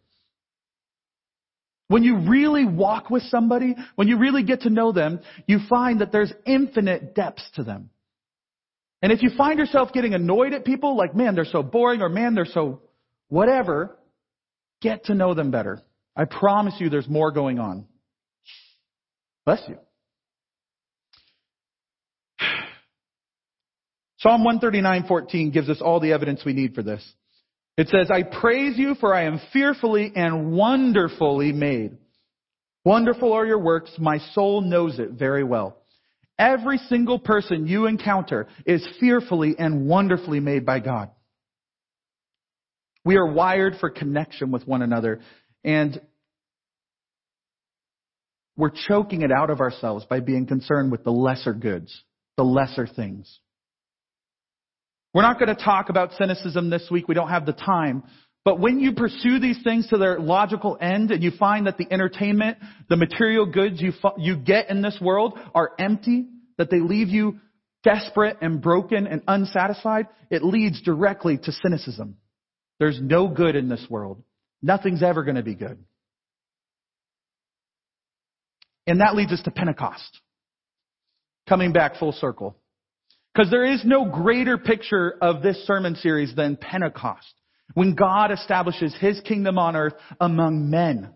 When 1.89 2.05
you 2.05 2.19
really 2.29 2.67
walk 2.67 3.09
with 3.09 3.23
somebody, 3.23 3.77
when 3.95 4.09
you 4.09 4.19
really 4.19 4.43
get 4.43 4.61
to 4.63 4.69
know 4.69 4.93
them, 4.93 5.21
you 5.47 5.59
find 5.71 6.03
that 6.03 6.13
there's 6.13 6.35
infinite 6.45 7.15
depths 7.15 7.51
to 7.55 7.65
them. 7.65 7.89
And 9.03 9.11
if 9.11 9.23
you 9.23 9.31
find 9.37 9.59
yourself 9.59 9.93
getting 9.93 10.15
annoyed 10.15 10.55
at 10.55 10.65
people, 10.65 10.97
like, 10.97 11.15
man, 11.15 11.35
they're 11.35 11.45
so 11.45 11.63
boring, 11.63 12.01
or 12.01 12.09
man, 12.09 12.35
they're 12.35 12.45
so 12.45 12.83
whatever, 13.29 13.99
get 14.81 15.07
to 15.07 15.15
know 15.15 15.35
them 15.35 15.51
better. 15.51 15.83
I 16.17 16.25
promise 16.25 16.75
you 16.79 16.89
there's 16.89 17.09
more 17.09 17.33
going 17.33 17.59
on. 17.59 17.87
Bless 19.45 19.61
you. 19.69 19.77
Psalm 24.19 24.45
139:14 24.45 25.53
gives 25.53 25.69
us 25.69 25.81
all 25.81 25.99
the 25.99 26.13
evidence 26.13 26.45
we 26.45 26.53
need 26.53 26.75
for 26.75 26.83
this. 26.85 27.05
It 27.77 27.89
says, 27.89 28.09
I 28.11 28.23
praise 28.23 28.77
you 28.77 28.95
for 28.97 29.15
I 29.15 29.25
am 29.25 29.41
fearfully 29.53 30.13
and 30.15 30.53
wonderfully 30.53 31.53
made. 31.53 31.97
Wonderful 32.85 33.33
are 33.33 33.47
your 33.47 33.59
works. 33.59 33.91
My 33.99 34.19
soul 34.35 34.61
knows 34.61 34.99
it 34.99 35.13
very 35.13 35.43
well. 35.43 35.82
Every 36.43 36.79
single 36.89 37.21
person 37.21 37.69
you 37.69 37.87
encounter 37.87 38.49
is 38.67 38.85
fearfully 38.99 39.55
and 39.57 39.87
wonderfully 39.87 40.41
made 40.41 40.67
by 40.67 40.81
God. 40.81 41.11
We 43.05 43.17
are 43.17 43.33
wired 43.33 43.77
for 43.79 43.91
connection 43.91 44.51
with 44.51 44.67
one 44.67 44.83
another 44.83 45.21
and 45.63 46.01
we're 48.57 48.73
choking 48.89 49.23
it 49.23 49.31
out 49.31 49.51
of 49.51 49.61
ourselves 49.61 50.05
by 50.07 50.19
being 50.19 50.47
concerned 50.47 50.91
with 50.91 51.05
the 51.05 51.13
lesser 51.13 51.53
goods, 51.53 51.97
the 52.37 52.43
lesser 52.43 52.89
things. 52.89 53.39
We're 55.15 55.23
not 55.23 55.39
going 55.39 55.55
to 55.55 55.65
talk 55.65 55.91
about 55.91 56.11
cynicism 56.19 56.71
this 56.71 56.89
week. 56.91 57.07
We 57.07 57.15
don't 57.15 57.29
have 57.29 57.47
the 57.47 57.53
time. 57.53 58.03
But 58.45 58.59
when 58.59 58.81
you 58.81 58.93
pursue 58.93 59.39
these 59.39 59.63
things 59.63 59.89
to 59.89 59.99
their 59.99 60.19
logical 60.19 60.77
end 60.81 61.13
and 61.13 61.23
you 61.23 61.31
find 61.31 61.67
that 61.67 61.79
the 61.79 61.87
entertainment, 61.91 62.59
the 62.89 62.97
material 62.97 63.47
goods 63.47 63.81
you, 63.81 63.93
you 64.19 64.37
get 64.37 64.69
in 64.69 64.83
this 64.83 64.99
world 65.01 65.39
are 65.55 65.73
empty, 65.79 66.27
that 66.59 66.69
they 66.71 66.81
leave 66.81 67.09
you 67.09 67.39
desperate 67.85 68.39
and 68.41 68.61
broken 68.61 69.07
and 69.07 69.23
unsatisfied, 69.29 70.09
it 70.31 70.43
leads 70.43 70.83
directly 70.83 71.39
to 71.39 71.53
cynicism. 71.53 72.17
There's 72.79 73.01
no 73.01 73.29
good 73.29 73.55
in 73.55 73.69
this 73.69 73.85
world. 73.89 74.23
Nothing's 74.61 75.03
ever 75.03 75.23
going 75.23 75.37
to 75.37 75.43
be 75.43 75.55
good. 75.55 75.79
And 78.87 79.01
that 79.01 79.15
leads 79.15 79.33
us 79.33 79.43
to 79.43 79.51
Pentecost. 79.51 80.19
Coming 81.49 81.73
back 81.73 81.97
full 81.97 82.13
circle. 82.13 82.57
Because 83.33 83.51
there 83.51 83.65
is 83.65 83.83
no 83.85 84.05
greater 84.05 84.59
picture 84.59 85.17
of 85.21 85.43
this 85.43 85.65
sermon 85.67 85.95
series 85.97 86.35
than 86.35 86.57
Pentecost, 86.57 87.33
when 87.75 87.95
God 87.95 88.31
establishes 88.31 88.95
His 89.01 89.21
kingdom 89.21 89.59
on 89.59 89.77
earth 89.77 89.95
among 90.21 90.71
men. 90.71 91.11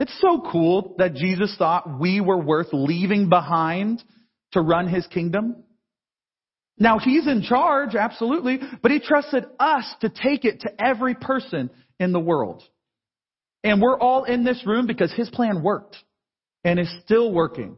It's 0.00 0.20
so 0.20 0.42
cool 0.50 0.96
that 0.98 1.14
Jesus 1.14 1.54
thought 1.56 2.00
we 2.00 2.20
were 2.20 2.38
worth 2.38 2.68
leaving 2.72 3.28
behind 3.28 4.02
to 4.52 4.60
run 4.60 4.88
His 4.88 5.06
kingdom. 5.06 5.62
Now 6.78 6.98
He's 6.98 7.26
in 7.26 7.42
charge, 7.42 7.94
absolutely, 7.94 8.58
but 8.82 8.90
He 8.90 9.00
trusted 9.00 9.44
us 9.60 9.84
to 10.00 10.08
take 10.08 10.44
it 10.44 10.60
to 10.62 10.84
every 10.84 11.14
person 11.14 11.70
in 12.00 12.12
the 12.12 12.20
world. 12.20 12.62
And 13.62 13.80
we're 13.80 13.98
all 13.98 14.24
in 14.24 14.44
this 14.44 14.62
room 14.66 14.86
because 14.86 15.12
His 15.12 15.30
plan 15.30 15.62
worked 15.62 15.96
and 16.64 16.80
is 16.80 16.92
still 17.04 17.32
working. 17.32 17.76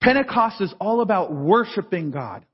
Pentecost 0.00 0.60
is 0.60 0.72
all 0.80 1.00
about 1.00 1.32
worshiping 1.32 2.12
God. 2.12 2.44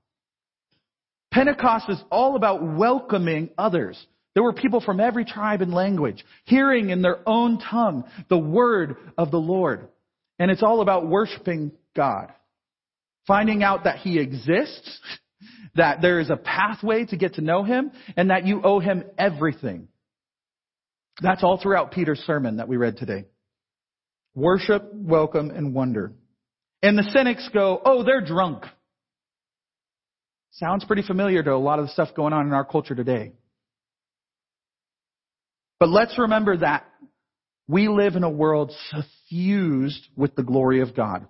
Pentecost 1.33 1.89
is 1.89 2.03
all 2.11 2.37
about 2.37 2.63
welcoming 2.63 3.51
others. 3.57 3.99
There 4.35 4.43
were 4.43 4.53
people 4.53 4.81
from 4.81 5.01
every 5.01 5.25
tribe 5.25 5.63
and 5.63 5.73
language 5.73 6.25
hearing 6.45 6.91
in 6.91 7.03
their 7.03 7.19
own 7.27 7.59
tongue 7.59 8.05
the 8.29 8.39
word 8.39 8.97
of 9.19 9.31
the 9.31 9.39
Lord. 9.39 9.89
And 10.39 10.51
it's 10.51 10.63
all 10.63 10.83
about 10.83 11.09
worshiping 11.09 11.73
God. 11.97 12.33
Finding 13.27 13.63
out 13.63 13.85
that 13.85 13.99
He 13.99 14.19
exists, 14.19 15.01
that 15.75 16.03
there 16.03 16.21
is 16.21 16.31
a 16.31 16.37
pathway 16.37 17.07
to 17.07 17.17
get 17.17 17.35
to 17.35 17.41
know 17.41 17.65
Him, 17.65 17.93
and 18.17 18.31
that 18.31 18.47
you 18.47 18.61
owe 18.63 18.79
Him 18.79 19.05
everything. 19.17 19.89
That's 21.21 21.43
all 21.43 21.59
throughout 21.59 21.93
Peter's 21.93 22.21
sermon 22.21 22.57
that 22.57 22.69
we 22.69 22.77
read 22.77 22.97
today. 22.97 23.27
Worship, 24.35 24.93
welcome, 24.93 25.51
and 25.51 25.75
wonder. 25.75 26.13
And 26.83 26.99
the 26.99 27.09
cynics 27.13 27.49
go, 27.53 27.81
oh, 27.85 28.03
they're 28.03 28.25
drunk. 28.25 28.65
Sounds 30.53 30.85
pretty 30.85 31.03
familiar 31.03 31.43
to 31.43 31.55
a 31.55 31.57
lot 31.57 31.79
of 31.79 31.87
the 31.87 31.93
stuff 31.93 32.15
going 32.15 32.33
on 32.33 32.47
in 32.47 32.53
our 32.53 32.65
culture 32.65 32.95
today. 32.95 33.33
But 35.81 35.89
let's 35.89 36.19
remember 36.19 36.59
that 36.59 36.85
we 37.67 37.89
live 37.89 38.17
in 38.17 38.23
a 38.23 38.31
world 38.31 38.73
suffused 38.91 40.07
with 40.15 40.35
the 40.37 40.43
glory 40.43 40.81
of 40.81 40.95
God. 40.95 41.27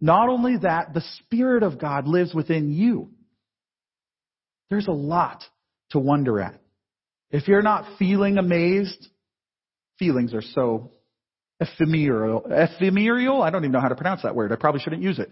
Not 0.00 0.28
only 0.28 0.56
that, 0.58 0.92
the 0.92 1.02
Spirit 1.20 1.62
of 1.62 1.78
God 1.78 2.08
lives 2.08 2.34
within 2.34 2.72
you. 2.72 3.10
There's 4.68 4.88
a 4.88 4.92
lot 4.92 5.44
to 5.90 6.00
wonder 6.00 6.40
at. 6.40 6.60
If 7.30 7.46
you're 7.46 7.62
not 7.62 7.98
feeling 7.98 8.38
amazed, 8.38 9.08
feelings 9.98 10.34
are 10.34 10.42
so 10.42 10.90
ephemeral. 11.60 12.44
Ephemeral? 12.50 13.42
I 13.42 13.50
don't 13.50 13.62
even 13.62 13.72
know 13.72 13.80
how 13.80 13.88
to 13.88 13.94
pronounce 13.94 14.22
that 14.22 14.34
word. 14.34 14.52
I 14.52 14.56
probably 14.56 14.80
shouldn't 14.80 15.02
use 15.02 15.20
it. 15.20 15.30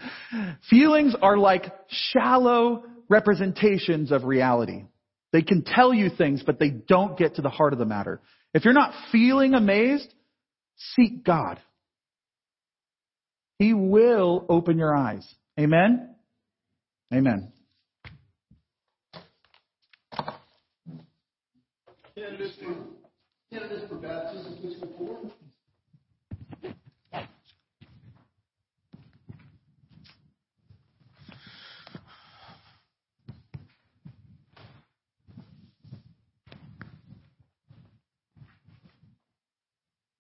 Feelings 0.70 1.16
are 1.20 1.36
like 1.36 1.64
shallow 1.88 2.84
representations 3.10 4.12
of 4.12 4.24
reality. 4.24 4.84
They 5.32 5.42
can 5.42 5.62
tell 5.62 5.92
you 5.92 6.08
things, 6.08 6.42
but 6.44 6.58
they 6.58 6.70
don't 6.70 7.18
get 7.18 7.34
to 7.34 7.42
the 7.42 7.50
heart 7.50 7.74
of 7.74 7.78
the 7.78 7.84
matter. 7.84 8.20
If 8.54 8.64
you're 8.64 8.72
not 8.72 8.94
feeling 9.12 9.54
amazed, 9.54 10.12
seek 10.96 11.22
God. 11.24 11.60
He 13.58 13.74
will 13.74 14.46
open 14.48 14.78
your 14.78 14.96
eyes. 14.96 15.28
Amen? 15.58 16.14
Amen. 17.12 17.52
Candidates 23.52 23.88
for 23.88 23.96
baptism, 23.96 24.56
please 24.60 24.78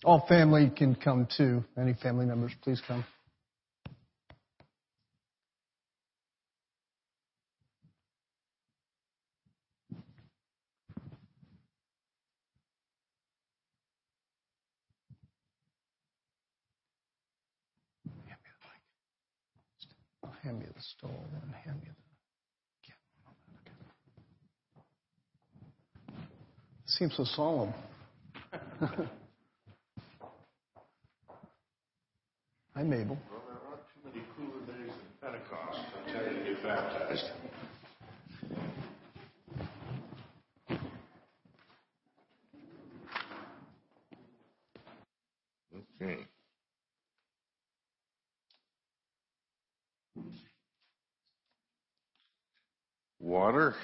All 0.02 0.24
family 0.26 0.72
can 0.74 0.94
come 0.94 1.28
too. 1.36 1.62
Any 1.78 1.92
family 1.92 2.24
members, 2.24 2.52
please 2.62 2.80
come. 2.86 3.04
Hand 20.42 20.58
me 20.58 20.64
the 20.74 20.80
stole 20.80 21.10
and 21.42 21.54
hand 21.54 21.76
me 21.82 21.88
the. 21.88 21.94
Seems 26.86 27.14
so 27.14 27.24
solemn. 27.24 27.74
Hi, 32.80 32.86
Mabel. 32.86 33.18
Well, 33.30 33.42
there 33.46 33.58
aren't 33.68 33.82
too 33.92 34.00
many 34.08 34.24
cooler 34.34 34.64
days 34.64 34.94
than 34.96 35.12
Pentecost. 35.20 35.80
Tell 36.06 36.32
you 36.32 36.54
get 36.54 36.62
baptized. 36.62 37.26
Okay. 46.00 46.24
Water. 53.18 53.74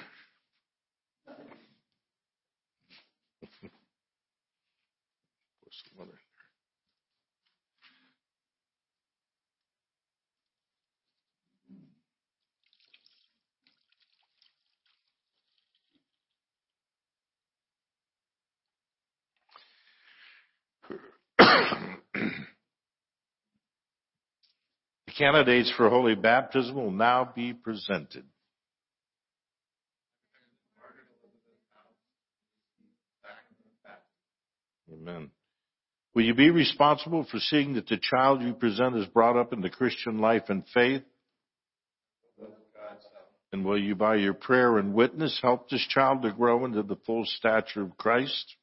Candidates 25.17 25.71
for 25.75 25.89
holy 25.89 26.15
baptism 26.15 26.75
will 26.75 26.91
now 26.91 27.31
be 27.35 27.53
presented. 27.53 28.25
Amen. 34.91 35.31
Will 36.13 36.23
you 36.23 36.33
be 36.33 36.49
responsible 36.49 37.27
for 37.29 37.39
seeing 37.39 37.73
that 37.73 37.87
the 37.87 37.97
child 38.01 38.41
you 38.41 38.53
present 38.53 38.95
is 38.95 39.05
brought 39.07 39.37
up 39.37 39.53
in 39.53 39.61
the 39.61 39.69
Christian 39.69 40.19
life 40.19 40.43
and 40.49 40.63
faith? 40.73 41.03
And 43.53 43.63
will 43.63 43.81
you, 43.81 43.95
by 43.95 44.15
your 44.15 44.33
prayer 44.33 44.77
and 44.77 44.93
witness, 44.93 45.39
help 45.41 45.69
this 45.69 45.85
child 45.89 46.23
to 46.23 46.31
grow 46.31 46.65
into 46.65 46.83
the 46.83 46.97
full 47.05 47.23
stature 47.25 47.83
of 47.83 47.97
Christ? 47.97 48.55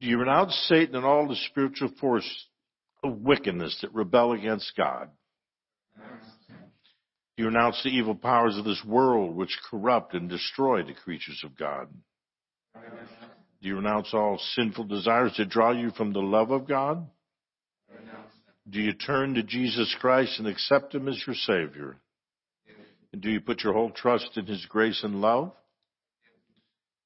Do 0.00 0.08
you 0.08 0.18
renounce 0.18 0.54
Satan 0.68 0.96
and 0.96 1.04
all 1.04 1.28
the 1.28 1.36
spiritual 1.36 1.90
force 2.00 2.46
of 3.02 3.18
wickedness 3.18 3.78
that 3.82 3.94
rebel 3.94 4.32
against 4.32 4.72
God? 4.76 5.10
Do 7.36 7.44
you 7.44 7.46
renounce 7.46 7.82
the 7.82 7.90
evil 7.90 8.14
powers 8.14 8.58
of 8.58 8.64
this 8.64 8.82
world 8.86 9.34
which 9.34 9.58
corrupt 9.70 10.14
and 10.14 10.28
destroy 10.28 10.82
the 10.82 10.94
creatures 10.94 11.42
of 11.44 11.56
God? 11.56 11.88
Do 13.62 13.68
you 13.68 13.76
renounce 13.76 14.12
all 14.12 14.38
sinful 14.54 14.84
desires 14.84 15.34
that 15.38 15.48
draw 15.48 15.72
you 15.72 15.90
from 15.92 16.12
the 16.12 16.20
love 16.20 16.50
of 16.50 16.66
God? 16.68 17.06
Do 18.68 18.80
you 18.80 18.92
turn 18.92 19.34
to 19.34 19.42
Jesus 19.42 19.94
Christ 20.00 20.38
and 20.38 20.46
accept 20.46 20.94
Him 20.94 21.08
as 21.08 21.22
your 21.26 21.36
Savior? 21.36 21.96
And 23.12 23.20
do 23.20 23.30
you 23.30 23.40
put 23.40 23.62
your 23.62 23.72
whole 23.72 23.90
trust 23.90 24.36
in 24.36 24.46
His 24.46 24.64
grace 24.66 25.02
and 25.02 25.20
love? 25.20 25.52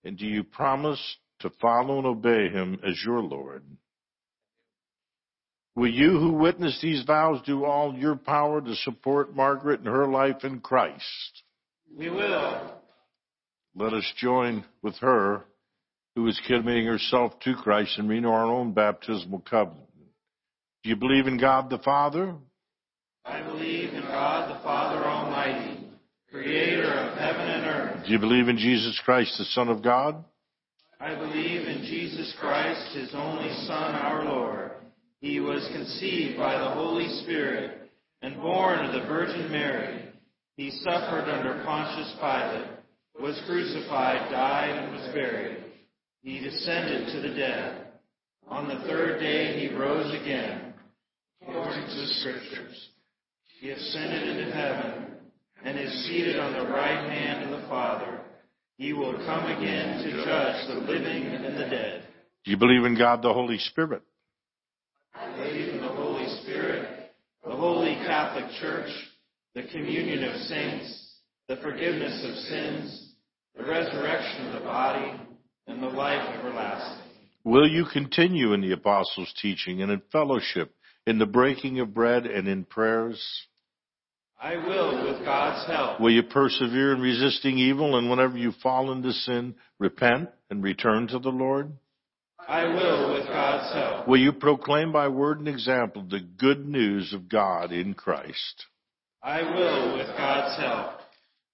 And 0.05 0.17
do 0.17 0.27
you 0.27 0.45
promise 0.45 1.01
to 1.41 1.51
follow 1.61 1.99
and 1.99 2.07
obey 2.07 2.49
Him 2.49 2.79
as 2.87 3.03
your 3.05 3.21
Lord? 3.21 3.65
Will 5.77 5.91
you 5.91 6.19
who 6.19 6.33
witness 6.33 6.79
these 6.81 7.05
vows 7.05 7.43
do 7.45 7.67
all 7.67 7.95
your 7.95 8.17
power 8.17 8.63
to 8.63 8.75
support 8.77 9.37
Margaret 9.37 9.81
in 9.81 9.87
her 9.87 10.09
life 10.09 10.43
in 10.43 10.61
Christ? 10.61 11.43
We 11.95 12.09
will. 12.09 12.73
Let 13.75 13.93
us 13.93 14.11
join 14.17 14.65
with 14.81 14.97
her 14.97 15.45
who 16.15 16.27
is 16.29 16.41
committing 16.47 16.87
herself 16.87 17.39
to 17.41 17.55
Christ 17.55 17.99
and 17.99 18.09
renew 18.09 18.31
our 18.31 18.47
own 18.47 18.73
baptismal 18.73 19.41
covenant. 19.41 19.87
Do 20.83 20.89
you 20.89 20.97
believe 20.97 21.27
in 21.27 21.37
God 21.37 21.69
the 21.69 21.79
Father? 21.79 22.35
I 23.27 23.43
believe 23.43 23.93
in 23.93 24.01
God 24.01 24.57
the 24.57 24.63
Father 24.63 25.05
Almighty, 25.05 25.89
creator 26.31 26.91
of 26.91 27.19
heaven 27.19 27.49
and 27.49 27.67
earth. 27.67 28.07
Do 28.07 28.13
you 28.13 28.19
believe 28.19 28.49
in 28.49 28.57
Jesus 28.57 28.99
Christ, 29.05 29.37
the 29.37 29.45
Son 29.45 29.69
of 29.69 29.83
God? 29.83 30.25
I 30.99 31.15
believe 31.15 31.69
in 31.69 31.83
Jesus 31.83 32.35
Christ, 32.41 32.97
his 32.97 33.11
only 33.13 33.53
Son, 33.67 33.95
our 33.95 34.25
Lord. 34.25 34.71
He 35.27 35.41
was 35.41 35.69
conceived 35.73 36.39
by 36.39 36.57
the 36.57 36.71
Holy 36.71 37.09
Spirit 37.25 37.91
and 38.23 38.41
born 38.41 38.79
of 38.85 38.93
the 38.93 39.09
Virgin 39.09 39.51
Mary. 39.51 40.05
He 40.57 40.71
suffered 40.71 41.29
under 41.29 41.65
Pontius 41.65 42.15
Pilate, 42.21 42.69
was 43.21 43.43
crucified, 43.45 44.31
died, 44.31 44.71
and 44.71 44.93
was 44.93 45.13
buried. 45.13 45.65
He 46.23 46.39
descended 46.39 47.09
to 47.13 47.29
the 47.29 47.35
dead. 47.35 47.87
On 48.47 48.69
the 48.69 48.87
third 48.87 49.19
day 49.19 49.59
he 49.59 49.75
rose 49.75 50.15
again, 50.15 50.75
according 51.43 51.87
to 51.89 51.97
the 51.97 52.15
Scriptures. 52.21 52.89
He 53.61 53.71
ascended 53.71 54.29
into 54.29 54.53
heaven 54.53 55.07
and 55.65 55.77
is 55.77 56.07
seated 56.07 56.39
on 56.39 56.53
the 56.53 56.71
right 56.73 57.11
hand 57.11 57.53
of 57.53 57.61
the 57.61 57.67
Father. 57.67 58.21
He 58.79 58.93
will 58.93 59.15
come 59.27 59.47
again 59.47 60.05
to 60.05 60.25
judge 60.25 60.69
the 60.69 60.93
living 60.93 61.25
and 61.25 61.57
the 61.57 61.69
dead. 61.69 62.05
Do 62.45 62.53
you 62.53 62.57
believe 62.57 62.85
in 62.85 62.97
God 62.97 63.23
the 63.23 63.33
Holy 63.33 63.59
Spirit? 63.59 64.03
I 65.19 65.35
believe 65.37 65.75
in 65.75 65.81
the 65.81 65.89
Holy 65.89 66.27
Spirit, 66.43 67.13
the 67.45 67.57
Holy 67.57 67.95
Catholic 68.07 68.51
Church, 68.61 68.91
the 69.55 69.63
communion 69.73 70.25
of 70.25 70.37
saints, 70.43 71.15
the 71.49 71.57
forgiveness 71.57 72.25
of 72.25 72.37
sins, 72.37 73.15
the 73.57 73.65
resurrection 73.65 74.49
of 74.49 74.61
the 74.61 74.67
body, 74.67 75.21
and 75.67 75.83
the 75.83 75.87
life 75.87 76.23
everlasting. 76.39 77.03
Will 77.45 77.69
you 77.69 77.87
continue 77.91 78.53
in 78.53 78.61
the 78.61 78.73
apostles' 78.73 79.33
teaching 79.41 79.81
and 79.81 79.91
in 79.91 80.03
fellowship, 80.13 80.75
in 81.07 81.19
the 81.19 81.27
breaking 81.27 81.81
of 81.81 81.95
bread 81.95 82.27
and 82.27 82.47
in 82.47 82.65
prayers? 82.65 83.47
I 84.39 84.57
will 84.57 85.05
with 85.05 85.25
God's 85.25 85.67
help. 85.67 86.01
Will 86.01 86.11
you 86.11 86.25
persevere 86.25 86.93
in 86.93 87.01
resisting 87.01 87.57
evil 87.57 87.97
and 87.97 88.11
whenever 88.11 88.37
you 88.37 88.53
fall 88.63 88.93
into 88.93 89.13
sin, 89.13 89.55
repent 89.79 90.29
and 90.51 90.63
return 90.63 91.07
to 91.09 91.19
the 91.19 91.31
Lord? 91.31 91.73
I 92.39 92.65
will 92.65 93.15
with 93.15 93.27
God's 93.27 93.73
help. 93.75 94.09
Will 94.09 94.21
you 94.21 94.33
proclaim 94.33 94.93
by 94.93 95.09
word 95.09 95.39
and 95.39 95.49
example 95.49 96.03
the 96.09 96.21
good 96.21 96.67
news 96.67 97.13
of 97.13 97.29
God 97.29 97.73
in 97.73 97.95
Christ? 97.95 98.67
I 99.23 99.43
will 99.43 99.97
with 99.97 100.09
God's 100.09 100.61
help. 100.61 101.01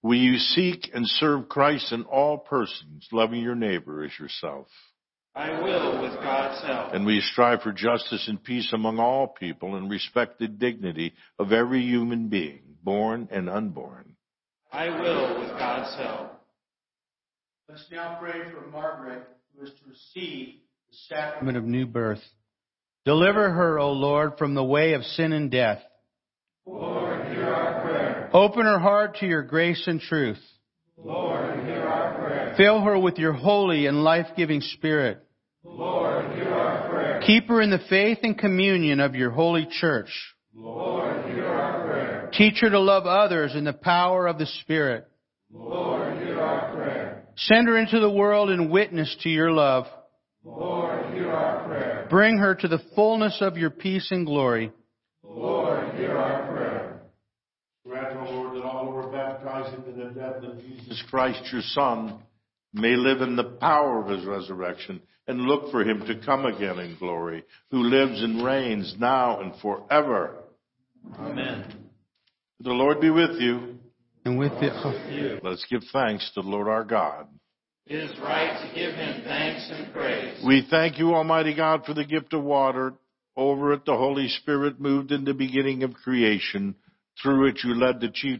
Will 0.03 0.19
you 0.19 0.37
seek 0.37 0.91
and 0.93 1.07
serve 1.07 1.49
Christ 1.49 1.91
in 1.91 2.03
all 2.03 2.37
persons, 2.37 3.07
loving 3.11 3.41
your 3.41 3.55
neighbor 3.55 4.03
as 4.03 4.11
yourself? 4.19 4.67
I 5.33 5.61
will 5.61 6.01
with 6.01 6.13
God's 6.15 6.63
help. 6.63 6.93
And 6.93 7.05
will 7.05 7.13
you 7.13 7.21
strive 7.21 7.61
for 7.61 7.71
justice 7.71 8.27
and 8.27 8.43
peace 8.43 8.71
among 8.73 8.99
all 8.99 9.27
people 9.27 9.75
and 9.75 9.89
respect 9.89 10.37
the 10.37 10.47
dignity 10.47 11.13
of 11.39 11.51
every 11.51 11.81
human 11.81 12.27
being, 12.27 12.61
born 12.83 13.29
and 13.31 13.49
unborn? 13.49 14.15
I 14.71 14.89
will 14.89 15.39
with 15.39 15.49
God's 15.51 15.95
help. 15.95 16.39
Let's 17.67 17.85
now 17.91 18.17
pray 18.21 18.51
for 18.51 18.67
Margaret, 18.69 19.23
who 19.55 19.65
is 19.65 19.71
to 19.71 19.89
receive 19.89 20.55
the 20.55 20.62
sacrament 21.09 21.57
of 21.57 21.63
new 21.63 21.85
birth. 21.85 22.21
Deliver 23.05 23.49
her, 23.49 23.79
O 23.79 23.91
Lord, 23.91 24.37
from 24.37 24.53
the 24.53 24.63
way 24.63 24.93
of 24.93 25.03
sin 25.03 25.33
and 25.33 25.51
death. 25.51 25.79
Lord, 26.65 27.27
hear 27.27 27.45
our 27.45 27.81
prayer. 27.81 28.29
Open 28.33 28.65
her 28.65 28.79
heart 28.79 29.17
to 29.17 29.25
your 29.25 29.43
grace 29.43 29.83
and 29.87 29.99
truth. 29.99 30.39
Lord, 30.97 31.65
hear 31.65 31.83
our 31.83 32.17
prayer. 32.17 32.53
Fill 32.55 32.81
her 32.81 32.97
with 32.97 33.17
your 33.17 33.33
holy 33.33 33.87
and 33.87 34.03
life-giving 34.03 34.61
spirit. 34.61 35.19
Lord, 35.63 36.33
hear 36.35 36.53
our 36.53 36.89
prayer. 36.89 37.21
Keep 37.25 37.47
her 37.47 37.61
in 37.61 37.69
the 37.69 37.83
faith 37.89 38.19
and 38.23 38.37
communion 38.37 38.99
of 38.99 39.15
your 39.15 39.31
holy 39.31 39.67
church. 39.69 40.09
Lord, 40.55 41.25
hear 41.25 41.45
our 41.45 41.87
prayer. 41.87 42.29
Teach 42.33 42.59
her 42.61 42.69
to 42.69 42.79
love 42.79 43.05
others 43.05 43.53
in 43.55 43.63
the 43.65 43.73
power 43.73 44.27
of 44.27 44.37
the 44.37 44.45
Spirit. 44.45 45.07
Lord, 45.51 46.17
hear 46.23 46.39
our 46.39 46.73
prayer. 46.73 47.27
Send 47.35 47.67
her 47.67 47.77
into 47.77 47.99
the 47.99 48.09
world 48.09 48.49
and 48.49 48.71
witness 48.71 49.15
to 49.23 49.29
your 49.29 49.51
love. 49.51 49.85
Lord, 50.43 50.61
hear 50.61 50.61
our 50.61 50.69
prayer. 50.71 50.82
Bring 52.13 52.37
her 52.37 52.53
to 52.53 52.67
the 52.67 52.77
fullness 52.93 53.39
of 53.41 53.57
your 53.57 53.71
peace 53.71 54.09
and 54.11 54.23
glory. 54.23 54.71
Lord, 55.23 55.95
hear 55.95 56.15
our 56.15 56.47
prayer. 56.47 57.01
Grant, 57.87 58.15
O 58.15 58.31
Lord, 58.31 58.55
that 58.55 58.63
all 58.63 58.91
who 58.91 58.97
are 58.97 59.11
baptized 59.11 59.75
into 59.79 59.93
the 59.93 60.11
death 60.11 60.43
of 60.43 60.61
Jesus 60.61 61.03
Christ, 61.09 61.41
your 61.51 61.63
Son, 61.63 62.19
may 62.71 62.95
live 62.95 63.21
in 63.21 63.35
the 63.35 63.57
power 63.59 63.99
of 63.99 64.15
his 64.15 64.27
resurrection 64.27 65.01
and 65.27 65.41
look 65.41 65.71
for 65.71 65.81
him 65.81 66.05
to 66.05 66.23
come 66.23 66.45
again 66.45 66.77
in 66.77 66.95
glory, 66.99 67.43
who 67.71 67.81
lives 67.81 68.21
and 68.21 68.45
reigns 68.45 68.93
now 68.99 69.41
and 69.41 69.59
forever. 69.59 70.35
Amen. 71.17 71.65
The 72.59 72.73
Lord 72.73 73.01
be 73.01 73.09
with 73.09 73.41
you. 73.41 73.79
And 74.23 74.37
with 74.37 74.51
the, 74.51 75.39
Let's 75.41 75.65
give 75.67 75.81
thanks 75.91 76.29
to 76.35 76.43
the 76.43 76.47
Lord 76.47 76.67
our 76.67 76.83
God. 76.83 77.25
It 77.85 77.97
is 77.97 78.17
right 78.19 78.61
to 78.61 78.73
give 78.73 78.95
him 78.95 79.23
thanks 79.25 79.69
and 79.69 79.93
praise. 79.93 80.41
We 80.45 80.65
thank 80.69 80.97
you, 80.97 81.13
Almighty 81.13 81.53
God, 81.53 81.85
for 81.85 81.93
the 81.93 82.05
gift 82.05 82.33
of 82.33 82.41
water. 82.41 82.93
Over 83.35 83.73
it, 83.73 83.83
the 83.85 83.97
Holy 83.97 84.29
Spirit 84.29 84.79
moved 84.79 85.11
in 85.11 85.25
the 85.25 85.33
beginning 85.33 85.83
of 85.83 85.93
creation. 85.93 86.75
Through 87.21 87.49
it, 87.49 87.59
you 87.63 87.75
led 87.75 87.99
the 87.99 88.09
chief, 88.09 88.39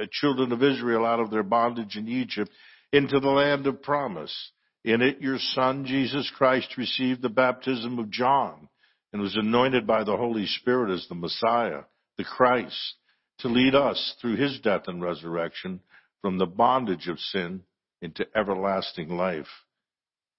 uh, 0.00 0.04
children 0.12 0.52
of 0.52 0.62
Israel 0.62 1.04
out 1.04 1.18
of 1.18 1.30
their 1.30 1.42
bondage 1.42 1.96
in 1.96 2.06
Egypt 2.06 2.50
into 2.92 3.18
the 3.18 3.30
land 3.30 3.66
of 3.66 3.82
promise. 3.82 4.52
In 4.84 5.02
it, 5.02 5.20
your 5.20 5.38
Son, 5.38 5.86
Jesus 5.86 6.30
Christ, 6.36 6.76
received 6.76 7.20
the 7.20 7.28
baptism 7.28 7.98
of 7.98 8.10
John 8.10 8.68
and 9.12 9.20
was 9.20 9.34
anointed 9.34 9.86
by 9.88 10.04
the 10.04 10.16
Holy 10.16 10.46
Spirit 10.46 10.92
as 10.92 11.06
the 11.08 11.14
Messiah, 11.16 11.80
the 12.16 12.24
Christ, 12.24 12.94
to 13.38 13.48
lead 13.48 13.74
us 13.74 14.14
through 14.20 14.36
his 14.36 14.60
death 14.60 14.82
and 14.86 15.02
resurrection 15.02 15.80
from 16.22 16.38
the 16.38 16.46
bondage 16.46 17.08
of 17.08 17.18
sin 17.18 17.62
into 18.04 18.26
everlasting 18.36 19.08
life. 19.08 19.48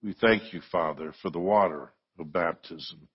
We 0.04 0.14
thank 0.14 0.54
you, 0.54 0.62
Father, 0.72 1.14
for 1.22 1.32
the 1.32 1.40
water 1.40 1.92
of 2.20 2.32
baptism. 2.32 3.08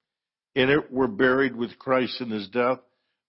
In 0.56 0.68
it 0.70 0.92
we're 0.92 1.06
buried 1.06 1.54
with 1.54 1.78
Christ 1.78 2.20
in 2.20 2.30
his 2.30 2.48
death. 2.48 2.80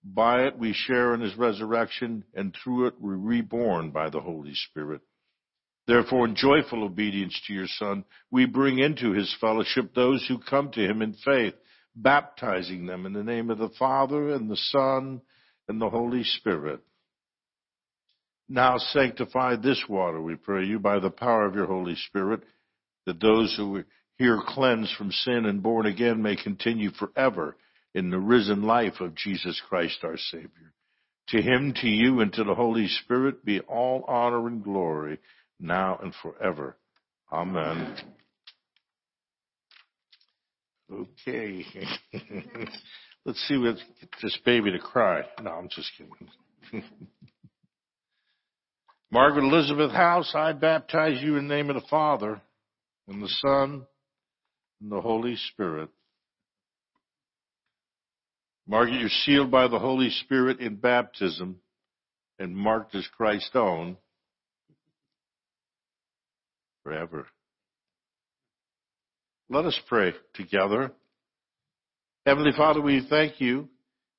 By 0.03 0.47
it 0.47 0.57
we 0.57 0.74
share 0.74 1.13
in 1.13 1.22
his 1.22 1.38
resurrection, 1.38 2.24
and 2.34 2.55
through 2.55 2.88
it 2.88 2.95
we're 2.99 3.15
reborn 3.15 3.91
by 3.91 4.09
the 4.09 4.19
Holy 4.19 4.55
Spirit. 4.55 5.01
Therefore, 5.86 6.26
in 6.26 6.36
joyful 6.36 6.84
obedience 6.84 7.39
to 7.45 7.53
your 7.53 7.67
Son, 7.67 8.03
we 8.32 8.45
bring 8.47 8.80
into 8.80 9.11
his 9.11 9.36
fellowship 9.39 9.93
those 9.93 10.26
who 10.28 10.39
come 10.39 10.72
to 10.72 10.80
him 10.80 11.03
in 11.03 11.13
faith, 11.13 11.53
baptizing 11.95 12.88
them 12.88 13.05
in 13.05 13.13
the 13.13 13.24
name 13.24 13.51
of 13.51 13.59
the 13.59 13.69
Father 13.78 14.32
and 14.32 14.49
the 14.49 14.57
Son 14.57 15.22
and 15.67 15.80
the 15.80 15.89
Holy 15.89 16.24
Spirit. 16.24 16.82
Now 18.51 18.79
sanctify 18.79 19.55
this 19.55 19.81
water, 19.87 20.21
we 20.21 20.35
pray 20.35 20.65
you, 20.65 20.77
by 20.77 20.99
the 20.99 21.09
power 21.09 21.45
of 21.45 21.55
your 21.55 21.67
Holy 21.67 21.95
Spirit, 21.95 22.41
that 23.05 23.21
those 23.21 23.55
who 23.55 23.77
are 23.77 23.85
here 24.17 24.41
cleansed 24.45 24.93
from 24.97 25.09
sin 25.09 25.45
and 25.45 25.63
born 25.63 25.85
again 25.85 26.21
may 26.21 26.35
continue 26.35 26.91
forever 26.91 27.55
in 27.93 28.09
the 28.09 28.19
risen 28.19 28.63
life 28.63 28.99
of 28.99 29.15
Jesus 29.15 29.61
Christ 29.69 29.99
our 30.03 30.17
Savior. 30.17 30.73
To 31.29 31.41
him, 31.41 31.73
to 31.77 31.87
you, 31.87 32.19
and 32.19 32.33
to 32.33 32.43
the 32.43 32.53
Holy 32.53 32.89
Spirit 32.89 33.45
be 33.45 33.61
all 33.61 34.03
honor 34.05 34.45
and 34.47 34.61
glory, 34.61 35.19
now 35.57 35.97
and 36.03 36.13
forever. 36.21 36.75
Amen. 37.31 37.95
Okay. 40.91 41.65
Let's 43.25 43.47
see 43.47 43.57
what 43.57 43.77
this 44.21 44.37
baby 44.43 44.73
to 44.73 44.79
cry. 44.79 45.23
No, 45.41 45.51
I'm 45.51 45.69
just 45.69 45.89
kidding. 45.97 46.83
Margaret 49.14 49.43
Elizabeth 49.43 49.91
House, 49.91 50.32
I 50.34 50.53
baptize 50.53 51.22
you 51.22 51.36
in 51.36 51.49
the 51.49 51.53
name 51.53 51.70
of 51.70 51.76
the 51.76 51.88
Father 51.89 52.41
and 53.09 53.22
the 53.22 53.28
Son 53.45 53.86
and 54.82 54.91
the 54.91 55.01
Holy 55.01 55.36
Spirit. 55.51 55.89
Margaret, 58.66 59.01
you're 59.01 59.09
sealed 59.26 59.51
by 59.51 59.68
the 59.68 59.80
Holy 59.80 60.09
Spirit 60.09 60.62
in 60.62 60.78
baptism 60.78 61.57
and 62.39 62.55
marked 62.55 62.95
as 62.95 63.05
Christ's 63.18 63.51
own 63.53 63.97
forever. 66.84 67.28
Let 69.49 69.66
us 69.66 69.78
pray 69.89 70.14
together. 70.36 70.93
Heavenly 72.26 72.53
Father, 72.55 72.80
we 72.80 73.05
thank 73.09 73.41
you 73.41 73.68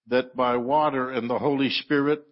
that 0.09 0.36
by 0.36 0.59
water 0.59 1.11
and 1.11 1.30
the 1.30 1.38
Holy 1.38 1.70
Spirit 1.70 2.26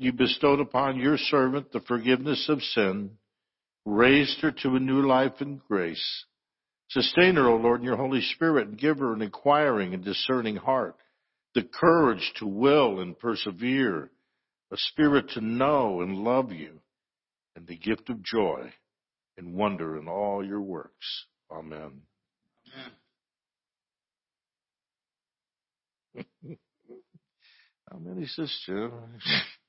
you 0.00 0.12
bestowed 0.14 0.60
upon 0.60 0.98
your 0.98 1.18
servant 1.18 1.70
the 1.72 1.80
forgiveness 1.80 2.46
of 2.48 2.62
sin, 2.62 3.10
raised 3.84 4.40
her 4.40 4.50
to 4.50 4.74
a 4.74 4.80
new 4.80 5.06
life 5.06 5.34
and 5.40 5.60
grace. 5.68 6.24
Sustain 6.88 7.36
her, 7.36 7.46
O 7.46 7.56
Lord, 7.56 7.80
in 7.80 7.86
your 7.86 7.98
Holy 7.98 8.22
Spirit, 8.22 8.66
and 8.68 8.78
give 8.78 8.98
her 8.98 9.12
an 9.12 9.20
inquiring 9.20 9.92
and 9.92 10.02
discerning 10.02 10.56
heart, 10.56 10.96
the 11.54 11.64
courage 11.64 12.32
to 12.36 12.46
will 12.46 12.98
and 12.98 13.18
persevere, 13.18 14.10
a 14.72 14.76
spirit 14.78 15.28
to 15.34 15.42
know 15.42 16.00
and 16.00 16.16
love 16.16 16.50
you, 16.50 16.80
and 17.54 17.66
the 17.66 17.76
gift 17.76 18.08
of 18.08 18.22
joy 18.22 18.72
and 19.36 19.52
wonder 19.52 19.98
in 19.98 20.08
all 20.08 20.42
your 20.42 20.62
works. 20.62 21.26
Amen. 21.52 22.00
How 27.92 27.98
many 27.98 28.24
sisters? 28.24 28.92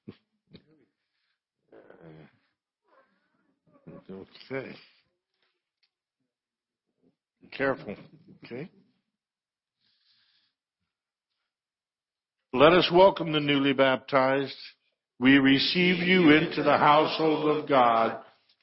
Uh, 2.01 3.91
okay. 4.13 4.75
Be 7.41 7.47
careful. 7.47 7.95
Okay. 8.45 8.69
Let 12.53 12.73
us 12.73 12.89
welcome 12.91 13.31
the 13.31 13.39
newly 13.39 13.73
baptized. 13.73 14.55
We 15.19 15.37
receive 15.37 15.97
you 15.97 16.31
into 16.31 16.63
the 16.63 16.77
household 16.77 17.57
of 17.57 17.69
God, 17.69 18.17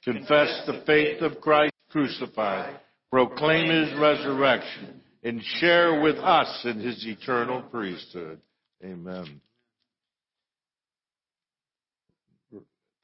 confess 0.04 0.62
the 0.66 0.82
faith 0.84 1.22
of 1.22 1.40
Christ 1.40 1.72
crucified, 1.90 2.78
proclaim 3.10 3.70
his 3.70 3.98
resurrection, 3.98 5.00
and 5.22 5.42
share 5.58 6.00
with 6.02 6.16
us 6.16 6.64
in 6.64 6.80
his 6.80 7.04
eternal 7.06 7.62
priesthood. 7.62 8.40
Amen. 8.84 9.40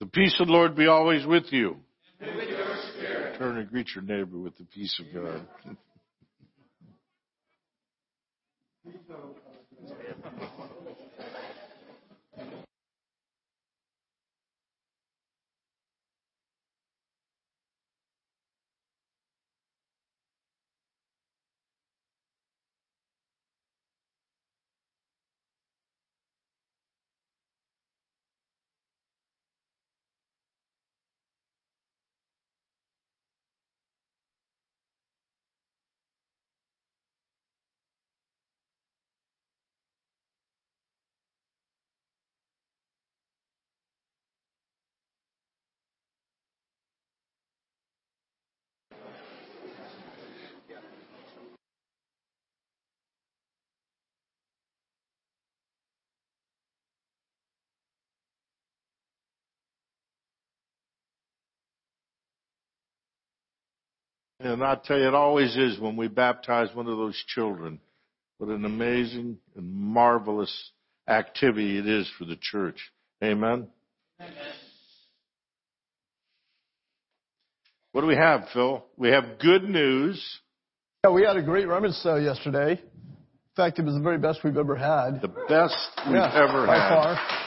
The 0.05 0.11
peace 0.11 0.37
of 0.39 0.49
the 0.49 0.53
Lord 0.53 0.77
be 0.77 0.87
always 0.87 1.25
with 1.25 1.51
you. 1.51 1.79
And 2.21 2.37
with 2.37 2.51
your 2.51 2.77
spirit. 2.93 3.39
Turn 3.39 3.57
and 3.57 3.71
greet 3.71 3.89
your 3.95 4.05
neighbor 4.05 4.39
with 4.39 4.55
the 4.59 4.65
peace 4.65 5.01
of 5.01 5.15
God. 5.15 5.47
And 64.41 64.63
I 64.63 64.75
tell 64.77 64.99
you, 64.99 65.09
it 65.09 65.15
always 65.15 65.57
is 65.57 65.79
when 65.79 65.97
we 65.97 66.09
baptize 66.09 66.75
one 66.75 66.87
of 66.89 66.97
those 66.97 67.23
children. 67.29 67.81
What 68.39 68.51
an 68.51 68.65
amazing 68.65 69.39
and 69.57 69.73
marvelous 69.75 70.71
activity 71.09 71.79
it 71.79 71.87
is 71.87 72.11
for 72.19 72.25
the 72.25 72.37
church. 72.41 72.91
Amen. 73.23 73.69
Amen. 74.21 74.35
What 77.93 78.01
do 78.01 78.09
we 78.09 78.17
have, 78.17 78.49
Phil? 78.53 78.85
We 78.97 79.11
have 79.11 79.39
good 79.39 79.63
news. 79.63 80.21
Yeah, 81.05 81.13
we 81.13 81.23
had 81.23 81.37
a 81.37 81.43
great 81.43 81.69
rummage 81.69 81.93
sale 81.93 82.21
yesterday. 82.21 82.73
In 82.73 83.57
fact, 83.57 83.79
it 83.79 83.85
was 83.85 83.95
the 83.95 84.01
very 84.01 84.19
best 84.19 84.41
we've 84.43 84.57
ever 84.57 84.75
had. 84.75 85.21
The 85.23 85.29
best 85.29 85.77
we've 86.07 86.17
yeah, 86.17 86.33
ever 86.35 86.67
by 86.67 86.75
had. 86.75 86.89
far. 86.89 87.44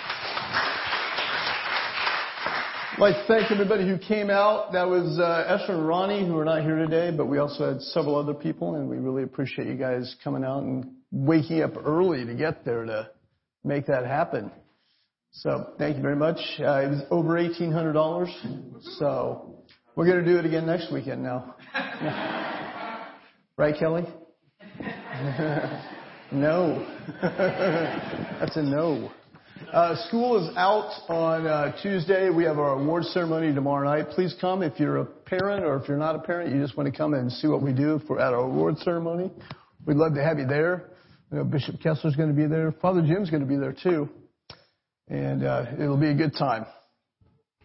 I'd 2.97 3.01
like 3.01 3.15
to 3.15 3.25
thank 3.27 3.51
everybody 3.51 3.87
who 3.87 3.99
came 3.99 4.31
out. 4.31 4.71
That 4.71 4.87
was 4.87 5.19
uh, 5.19 5.43
Esther 5.47 5.73
and 5.73 5.87
Ronnie, 5.87 6.25
who 6.25 6.35
are 6.35 6.43
not 6.43 6.63
here 6.63 6.77
today, 6.77 7.15
but 7.15 7.27
we 7.27 7.37
also 7.37 7.73
had 7.73 7.79
several 7.79 8.15
other 8.15 8.33
people, 8.33 8.73
and 8.73 8.89
we 8.89 8.97
really 8.97 9.21
appreciate 9.21 9.67
you 9.67 9.75
guys 9.75 10.15
coming 10.23 10.43
out 10.43 10.63
and 10.63 10.83
waking 11.11 11.61
up 11.61 11.73
early 11.85 12.25
to 12.25 12.33
get 12.33 12.65
there 12.65 12.85
to 12.85 13.11
make 13.63 13.85
that 13.85 14.07
happen. 14.07 14.51
So 15.29 15.73
thank 15.77 15.97
you 15.97 16.01
very 16.01 16.15
much. 16.15 16.39
Uh, 16.59 16.81
it 16.81 16.89
was 16.89 17.03
over 17.11 17.35
$1,800. 17.35 18.81
So 18.97 19.63
we're 19.95 20.07
going 20.07 20.25
to 20.25 20.31
do 20.31 20.39
it 20.39 20.45
again 20.47 20.65
next 20.65 20.91
weekend 20.91 21.21
now. 21.21 21.53
right, 23.59 23.75
Kelly? 23.77 24.07
no. 26.31 26.83
That's 27.21 28.57
a 28.57 28.63
no. 28.63 29.11
Uh, 29.71 29.95
school 30.07 30.37
is 30.37 30.55
out 30.55 30.91
on 31.09 31.45
uh, 31.45 31.81
Tuesday. 31.81 32.29
We 32.29 32.43
have 32.45 32.57
our 32.57 32.79
award 32.79 33.03
ceremony 33.05 33.53
tomorrow 33.53 33.85
night. 33.85 34.09
Please 34.11 34.35
come 34.39 34.63
if 34.63 34.79
you're 34.79 34.97
a 34.97 35.05
parent 35.05 35.65
or 35.65 35.75
if 35.77 35.87
you're 35.87 35.97
not 35.97 36.15
a 36.15 36.19
parent. 36.19 36.53
You 36.53 36.61
just 36.61 36.77
want 36.77 36.91
to 36.91 36.97
come 36.97 37.13
and 37.13 37.31
see 37.31 37.47
what 37.47 37.61
we 37.61 37.73
do 37.73 37.99
for 38.07 38.19
at 38.19 38.33
our 38.33 38.45
award 38.45 38.77
ceremony. 38.79 39.31
We'd 39.85 39.97
love 39.97 40.13
to 40.15 40.23
have 40.23 40.39
you 40.39 40.47
there. 40.47 40.89
You 41.31 41.39
know, 41.39 41.43
Bishop 41.43 41.81
Kessler's 41.81 42.15
going 42.15 42.29
to 42.29 42.35
be 42.35 42.47
there. 42.47 42.71
Father 42.81 43.01
Jim's 43.01 43.29
going 43.29 43.41
to 43.41 43.47
be 43.47 43.57
there 43.57 43.73
too, 43.73 44.09
and 45.09 45.43
uh, 45.43 45.65
it'll 45.79 45.97
be 45.97 46.09
a 46.09 46.15
good 46.15 46.33
time. 46.37 46.65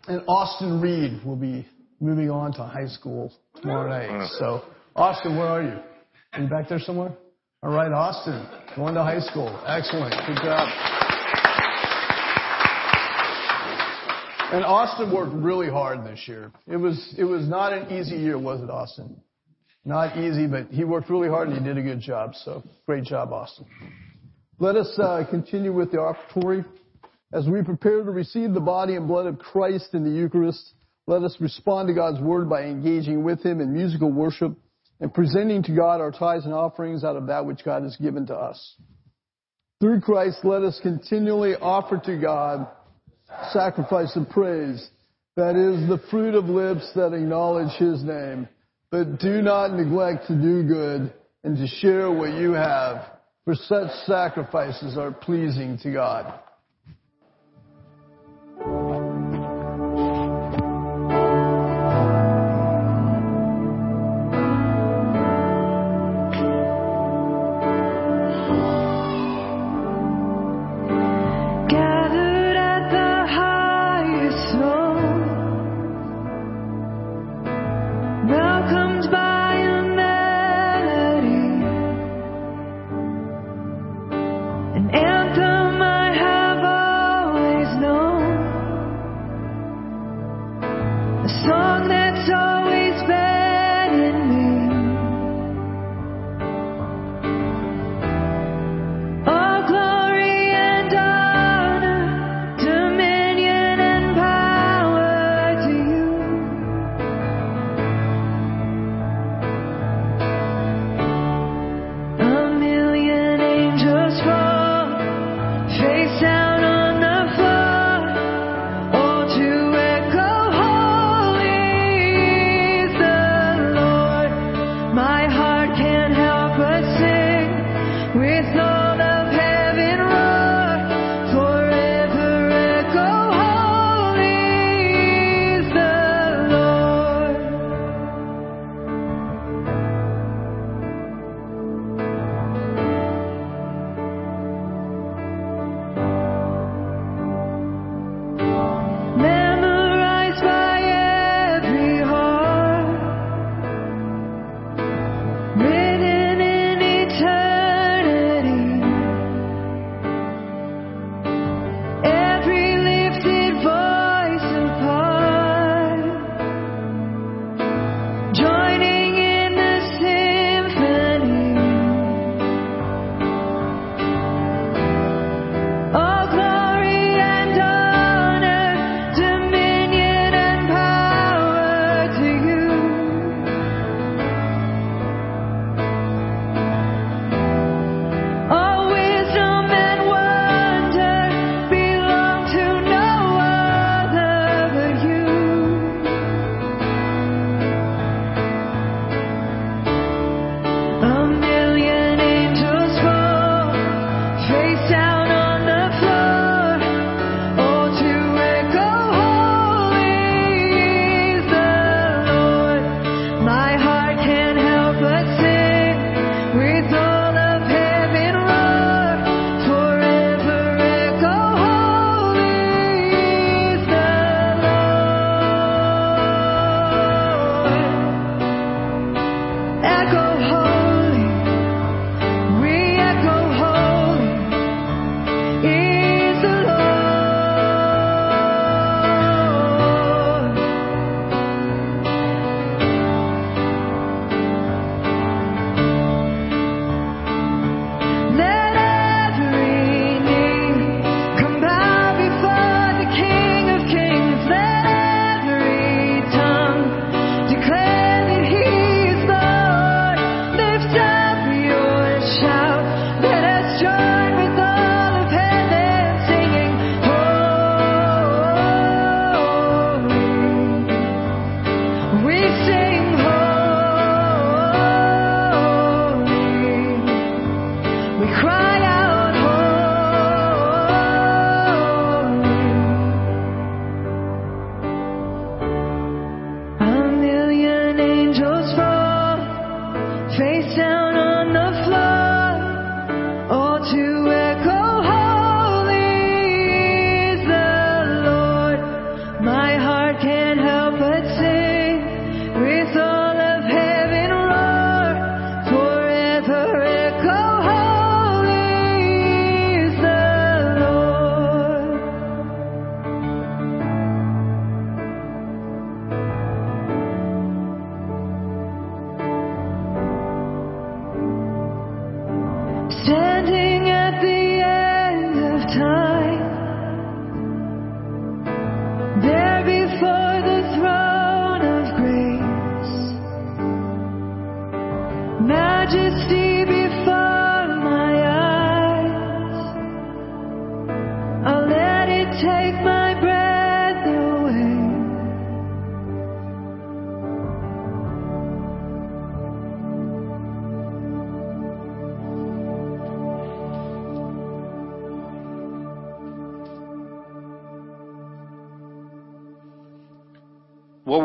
And 0.08 0.22
Austin 0.26 0.80
Reed 0.80 1.24
will 1.24 1.36
be 1.36 1.66
moving 2.00 2.30
on 2.30 2.52
to 2.54 2.64
high 2.64 2.88
school 2.88 3.32
tomorrow 3.60 3.88
night. 3.88 4.28
So, 4.38 4.64
Austin, 4.96 5.36
where 5.36 5.46
are 5.46 5.62
you? 5.62 5.78
Are 6.32 6.42
you 6.42 6.48
back 6.48 6.68
there 6.68 6.80
somewhere? 6.80 7.12
All 7.62 7.70
right, 7.70 7.92
Austin, 7.92 8.44
going 8.74 8.94
to 8.94 9.04
high 9.04 9.20
school. 9.20 9.48
Excellent. 9.66 10.12
Good 10.26 10.42
job. 10.42 11.01
And 14.52 14.66
Austin 14.66 15.10
worked 15.10 15.32
really 15.32 15.70
hard 15.70 16.04
this 16.04 16.28
year. 16.28 16.52
It 16.66 16.76
was 16.76 17.14
it 17.16 17.24
was 17.24 17.48
not 17.48 17.72
an 17.72 17.90
easy 17.90 18.16
year, 18.16 18.38
was 18.38 18.60
it, 18.60 18.68
Austin? 18.68 19.18
Not 19.82 20.18
easy, 20.18 20.46
but 20.46 20.66
he 20.66 20.84
worked 20.84 21.08
really 21.08 21.28
hard 21.28 21.48
and 21.48 21.56
he 21.56 21.64
did 21.64 21.78
a 21.78 21.82
good 21.82 22.00
job. 22.00 22.34
So 22.34 22.62
great 22.84 23.04
job, 23.04 23.32
Austin. 23.32 23.64
Let 24.58 24.76
us 24.76 24.92
uh, 24.98 25.24
continue 25.30 25.72
with 25.72 25.90
the 25.90 25.98
offertory. 25.98 26.66
As 27.32 27.48
we 27.48 27.62
prepare 27.62 28.04
to 28.04 28.10
receive 28.10 28.52
the 28.52 28.60
body 28.60 28.94
and 28.94 29.08
blood 29.08 29.24
of 29.24 29.38
Christ 29.38 29.94
in 29.94 30.04
the 30.04 30.10
Eucharist, 30.10 30.74
let 31.06 31.22
us 31.22 31.34
respond 31.40 31.88
to 31.88 31.94
God's 31.94 32.20
word 32.20 32.50
by 32.50 32.64
engaging 32.64 33.24
with 33.24 33.42
Him 33.42 33.58
in 33.62 33.72
musical 33.72 34.12
worship 34.12 34.52
and 35.00 35.14
presenting 35.14 35.62
to 35.62 35.74
God 35.74 36.02
our 36.02 36.12
tithes 36.12 36.44
and 36.44 36.52
offerings 36.52 37.04
out 37.04 37.16
of 37.16 37.28
that 37.28 37.46
which 37.46 37.64
God 37.64 37.84
has 37.84 37.96
given 37.96 38.26
to 38.26 38.34
us. 38.34 38.76
Through 39.80 40.02
Christ, 40.02 40.40
let 40.44 40.62
us 40.62 40.78
continually 40.82 41.54
offer 41.56 41.98
to 42.04 42.18
God 42.18 42.68
sacrifice 43.52 44.14
of 44.16 44.28
praise. 44.30 44.88
That 45.36 45.56
is 45.56 45.88
the 45.88 46.02
fruit 46.10 46.34
of 46.34 46.44
lips 46.46 46.90
that 46.94 47.12
acknowledge 47.12 47.72
His 47.78 48.02
name. 48.02 48.48
But 48.90 49.18
do 49.18 49.40
not 49.40 49.72
neglect 49.72 50.26
to 50.26 50.34
do 50.34 50.62
good 50.62 51.12
and 51.44 51.56
to 51.56 51.66
share 51.66 52.10
what 52.10 52.34
you 52.34 52.52
have, 52.52 53.10
for 53.44 53.54
such 53.54 53.90
sacrifices 54.06 54.96
are 54.98 55.12
pleasing 55.12 55.78
to 55.82 55.92
God. 55.92 56.38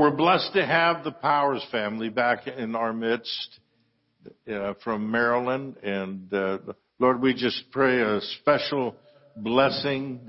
We're 0.08 0.16
blessed 0.16 0.54
to 0.54 0.66
have 0.66 1.04
the 1.04 1.12
Powers 1.12 1.66
family 1.70 2.08
back 2.08 2.48
in 2.48 2.78
our 2.78 2.94
midst 2.94 3.60
uh, 4.50 4.74
from 4.82 5.12
Maryland. 5.12 5.76
And 5.84 6.34
uh, 6.34 6.60
Lord, 6.98 7.22
we 7.22 7.34
just 7.34 7.70
pray 7.72 8.00
a 8.00 8.22
special 8.40 8.96
blessing 9.36 10.22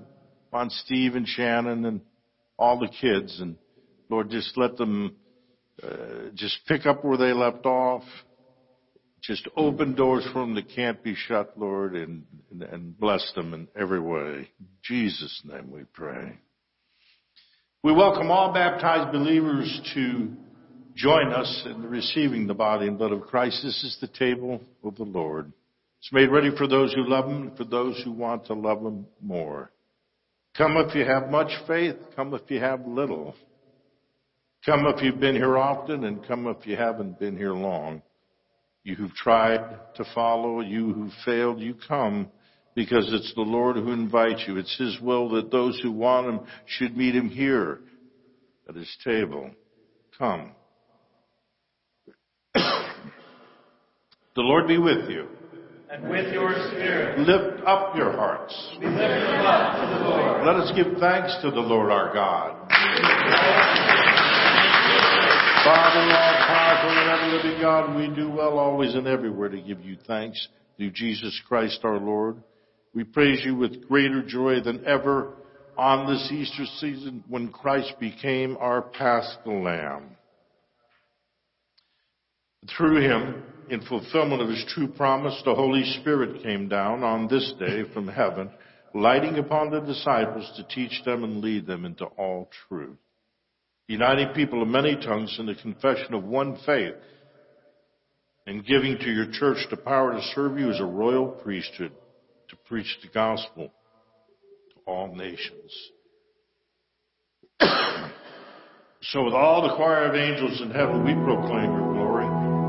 on 0.53 0.71
Steve 0.71 1.15
and 1.15 1.29
Shannon 1.29 1.85
and 1.85 2.01
all 2.59 2.81
the 2.81 2.89
kids. 2.89 3.39
And 3.41 3.55
Lord, 4.09 4.31
just 4.31 4.57
let 4.57 4.77
them 4.77 5.15
uh, 5.81 6.31
just 6.35 6.59
pick 6.67 6.85
up 6.85 7.05
where 7.05 7.17
they 7.17 7.33
left 7.33 7.65
off. 7.65 8.03
Just 9.23 9.47
open 9.57 9.95
doors 9.95 10.27
for 10.33 10.41
them 10.41 10.57
that 10.57 10.71
can't 10.75 11.05
be 11.05 11.15
shut, 11.15 11.57
Lord, 11.57 11.95
and, 11.95 12.25
and, 12.51 12.99
bless 12.99 13.33
them 13.37 13.55
in 13.55 13.69
every 13.81 14.01
way. 14.01 14.49
In 14.59 14.69
Jesus' 14.83 15.41
name 15.45 15.71
we 15.71 15.85
pray. 15.93 16.37
We 17.85 17.93
welcome 17.93 18.29
all 18.33 18.53
baptized 18.53 19.13
believers 19.13 19.81
to 19.95 20.33
join 20.97 21.33
us 21.33 21.63
in 21.65 21.85
receiving 21.85 22.49
the 22.49 22.55
body 22.55 22.89
and 22.89 22.99
blood 22.99 23.13
of 23.13 23.23
Christ. 23.23 23.61
This 23.63 23.85
is 23.85 23.97
the 24.01 24.09
table 24.09 24.61
of 24.83 24.97
the 24.97 25.05
Lord. 25.05 25.53
It's 26.01 26.13
made 26.13 26.29
ready 26.29 26.51
for 26.59 26.67
those 26.67 26.93
who 26.93 27.09
love 27.09 27.27
Him 27.27 27.53
for 27.57 27.63
those 27.63 28.03
who 28.03 28.11
want 28.11 28.47
to 28.47 28.55
love 28.55 28.81
Him 28.81 29.07
more. 29.23 29.71
Come 30.57 30.77
if 30.79 30.93
you 30.97 31.05
have 31.05 31.31
much 31.31 31.53
faith. 31.69 31.95
Come 32.17 32.35
if 32.35 32.43
you 32.49 32.59
have 32.59 32.85
little. 32.85 33.37
Come 34.67 34.85
if 34.87 35.01
you've 35.01 35.21
been 35.21 35.37
here 35.37 35.57
often 35.57 36.03
and 36.03 36.27
come 36.27 36.49
if 36.49 36.67
you 36.67 36.77
haven't 36.77 37.21
been 37.21 37.37
here 37.37 37.55
long. 37.55 38.03
You 38.83 38.97
who've 38.97 39.15
tried 39.15 39.95
to 39.95 40.05
follow, 40.17 40.63
you 40.63 40.93
who've 40.93 41.13
failed, 41.25 41.61
you 41.61 41.77
come 41.87 42.29
because 42.79 43.13
it's 43.13 43.35
the 43.35 43.41
Lord 43.43 43.75
who 43.75 43.91
invites 43.91 44.45
you. 44.47 44.57
It's 44.57 44.79
His 44.79 45.01
will 45.01 45.31
that 45.31 45.51
those 45.51 45.81
who 45.83 45.91
want 45.91 46.29
Him 46.29 46.41
should 46.65 46.97
meet 46.97 47.13
Him 47.13 47.29
here 47.29 47.81
at 48.69 48.77
His 48.77 48.89
table. 49.03 49.51
Come. 50.17 50.53
the 52.55 52.63
Lord 54.37 54.69
be 54.69 54.79
with 54.79 55.11
you. 55.11 55.27
And 55.91 56.09
with 56.09 56.33
your 56.33 56.53
spirit. 56.69 57.19
Lift 57.19 57.67
up 57.67 57.97
your 57.97 58.13
hearts. 58.13 58.55
We 58.79 58.87
lift 58.87 58.97
them 58.97 59.45
up 59.45 59.81
to 59.81 59.99
the 59.99 60.09
Lord. 60.09 60.47
Let 60.47 60.55
us 60.55 60.71
give 60.77 61.01
thanks 61.01 61.37
to 61.43 61.51
the 61.51 61.59
Lord 61.59 61.91
our 61.91 62.15
God. 62.15 62.71
Father, 65.65 66.15
all 66.15 66.37
powerful 66.47 66.91
and 66.91 67.11
ever 67.11 67.27
living 67.39 67.61
God, 67.61 67.97
we 67.97 68.15
do 68.15 68.31
well 68.31 68.57
always 68.57 68.95
and 68.95 69.09
everywhere 69.09 69.49
to 69.49 69.61
give 69.61 69.81
you 69.81 69.97
thanks 70.07 70.47
through 70.77 70.93
Jesus 70.93 71.43
Christ 71.49 71.81
our 71.83 71.99
Lord. 71.99 72.41
We 72.95 73.05
praise 73.05 73.45
you 73.45 73.55
with 73.55 73.87
greater 73.87 74.23
joy 74.23 74.61
than 74.61 74.85
ever 74.87 75.35
on 75.77 76.13
this 76.13 76.31
Easter 76.33 76.65
season 76.79 77.23
when 77.29 77.53
Christ 77.53 77.95
became 78.01 78.57
our 78.59 78.83
Paschal 78.83 79.63
Lamb. 79.63 80.17
Through 82.77 83.03
him, 83.03 83.43
in 83.71 83.83
fulfillment 83.83 84.43
of 84.43 84.49
his 84.49 84.65
true 84.69 84.89
promise, 84.89 85.41
the 85.45 85.55
Holy 85.55 85.85
Spirit 86.01 86.43
came 86.43 86.69
down 86.69 87.05
on 87.05 87.29
this 87.29 87.53
day 87.61 87.85
from 87.93 88.09
heaven, 88.09 88.51
lighting 88.95 89.39
upon 89.39 89.71
the 89.71 89.81
disciples 89.81 90.51
to 90.57 90.65
teach 90.75 91.05
them 91.05 91.23
and 91.23 91.41
lead 91.41 91.67
them 91.67 91.85
into 91.85 92.05
all 92.05 92.51
truth. 92.69 92.97
Uniting 93.87 94.29
people 94.35 94.63
of 94.63 94.69
many 94.69 94.97
tongues 94.97 95.37
in 95.39 95.47
the 95.47 95.55
confession 95.55 96.15
of 96.15 96.25
one 96.25 96.59
faith 96.67 96.95
and 98.47 98.67
giving 98.67 98.99
to 98.99 99.11
your 99.11 99.31
church 99.31 99.59
the 99.71 99.77
power 99.77 100.13
to 100.13 100.23
serve 100.35 100.59
you 100.59 100.71
as 100.71 100.81
a 100.81 100.85
royal 100.85 101.29
priesthood 101.29 101.93
to 102.49 102.57
preach 102.67 102.99
the 103.03 103.09
gospel 103.09 103.69
to 103.69 104.77
all 104.87 105.15
nations. 105.15 105.91
so 109.03 109.25
with 109.25 109.35
all 109.35 109.63
the 109.69 109.75
choir 109.77 110.05
of 110.05 110.15
angels 110.15 110.61
in 110.61 110.71
heaven, 110.71 111.05
we 111.05 111.13
proclaim 111.15 111.73
your 111.73 111.93
glory. 111.93 112.27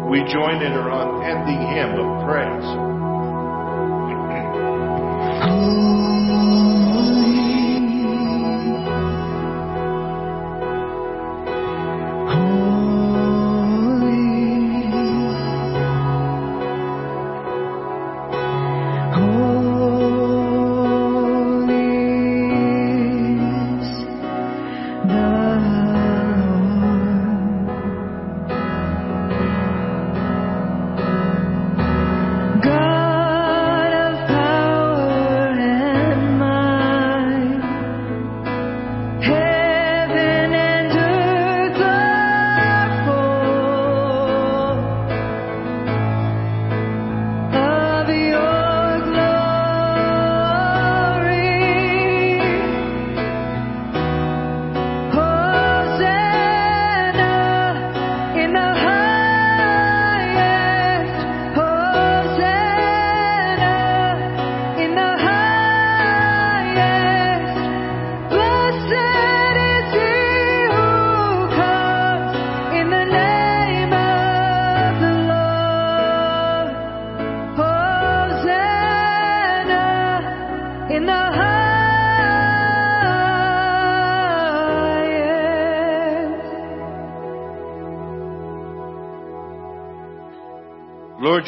We 0.09 0.19
join 0.31 0.61
in 0.61 0.73
our 0.73 0.89
unending 0.91 1.61
hymn 1.75 1.99
of 1.99 2.25
praise. 2.27 2.67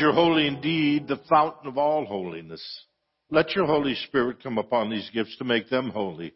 you're 0.02 0.14
holy 0.14 0.48
indeed, 0.48 1.08
the 1.08 1.22
fountain 1.30 1.68
of 1.68 1.78
all 1.78 2.06
holiness. 2.06 2.62
Let 3.30 3.56
your 3.56 3.68
Holy 3.68 3.96
Spirit 3.96 4.44
come 4.44 4.58
upon 4.58 4.90
these 4.90 5.10
gifts 5.14 5.38
to 5.38 5.46
make 5.46 5.70
them 5.70 5.92
holy, 5.92 6.34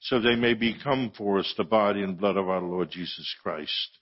so 0.00 0.20
they 0.20 0.36
may 0.36 0.54
become 0.54 1.10
for 1.16 1.38
us 1.38 1.52
the 1.56 1.64
body 1.64 2.02
and 2.02 2.18
blood 2.18 2.36
of 2.36 2.48
our 2.48 2.60
Lord 2.60 2.90
Jesus 2.90 3.34
Christ. 3.42 3.98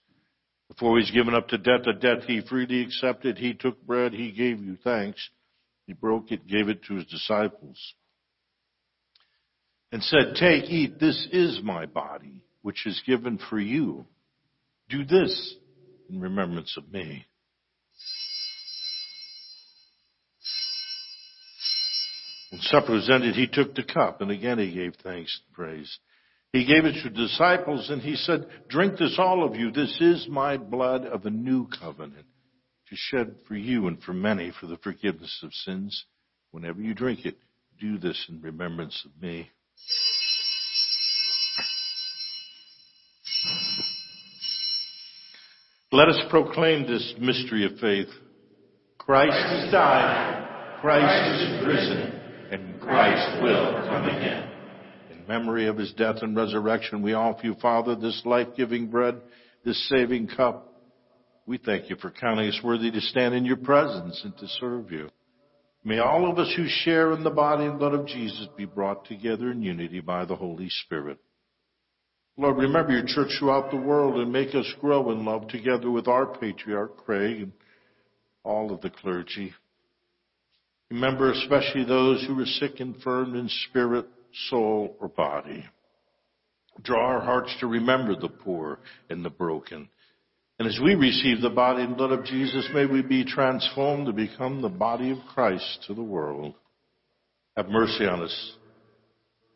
Before 0.67 0.99
he's 0.99 1.09
given 1.09 1.33
up 1.33 1.47
to 1.47 1.57
death, 1.57 1.87
a 1.87 1.93
death 1.93 2.25
he 2.27 2.41
freely 2.41 2.83
accepted, 2.83 3.37
he 3.37 3.53
took 3.53 3.81
bread, 3.81 4.13
he 4.13 4.31
gave 4.31 4.59
you 4.59 4.77
thanks, 4.83 5.29
he 5.85 5.93
broke 5.93 6.31
it, 6.31 6.45
gave 6.45 6.67
it 6.67 6.83
to 6.83 6.95
his 6.95 7.05
disciples, 7.05 7.79
and 9.91 10.03
said, 10.03 10.35
Take, 10.35 10.65
eat, 10.65 10.99
this 10.99 11.27
is 11.31 11.61
my 11.63 11.85
body, 11.85 12.43
which 12.61 12.85
is 12.85 13.01
given 13.07 13.39
for 13.49 13.59
you. 13.59 14.05
Do 14.89 15.05
this 15.05 15.55
in 16.09 16.19
remembrance 16.19 16.75
of 16.77 16.91
me. 16.91 17.25
When 22.57 22.63
supper 22.63 22.93
was 22.93 23.07
ended, 23.07 23.35
he 23.35 23.45
took 23.45 23.75
the 23.75 23.83
cup, 23.83 24.19
and 24.19 24.31
again 24.31 24.57
he 24.57 24.73
gave 24.73 24.95
thanks 25.03 25.39
and 25.45 25.53
praise. 25.53 25.99
He 26.53 26.65
gave 26.65 26.85
it 26.85 27.03
to 27.03 27.09
the 27.11 27.27
disciples, 27.27 27.91
and 27.91 28.01
he 28.01 28.15
said, 28.15 28.47
Drink 28.67 28.97
this, 28.97 29.17
all 29.19 29.45
of 29.45 29.55
you. 29.55 29.69
This 29.69 29.95
is 30.01 30.27
my 30.27 30.57
blood 30.57 31.05
of 31.05 31.23
a 31.27 31.29
new 31.29 31.67
covenant, 31.67 32.25
to 32.89 32.95
shed 32.95 33.35
for 33.47 33.53
you 33.53 33.85
and 33.85 34.01
for 34.01 34.13
many 34.13 34.51
for 34.59 34.65
the 34.65 34.77
forgiveness 34.77 35.39
of 35.43 35.53
sins. 35.53 36.05
Whenever 36.49 36.81
you 36.81 36.95
drink 36.95 37.27
it, 37.27 37.37
do 37.79 37.99
this 37.99 38.25
in 38.27 38.41
remembrance 38.41 39.05
of 39.05 39.21
me. 39.21 39.51
Let 45.91 46.07
us 46.07 46.19
proclaim 46.31 46.87
this 46.87 47.13
mystery 47.19 47.65
of 47.67 47.77
faith. 47.77 48.09
Christ 48.97 49.47
has 49.47 49.71
died. 49.71 50.79
Christ 50.81 51.41
is 51.43 51.67
risen 51.67 52.16
Christ 52.87 53.41
will 53.43 53.73
come 53.89 54.05
again. 54.05 54.49
In 55.11 55.27
memory 55.27 55.67
of 55.67 55.77
his 55.77 55.91
death 55.93 56.17
and 56.21 56.35
resurrection, 56.35 57.01
we 57.01 57.13
offer 57.13 57.45
you, 57.45 57.55
Father, 57.61 57.95
this 57.95 58.21
life-giving 58.23 58.87
bread, 58.87 59.21
this 59.65 59.89
saving 59.89 60.29
cup. 60.29 60.73
We 61.45 61.57
thank 61.57 61.89
you 61.89 61.97
for 61.97 62.11
counting 62.11 62.47
us 62.47 62.59
worthy 62.63 62.89
to 62.89 63.01
stand 63.01 63.35
in 63.35 63.43
your 63.43 63.57
presence 63.57 64.21
and 64.23 64.37
to 64.37 64.47
serve 64.59 64.91
you. 64.91 65.09
May 65.83 65.99
all 65.99 66.31
of 66.31 66.39
us 66.39 66.53
who 66.55 66.65
share 66.67 67.11
in 67.11 67.23
the 67.23 67.29
body 67.29 67.65
and 67.65 67.77
blood 67.77 67.93
of 67.93 68.07
Jesus 68.07 68.47
be 68.57 68.65
brought 68.65 69.05
together 69.05 69.51
in 69.51 69.61
unity 69.61 69.99
by 69.99 70.25
the 70.25 70.35
Holy 70.35 70.69
Spirit. 70.69 71.17
Lord, 72.37 72.57
remember 72.57 72.91
your 72.93 73.05
church 73.05 73.31
throughout 73.39 73.71
the 73.71 73.77
world 73.77 74.15
and 74.15 74.31
make 74.31 74.55
us 74.55 74.71
grow 74.79 75.11
in 75.11 75.25
love 75.25 75.47
together 75.47 75.89
with 75.91 76.07
our 76.07 76.25
patriarch 76.25 76.97
Craig 76.97 77.41
and 77.41 77.51
all 78.43 78.73
of 78.73 78.81
the 78.81 78.89
clergy. 78.89 79.53
Remember 80.89 81.31
especially 81.31 81.83
those 81.83 82.23
who 82.25 82.39
are 82.39 82.45
sick, 82.45 82.79
infirmed 82.79 83.35
in 83.35 83.49
spirit, 83.69 84.05
soul, 84.49 84.95
or 85.01 85.09
body. 85.09 85.65
Draw 86.81 86.99
our 86.99 87.21
hearts 87.21 87.53
to 87.59 87.67
remember 87.67 88.15
the 88.15 88.29
poor 88.29 88.79
and 89.09 89.25
the 89.25 89.29
broken. 89.29 89.89
And 90.59 90.67
as 90.67 90.79
we 90.81 90.95
receive 90.95 91.41
the 91.41 91.49
body 91.49 91.83
and 91.83 91.97
blood 91.97 92.11
of 92.11 92.23
Jesus, 92.25 92.69
may 92.73 92.85
we 92.85 93.01
be 93.01 93.25
transformed 93.25 94.05
to 94.05 94.13
become 94.13 94.61
the 94.61 94.69
body 94.69 95.11
of 95.11 95.17
Christ 95.33 95.83
to 95.87 95.93
the 95.93 96.03
world. 96.03 96.55
Have 97.57 97.67
mercy 97.67 98.05
on 98.05 98.21
us. 98.21 98.53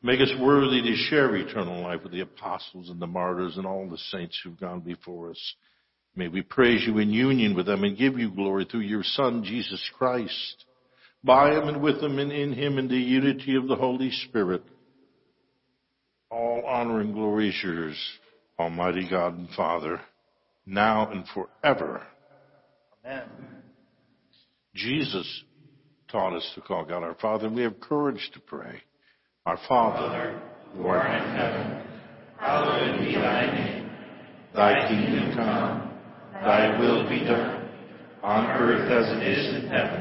Make 0.03 0.20
us 0.20 0.34
worthy 0.40 0.82
to 0.82 0.95
share 1.10 1.36
eternal 1.36 1.82
life 1.82 2.02
with 2.03 2.12
the 2.12 2.22
apostles 2.22 2.90
and 2.90 2.99
the 2.99 3.08
martyrs 3.08 3.56
and 3.58 3.66
all 3.66 3.88
the 3.88 3.98
saints 3.98 4.40
who've 4.44 4.60
gone 4.60 4.82
before 4.82 5.30
us. 5.30 5.56
May 6.16 6.28
we 6.28 6.41
praise 6.41 6.84
you 6.86 6.98
in 6.98 7.12
union 7.12 7.56
with 7.56 7.68
them 7.68 7.84
and 7.84 7.98
give 7.98 8.20
you 8.20 8.32
glory 8.32 8.66
through 8.66 8.82
your 8.82 9.03
Son, 9.03 9.44
Jesus 9.44 9.82
Christ 9.98 10.66
by 11.23 11.52
him 11.52 11.68
and 11.68 11.81
with 11.81 12.02
him 12.02 12.19
and 12.19 12.31
in 12.31 12.53
him 12.53 12.77
in 12.77 12.88
the 12.88 12.98
unity 12.98 13.56
of 13.56 13.68
the 13.68 13.76
Holy 13.76 14.11
Spirit. 14.27 14.64
All 16.30 16.64
honor 16.65 17.02
and 17.02 17.14
glory 17.14 17.49
is 17.49 17.56
yours, 17.64 17.98
Almighty 18.57 19.07
God 19.10 19.38
and 19.38 19.49
Father, 19.49 19.99
now 20.65 21.11
and 21.11 21.26
forever. 21.34 22.02
Amen. 23.06 23.23
Jesus 24.73 25.43
taught 26.10 26.34
us 26.34 26.49
to 26.56 26.61
call 26.61 26.85
God 26.85 27.03
our 27.03 27.15
Father, 27.15 27.48
and 27.48 27.56
we 27.56 27.64
have 27.64 27.80
courage 27.80 28.30
to 28.34 28.39
pray. 28.39 28.81
Our 29.45 29.60
Father, 29.68 30.41
who 30.73 30.88
art 30.88 31.22
in 31.22 31.35
heaven, 31.35 31.84
hallowed 32.38 32.99
be 32.99 33.15
thy 33.15 33.45
name. 33.53 33.89
Thy 34.53 34.88
kingdom 34.88 35.35
come, 35.35 35.91
thy 36.34 36.80
will 36.80 37.07
be 37.07 37.19
done, 37.19 37.69
on 38.22 38.45
earth 38.45 38.91
as 38.91 39.18
it 39.18 39.27
is 39.27 39.64
in 39.64 39.69
heaven. 39.69 40.01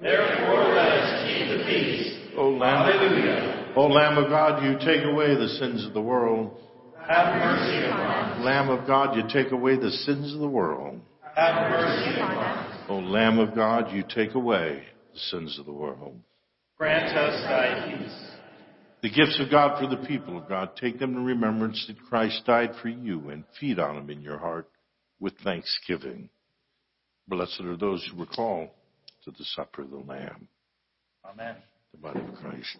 Therefore, 0.00 0.74
let 0.74 0.88
us 0.88 1.26
keep 1.26 1.48
the 1.48 1.64
peace. 1.64 2.18
O 2.36 2.48
Lamb, 2.50 2.90
Hallelujah. 2.90 3.72
O 3.76 3.86
Lamb 3.86 4.18
of 4.18 4.28
God, 4.28 4.62
you 4.64 4.76
take 4.78 5.04
away 5.04 5.34
the 5.34 5.48
sins 5.48 5.86
of 5.86 5.94
the 5.94 6.00
world. 6.00 6.56
Have 7.06 7.34
mercy 7.36 7.86
upon 7.86 8.00
us. 8.00 8.44
Lamb 8.44 8.70
of 8.70 8.86
God, 8.86 9.16
you 9.16 9.22
take 9.28 9.52
away 9.52 9.76
the 9.76 9.90
sins 9.90 10.32
of 10.32 10.40
the 10.40 10.48
world. 10.48 11.00
Have 11.36 11.70
mercy 11.70 12.20
upon 12.20 12.36
us. 12.36 12.80
O 12.88 12.98
Lamb 12.98 13.38
of 13.38 13.54
God, 13.54 13.92
you 13.92 14.02
take 14.08 14.34
away 14.34 14.82
the 15.12 15.18
sins 15.18 15.58
of 15.58 15.66
the 15.66 15.72
world. 15.72 16.18
Grant 16.78 17.16
us 17.16 17.42
thy 17.42 17.96
peace. 17.96 18.30
The 19.02 19.10
gifts 19.10 19.38
of 19.38 19.50
God 19.50 19.78
for 19.78 19.86
the 19.86 20.02
people 20.06 20.38
of 20.38 20.48
God, 20.48 20.76
take 20.76 20.98
them 20.98 21.14
in 21.14 21.24
remembrance 21.24 21.84
that 21.86 22.02
Christ 22.08 22.42
died 22.46 22.70
for 22.80 22.88
you 22.88 23.28
and 23.28 23.44
feed 23.60 23.78
on 23.78 23.96
them 23.96 24.08
in 24.08 24.22
your 24.22 24.38
heart 24.38 24.68
with 25.20 25.34
thanksgiving. 25.44 26.30
Blessed 27.28 27.60
are 27.60 27.76
those 27.76 28.08
who 28.10 28.20
recall 28.20 28.70
to 29.24 29.30
the 29.30 29.44
supper 29.44 29.82
of 29.82 29.90
the 29.90 29.96
Lamb. 29.96 30.48
Amen. 31.24 31.56
The 31.92 31.98
body 31.98 32.20
of 32.20 32.34
Christ. 32.34 32.78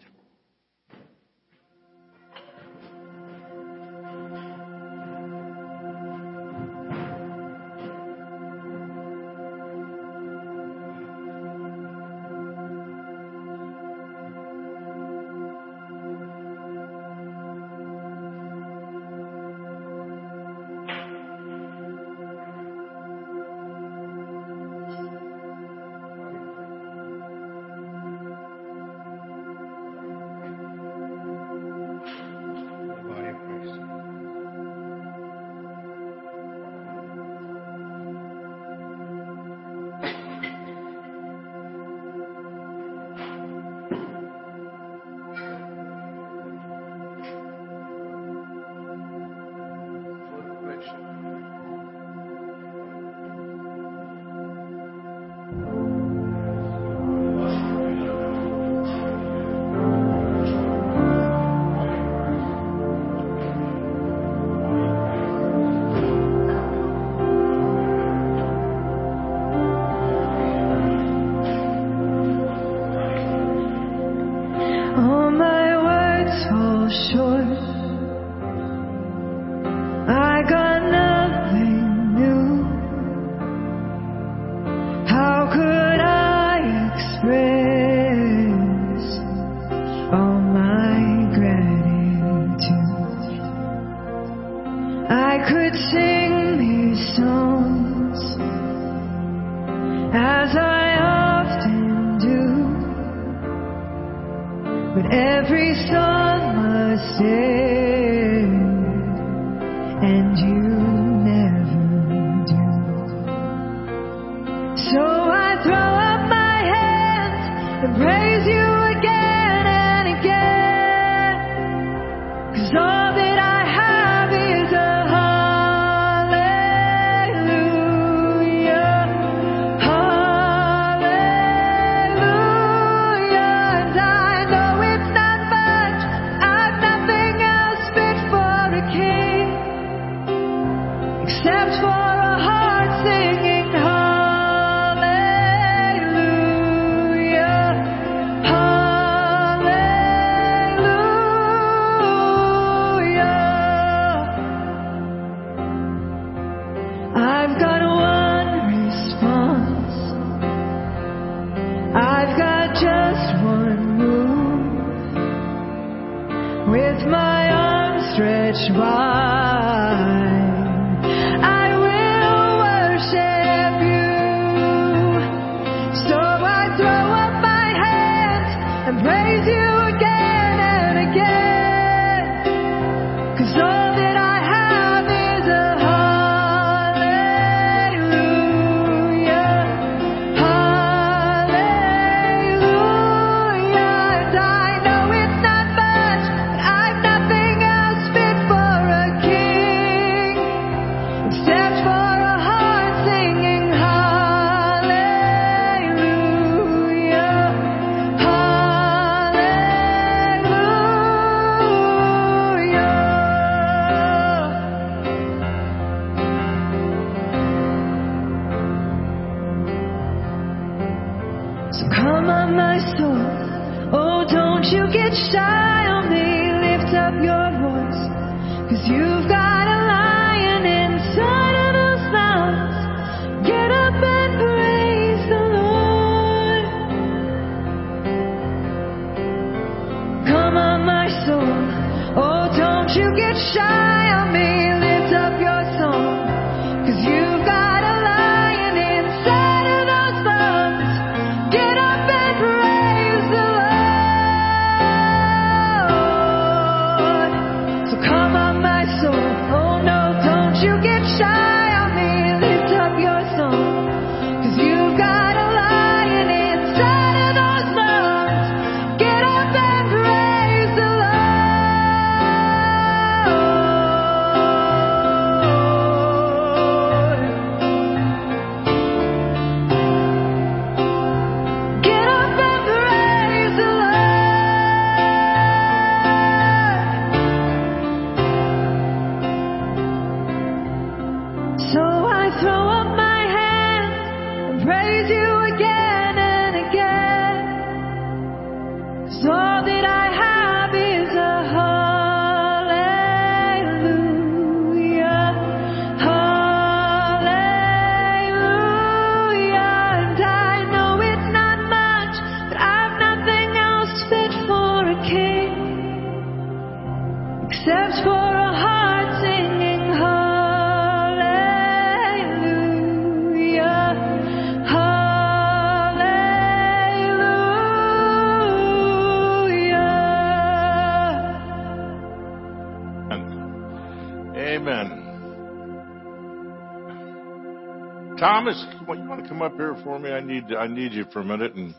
come 339.34 339.42
up 339.42 339.54
here 339.56 339.76
for 339.82 339.98
me? 339.98 340.12
I 340.12 340.20
need 340.20 340.44
I 340.56 340.68
need 340.68 340.92
you 340.92 341.06
for 341.12 341.18
a 341.18 341.24
minute. 341.24 341.54
And 341.56 341.74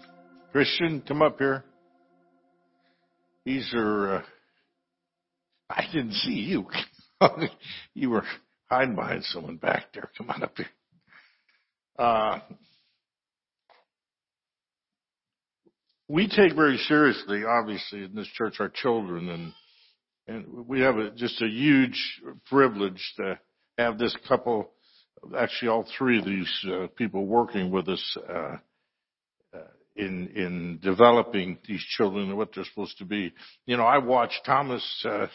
Christian, 0.51 1.01
come 1.07 1.21
up 1.21 1.37
here. 1.37 1.63
These 3.45 3.73
are. 3.73 4.15
Uh, 4.17 4.21
I 5.69 5.85
didn't 5.93 6.15
see 6.15 6.31
you. 6.33 6.67
you 7.93 8.09
were 8.09 8.23
hiding 8.69 8.95
behind 8.95 9.23
someone 9.23 9.55
back 9.55 9.85
there. 9.93 10.09
Come 10.17 10.29
on 10.31 10.43
up 10.43 10.51
here. 10.57 10.67
Uh, 11.97 12.39
we 16.09 16.27
take 16.27 16.55
very 16.57 16.77
seriously, 16.89 17.43
obviously, 17.47 18.03
in 18.03 18.15
this 18.15 18.27
church, 18.35 18.55
our 18.59 18.69
children, 18.69 19.29
and 19.29 19.53
and 20.27 20.67
we 20.67 20.81
have 20.81 20.97
a, 20.97 21.11
just 21.11 21.41
a 21.41 21.47
huge 21.47 22.21
privilege 22.49 23.13
to 23.15 23.39
have 23.77 23.97
this 23.97 24.13
couple 24.27 24.74
actually 25.37 25.69
all 25.69 25.85
three 25.97 26.19
of 26.19 26.25
these 26.25 26.65
uh, 26.71 26.87
people 26.95 27.25
working 27.25 27.71
with 27.71 27.87
us 27.87 28.17
uh, 28.29 28.57
uh, 29.53 29.59
in 29.95 30.27
in 30.35 30.79
developing 30.81 31.57
these 31.67 31.83
children 31.97 32.29
and 32.29 32.37
what 32.37 32.49
they're 32.53 32.65
supposed 32.65 32.97
to 32.97 33.05
be. 33.05 33.33
You 33.65 33.77
know, 33.77 33.85
I 33.85 33.99
watched 33.99 34.41
Thomas 34.45 34.83
uh, 35.07 35.27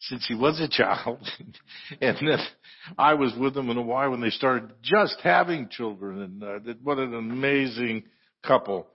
since 0.00 0.26
he 0.26 0.34
was 0.34 0.60
a 0.60 0.68
child, 0.68 1.26
and 2.00 2.16
then 2.18 2.38
I 2.98 3.14
was 3.14 3.32
with 3.38 3.54
them 3.54 3.70
in 3.70 3.86
while 3.86 4.10
when 4.10 4.20
they 4.20 4.30
started 4.30 4.70
just 4.82 5.16
having 5.22 5.68
children, 5.68 6.22
and 6.22 6.42
uh, 6.42 6.74
what 6.82 6.98
an 6.98 7.14
amazing 7.14 8.04
couple 8.46 8.86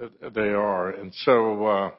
uh, 0.00 0.30
they 0.30 0.48
are. 0.48 0.90
And 0.90 1.12
so, 1.24 1.66
uh, 1.66 1.90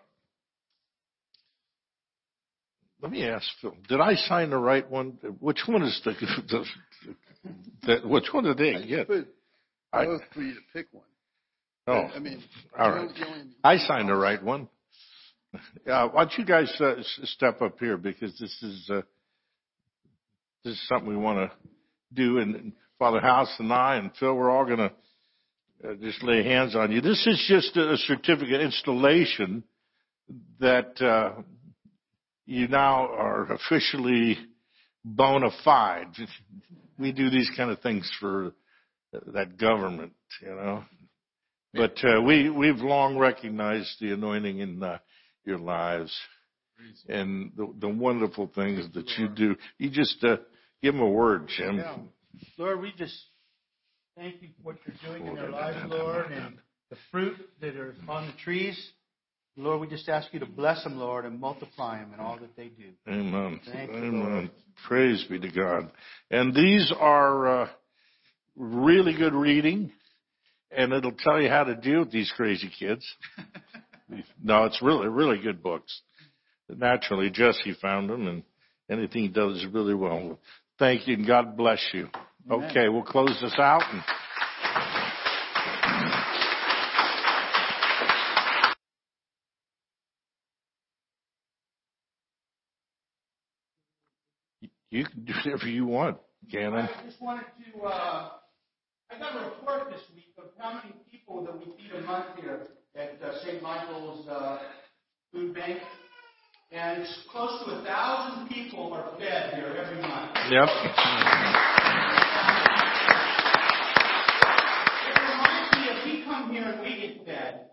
let 3.02 3.11
me 3.11 3.26
ask 3.26 3.45
Phil, 3.61 3.76
did 3.88 4.02
I 4.02 4.15
sign 4.15 4.49
the 4.49 4.57
right 4.57 4.89
one? 4.89 5.18
Which 5.39 5.61
one 5.65 5.84
is 5.84 5.99
the, 6.03 6.11
the 6.49 6.65
which 8.06 8.26
one 8.32 8.44
did 8.44 8.58
they 8.58 8.86
get? 8.88 9.08
Put 9.08 9.28
both 9.92 10.22
for 10.34 10.42
you 10.42 10.54
to 10.54 10.60
pick 10.74 10.88
one. 10.92 11.04
Oh, 11.88 12.10
I 12.14 12.20
mean, 12.20 12.44
all 12.78 12.92
right. 12.92 13.10
I 13.64 13.78
signed 13.78 14.10
the 14.10 14.16
right 14.16 14.42
one. 14.42 14.68
Uh, 15.90 16.10
why 16.10 16.26
don't 16.26 16.38
you 16.38 16.46
guys 16.46 16.70
uh, 16.82 16.96
step 17.24 17.62
up 17.62 17.80
here 17.80 17.96
because 17.98 18.38
this 18.38 18.62
is 18.62 18.90
uh, 18.92 19.02
this 20.64 20.74
is 20.74 20.88
something 20.88 21.10
we 21.10 21.16
want 21.16 21.50
to 21.50 21.58
do. 22.14 22.40
And 22.40 22.74
Father 23.00 23.22
House 23.22 23.52
and 23.58 23.72
I 23.72 23.96
and 23.96 24.12
Phil, 24.20 24.36
we're 24.36 24.52
all 24.52 24.66
going 24.66 24.78
to 24.78 24.92
uh, 25.88 25.94
just 26.02 26.22
lay 26.22 26.44
hands 26.44 26.76
on 26.76 26.92
you. 26.92 27.00
This 27.00 27.26
is 27.26 27.44
just 27.48 27.78
a 27.78 27.96
certificate 27.98 28.60
installation 28.60 29.64
that 30.60 31.02
uh, 31.02 31.42
you 32.46 32.68
now 32.68 33.08
are 33.08 33.54
officially 33.54 34.38
bona 35.16 35.50
fide. 35.64 36.08
We 37.00 37.12
do 37.12 37.30
these 37.30 37.50
kind 37.56 37.72
of 37.72 37.80
things 37.82 38.10
for 38.20 38.54
that 39.34 39.58
government, 39.58 40.14
you 40.42 40.50
know. 40.50 40.84
But 41.74 41.98
uh, 42.04 42.22
we 42.22 42.50
we've 42.50 42.80
long 42.80 43.18
recognized 43.18 43.98
the 44.00 44.12
anointing 44.12 44.60
in 44.60 44.82
uh, 44.82 44.98
your 45.46 45.60
lives 45.60 46.16
and 47.08 47.52
the, 47.56 47.74
the 47.80 47.90
wonderful 47.90 48.52
things 48.54 48.88
that 48.94 49.10
you 49.18 49.28
do. 49.28 49.56
You 49.78 49.90
just 49.90 50.24
uh, 50.24 50.38
give 50.82 50.94
them 50.94 51.02
a 51.02 51.10
word, 51.10 51.48
Jim. 51.56 51.78
Yeah. 51.78 51.98
Lord, 52.58 52.82
we 52.82 52.94
just 52.98 53.16
thank 54.16 54.42
you 54.42 54.50
for 54.58 54.64
what 54.64 54.78
you're 54.86 55.12
doing 55.12 55.28
in 55.28 55.36
their 55.36 55.50
lives, 55.50 55.78
Lord, 55.88 56.32
and 56.32 56.58
the 56.90 56.98
fruit 57.12 57.38
that 57.62 57.76
are 57.76 57.96
on 58.08 58.28
the 58.28 58.34
trees. 58.44 58.92
Lord, 59.60 59.82
we 59.82 59.88
just 59.88 60.08
ask 60.08 60.32
you 60.34 60.40
to 60.40 60.46
bless 60.46 60.84
them, 60.84 60.98
Lord, 60.98 61.26
and 61.26 61.40
multiply 61.40 61.98
them 61.98 62.14
in 62.14 62.20
all 62.20 62.38
that 62.38 62.56
they 62.56 62.68
do. 62.68 62.92
Amen. 63.08 63.60
Thank 63.66 63.90
you, 63.92 63.98
Amen. 63.98 64.32
Lord. 64.32 64.52
Praise 64.88 65.26
be 65.28 65.40
to 65.40 65.50
God. 65.50 65.92
And 66.30 66.54
these 66.54 66.94
are 66.98 67.64
uh, 67.64 67.70
really 68.56 69.16
good 69.18 69.34
reading, 69.34 69.92
and 70.72 70.94
it'll 70.94 71.12
tell 71.12 71.42
you 71.42 71.50
how 71.50 71.64
to 71.64 71.76
deal 71.76 72.02
with 72.02 72.12
these 72.12 72.32
crazy 72.38 72.72
kids. 72.80 73.04
no, 74.44 74.66
it's 74.66 74.80
really, 74.84 75.08
really 75.08 75.42
good 75.42 75.64
books. 75.64 76.02
Naturally, 76.70 77.32
Jesse 77.32 77.76
found 77.82 78.12
them, 78.12 78.28
and 78.28 78.44
anything 78.92 79.24
he 79.24 79.28
does 79.28 79.58
is 79.58 79.66
really 79.74 79.96
well. 79.96 80.38
Thank 80.78 81.08
you, 81.08 81.16
and 81.16 81.26
God 81.26 81.58
bless 81.58 81.84
you. 81.94 82.10
Amen. 82.52 82.70
Okay, 82.70 82.90
we'll 82.90 83.02
close 83.02 83.36
this 83.42 83.56
out. 83.58 83.82
And 83.92 84.04
you 94.90 95.06
can 95.06 95.26
do 95.26 95.34
whatever 95.44 95.68
you 95.68 95.86
want, 95.86 96.18
Gannon. 96.50 96.88
I 96.88 97.02
I 97.02 97.06
just 97.06 97.22
wanted 97.22 97.46
to, 97.74 97.82
uh, 97.84 98.30
I 99.12 99.20
got 99.20 99.36
a 99.36 99.50
report 99.50 99.90
this 99.92 100.02
week 100.16 100.34
of 100.38 100.46
how 100.58 100.76
many 100.76 100.96
people 101.12 101.44
that 101.46 101.58
we 101.58 101.66
feed 101.78 101.92
a 101.98 102.02
month 102.02 102.26
here 102.40 102.68
at 102.96 103.22
uh, 103.22 103.40
St. 103.44 103.62
Michael's 103.62 104.28
uh, 104.28 104.60
Food 105.34 105.54
Bank. 105.54 105.80
And 106.72 107.02
it's 107.02 107.20
close 107.32 107.64
to 107.66 107.72
a 107.72 107.84
thousand 107.84 108.50
people 108.50 108.94
are 108.94 109.18
fed 109.18 109.54
here 109.54 109.76
every 109.78 110.02
month. 110.02 110.32
Yep. 110.52 110.68
It 115.08 115.20
reminds 115.22 115.72
me 115.78 115.90
of 115.90 116.06
we 116.06 116.24
come 116.26 116.52
here 116.52 116.64
and 116.64 116.82
we 116.82 117.08
get 117.08 117.26
fed. 117.26 117.70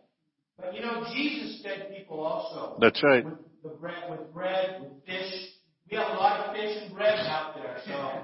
But 0.57 0.75
you 0.75 0.83
know, 0.83 1.05
Jesus 1.13 1.61
fed 1.65 1.93
people 1.97 2.21
also. 2.21 2.79
That's 2.81 3.03
right. 3.03 3.25
With, 3.25 3.35
the 3.65 3.71
bread, 3.71 4.11
with 4.11 4.33
bread, 4.33 4.81
with 4.81 5.05
fish. 5.05 5.54
We 5.91 5.97
have 5.97 6.09
a 6.09 6.15
lot 6.15 6.41
of 6.41 6.57
fish 6.57 6.79
and 6.83 6.95
bread 6.95 7.19
out 7.27 7.55
there. 7.55 7.77
So 7.87 8.21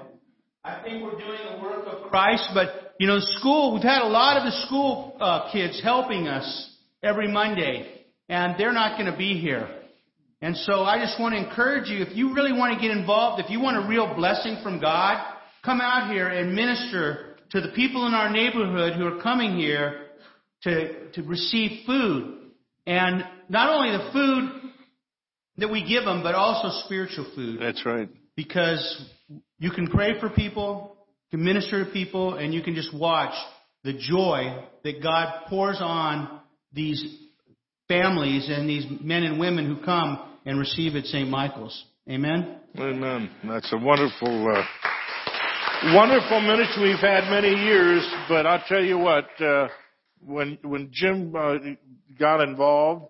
I 0.63 0.81
think 0.83 1.03
we're 1.03 1.19
doing 1.19 1.39
the 1.53 1.61
work 1.61 1.85
of 1.87 2.09
Christ. 2.09 2.49
But 2.53 2.95
you 2.99 3.07
know, 3.07 3.19
school. 3.19 3.73
We've 3.73 3.83
had 3.83 4.01
a 4.01 4.07
lot 4.07 4.37
of 4.37 4.43
the 4.43 4.65
school 4.65 5.17
uh, 5.19 5.51
kids 5.51 5.81
helping 5.83 6.27
us 6.27 6.75
every 7.03 7.31
Monday, 7.31 8.05
and 8.29 8.55
they're 8.57 8.73
not 8.73 8.97
going 8.97 9.11
to 9.11 9.17
be 9.17 9.39
here. 9.39 9.69
And 10.41 10.57
so 10.57 10.81
I 10.83 10.97
just 10.97 11.19
want 11.19 11.35
to 11.35 11.47
encourage 11.47 11.87
you, 11.87 12.01
if 12.01 12.15
you 12.15 12.33
really 12.33 12.51
want 12.51 12.73
to 12.73 12.81
get 12.81 12.95
involved, 12.95 13.43
if 13.43 13.51
you 13.51 13.59
want 13.59 13.77
a 13.77 13.87
real 13.87 14.15
blessing 14.15 14.57
from 14.63 14.79
God, 14.81 15.23
come 15.63 15.81
out 15.81 16.11
here 16.11 16.27
and 16.27 16.55
minister 16.55 17.37
to 17.51 17.61
the 17.61 17.69
people 17.69 18.07
in 18.07 18.13
our 18.15 18.31
neighborhood 18.31 18.93
who 18.93 19.05
are 19.05 19.21
coming 19.21 19.55
here 19.55 20.07
to, 20.63 21.11
to 21.11 21.21
receive 21.23 21.85
food. 21.85 22.39
And 22.87 23.23
not 23.49 23.69
only 23.69 23.91
the 23.91 24.09
food 24.11 24.70
that 25.57 25.69
we 25.69 25.87
give 25.87 26.05
them, 26.05 26.23
but 26.23 26.35
also 26.35 26.69
spiritual 26.85 27.29
food. 27.35 27.59
That's 27.61 27.85
right. 27.85 28.09
Because 28.35 29.09
you 29.59 29.71
can 29.71 29.87
pray 29.87 30.19
for 30.19 30.29
people, 30.29 30.95
you 31.29 31.37
can 31.37 31.45
minister 31.45 31.85
to 31.85 31.91
people, 31.91 32.35
and 32.35 32.53
you 32.53 32.61
can 32.61 32.75
just 32.75 32.93
watch 32.93 33.33
the 33.83 33.93
joy 33.93 34.65
that 34.83 35.03
God 35.03 35.45
pours 35.47 35.77
on 35.79 36.39
these 36.73 37.03
families 37.87 38.47
and 38.49 38.69
these 38.69 38.85
men 39.01 39.23
and 39.23 39.39
women 39.39 39.65
who 39.67 39.83
come 39.83 40.37
and 40.45 40.57
receive 40.59 40.95
at 40.95 41.05
St. 41.05 41.29
Michael's. 41.29 41.85
Amen? 42.09 42.57
Amen. 42.77 43.29
That's 43.43 43.71
a 43.73 43.77
wonderful, 43.77 44.47
uh, 44.47 44.63
wonderful 45.93 46.41
ministry 46.41 46.89
we've 46.89 46.99
had 46.99 47.29
many 47.29 47.49
years. 47.49 48.09
But 48.29 48.45
I'll 48.47 48.63
tell 48.67 48.83
you 48.83 48.97
what, 48.97 49.25
uh, 49.41 49.67
when 50.25 50.57
when 50.63 50.89
Jim 50.91 51.35
uh, 51.35 51.55
got 52.17 52.41
involved, 52.41 53.05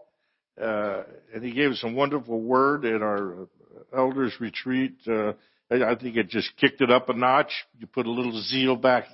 uh, 0.60 1.04
and 1.34 1.44
he 1.44 1.52
gave 1.52 1.72
us 1.72 1.82
a 1.84 1.92
wonderful 1.92 2.42
word 2.42 2.86
at 2.86 3.02
our 3.02 3.48
elders 3.96 4.34
retreat, 4.40 4.98
uh, 5.08 5.34
I 5.72 5.96
think 5.96 6.18
it 6.18 6.30
just 6.30 6.52
kicked 6.58 6.82
it 6.82 6.92
up 6.92 7.10
a 7.10 7.14
notch. 7.14 7.52
You 7.80 7.88
put 7.88 8.06
a 8.06 8.12
little 8.12 8.42
zeal 8.42 8.76
back 8.76 9.06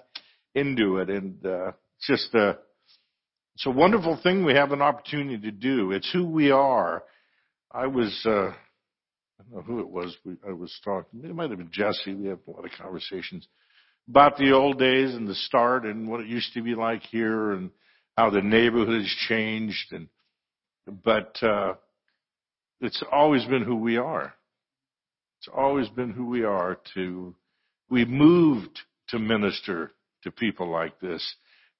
into 0.55 0.97
it, 0.97 1.09
and 1.09 1.45
uh, 1.45 1.71
it's 1.97 2.07
just 2.07 2.33
a 2.33 2.57
it's 3.57 3.65
a 3.65 3.71
wonderful 3.71 4.19
thing 4.21 4.45
we 4.45 4.53
have 4.53 4.71
an 4.71 4.83
opportunity 4.83 5.39
to 5.39 5.51
do. 5.51 5.91
It's 5.91 6.11
who 6.11 6.27
we 6.27 6.51
are. 6.51 7.03
I 7.71 7.87
was, 7.87 8.21
uh, 8.23 8.49
I 8.49 9.43
don't 9.43 9.51
know 9.51 9.61
who 9.61 9.79
it 9.79 9.89
was. 9.89 10.15
We, 10.23 10.35
I 10.47 10.53
was 10.53 10.71
talking. 10.85 11.23
It 11.23 11.33
might 11.33 11.49
have 11.49 11.57
been 11.57 11.71
Jesse. 11.71 12.13
We 12.13 12.27
have 12.27 12.37
a 12.47 12.51
lot 12.51 12.65
of 12.65 12.71
conversations 12.79 13.47
about 14.07 14.37
the 14.37 14.51
old 14.51 14.77
days 14.77 15.15
and 15.15 15.27
the 15.27 15.33
start 15.33 15.85
and 15.85 16.07
what 16.07 16.21
it 16.21 16.27
used 16.27 16.53
to 16.53 16.61
be 16.61 16.75
like 16.75 17.01
here 17.03 17.51
and 17.51 17.71
how 18.15 18.29
the 18.29 18.41
neighborhood 18.41 19.01
has 19.01 19.15
changed. 19.27 19.91
And 19.91 20.07
but 21.03 21.37
uh, 21.41 21.73
it's 22.81 23.03
always 23.11 23.45
been 23.45 23.63
who 23.63 23.75
we 23.75 23.97
are. 23.97 24.33
It's 25.39 25.49
always 25.55 25.89
been 25.89 26.11
who 26.11 26.27
we 26.27 26.43
are. 26.43 26.79
To 26.95 27.35
we 27.89 28.05
moved 28.05 28.79
to 29.09 29.19
minister 29.19 29.91
to 30.23 30.31
people 30.31 30.69
like 30.69 30.99
this, 30.99 31.35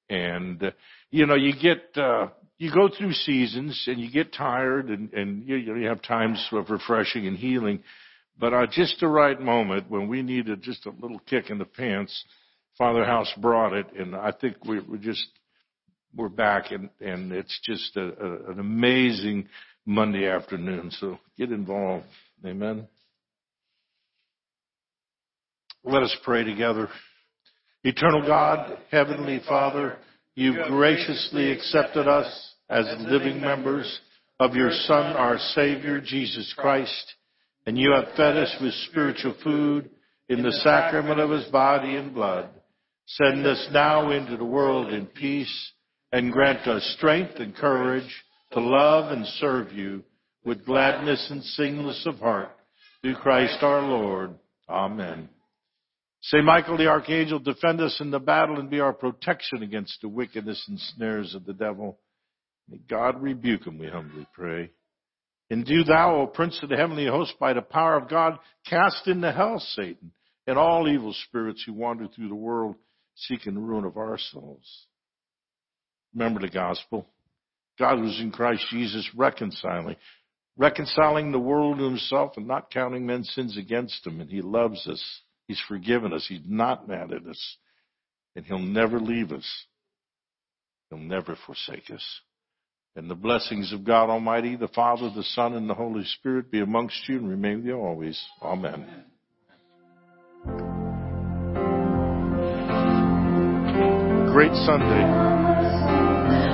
and 0.09 0.61
uh, 0.61 0.71
you 1.11 1.25
know 1.25 1.35
you 1.35 1.53
get. 1.53 1.97
Uh, 1.97 2.27
you 2.59 2.73
go 2.73 2.89
through 2.89 3.13
seasons 3.13 3.83
and 3.87 3.99
you 3.99 4.09
get 4.11 4.33
tired 4.33 4.89
and, 4.89 5.13
and 5.13 5.47
you, 5.47 5.57
you 5.57 5.87
have 5.87 6.01
times 6.01 6.43
of 6.51 6.69
refreshing 6.69 7.27
and 7.27 7.37
healing. 7.37 7.83
But 8.39 8.53
at 8.53 8.71
just 8.71 8.99
the 8.99 9.07
right 9.07 9.39
moment 9.39 9.89
when 9.89 10.07
we 10.07 10.21
needed 10.21 10.61
just 10.61 10.85
a 10.85 10.91
little 10.91 11.19
kick 11.19 11.49
in 11.49 11.59
the 11.59 11.65
pants, 11.65 12.23
Father 12.77 13.05
House 13.05 13.31
brought 13.37 13.73
it 13.73 13.87
and 13.97 14.15
I 14.15 14.31
think 14.31 14.63
we, 14.65 14.79
just, 14.99 15.25
we're 16.17 16.29
back 16.29 16.71
and, 16.71 16.89
and 16.99 17.31
it's 17.31 17.57
just 17.63 17.95
a, 17.95 18.01
a, 18.01 18.51
an 18.51 18.59
amazing 18.59 19.47
Monday 19.85 20.27
afternoon. 20.27 20.89
So 20.99 21.19
get 21.37 21.51
involved. 21.51 22.05
Amen. 22.43 22.87
Let 25.83 26.01
us 26.01 26.15
pray 26.23 26.43
together. 26.43 26.89
Eternal 27.83 28.25
God, 28.25 28.79
Heavenly 28.89 29.41
Father, 29.47 29.97
you 30.33 30.55
graciously 30.67 31.51
accepted 31.51 32.07
us 32.07 32.55
as 32.67 32.85
living 32.99 33.39
members 33.39 33.99
of 34.39 34.55
your 34.55 34.71
Son, 34.71 35.15
our 35.15 35.37
Savior, 35.53 36.01
Jesus 36.01 36.53
Christ, 36.57 37.13
and 37.65 37.77
you 37.77 37.91
have 37.91 38.15
fed 38.17 38.37
us 38.37 38.55
with 38.59 38.73
spiritual 38.89 39.35
food 39.43 39.89
in 40.29 40.41
the 40.41 40.51
sacrament 40.51 41.19
of 41.19 41.29
his 41.29 41.45
body 41.45 41.95
and 41.95 42.13
blood. 42.13 42.49
Send 43.05 43.45
us 43.45 43.67
now 43.71 44.11
into 44.11 44.35
the 44.35 44.43
world 44.43 44.91
in 44.91 45.05
peace 45.05 45.71
and 46.11 46.31
grant 46.31 46.67
us 46.67 46.83
strength 46.97 47.35
and 47.37 47.55
courage 47.55 48.23
to 48.51 48.59
love 48.59 49.11
and 49.11 49.25
serve 49.25 49.73
you 49.73 50.03
with 50.45 50.65
gladness 50.65 51.27
and 51.29 51.43
singleness 51.43 52.05
of 52.05 52.15
heart 52.19 52.51
through 53.01 53.15
Christ 53.15 53.57
our 53.61 53.81
Lord. 53.81 54.35
Amen. 54.69 55.29
Saint 56.21 56.45
Michael 56.45 56.77
the 56.77 56.87
Archangel, 56.87 57.39
defend 57.39 57.79
us 57.81 57.97
in 57.99 58.11
the 58.11 58.19
battle 58.19 58.59
and 58.59 58.69
be 58.69 58.79
our 58.79 58.93
protection 58.93 59.63
against 59.63 59.99
the 60.01 60.09
wickedness 60.09 60.63
and 60.67 60.79
snares 60.79 61.35
of 61.35 61.45
the 61.45 61.53
devil. 61.53 61.99
May 62.69 62.79
God 62.89 63.21
rebuke 63.21 63.65
him, 63.65 63.77
we 63.77 63.87
humbly 63.87 64.27
pray. 64.33 64.71
And 65.49 65.65
do 65.65 65.83
thou, 65.83 66.15
O 66.15 66.27
Prince 66.27 66.59
of 66.61 66.69
the 66.69 66.75
heavenly 66.75 67.05
host, 67.05 67.33
by 67.39 67.53
the 67.53 67.61
power 67.61 67.95
of 67.95 68.09
God, 68.09 68.39
cast 68.69 69.07
into 69.07 69.31
hell 69.31 69.59
Satan 69.59 70.11
and 70.45 70.57
all 70.57 70.89
evil 70.89 71.13
spirits 71.27 71.63
who 71.65 71.73
wander 71.73 72.07
through 72.07 72.29
the 72.29 72.35
world 72.35 72.75
seeking 73.15 73.53
the 73.53 73.61
ruin 73.61 73.85
of 73.85 73.97
our 73.97 74.17
souls. 74.17 74.87
Remember 76.17 76.39
the 76.39 76.49
gospel. 76.49 77.07
God 77.77 77.99
was 78.01 78.19
in 78.19 78.31
Christ 78.31 78.65
Jesus 78.71 79.07
reconciling, 79.15 79.97
reconciling 80.57 81.31
the 81.31 81.37
world 81.37 81.77
to 81.77 81.83
himself 81.83 82.37
and 82.37 82.47
not 82.47 82.71
counting 82.71 83.05
men's 83.05 83.29
sins 83.35 83.55
against 83.55 84.05
him. 84.05 84.19
And 84.19 84.27
he 84.27 84.41
loves 84.41 84.87
us. 84.87 85.21
He's 85.47 85.61
forgiven 85.67 86.13
us. 86.13 86.25
He's 86.27 86.41
not 86.43 86.87
mad 86.87 87.11
at 87.13 87.27
us. 87.27 87.57
And 88.35 88.45
he'll 88.45 88.57
never 88.57 88.99
leave 88.99 89.31
us. 89.31 89.47
He'll 90.89 90.97
never 90.97 91.37
forsake 91.45 91.91
us. 91.91 92.03
And 92.95 93.11
the 93.11 93.15
blessings 93.15 93.71
of 93.71 93.83
God 93.83 94.09
Almighty, 94.09 94.55
the 94.55 94.69
Father, 94.69 95.11
the 95.15 95.21
Son, 95.21 95.53
and 95.53 95.69
the 95.69 95.75
Holy 95.75 96.03
Spirit 96.03 96.49
be 96.49 96.61
amongst 96.61 97.07
you 97.07 97.17
and 97.17 97.29
remain 97.29 97.57
with 97.57 97.65
you 97.67 97.75
always. 97.75 98.19
Amen. 98.41 98.73
Amen. 98.73 99.03
Great 104.33 104.53
Sunday. 104.65 105.36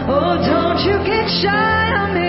Oh, 0.06 0.36
don't 0.36 0.80
you 0.84 0.98
get 1.08 1.30
shy 1.42 1.94
on 1.96 2.14
me. 2.14 2.23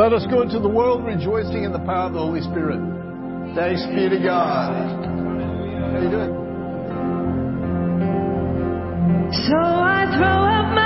Let 0.00 0.14
us 0.14 0.24
go 0.30 0.40
into 0.40 0.58
the 0.58 0.68
world 0.68 1.04
rejoicing 1.04 1.62
in 1.62 1.72
the 1.72 1.78
power 1.80 2.06
of 2.06 2.14
the 2.14 2.20
Holy 2.20 2.40
Spirit. 2.40 2.80
Thanks 3.54 3.84
be 3.92 4.08
to 4.08 4.16
God. 4.24 4.72
How 5.92 6.00
you 6.00 6.08
doing? 6.08 6.32
So 9.44 9.60
I 9.60 10.08
throw 10.16 10.40
up 10.40 10.72
my 10.72 10.79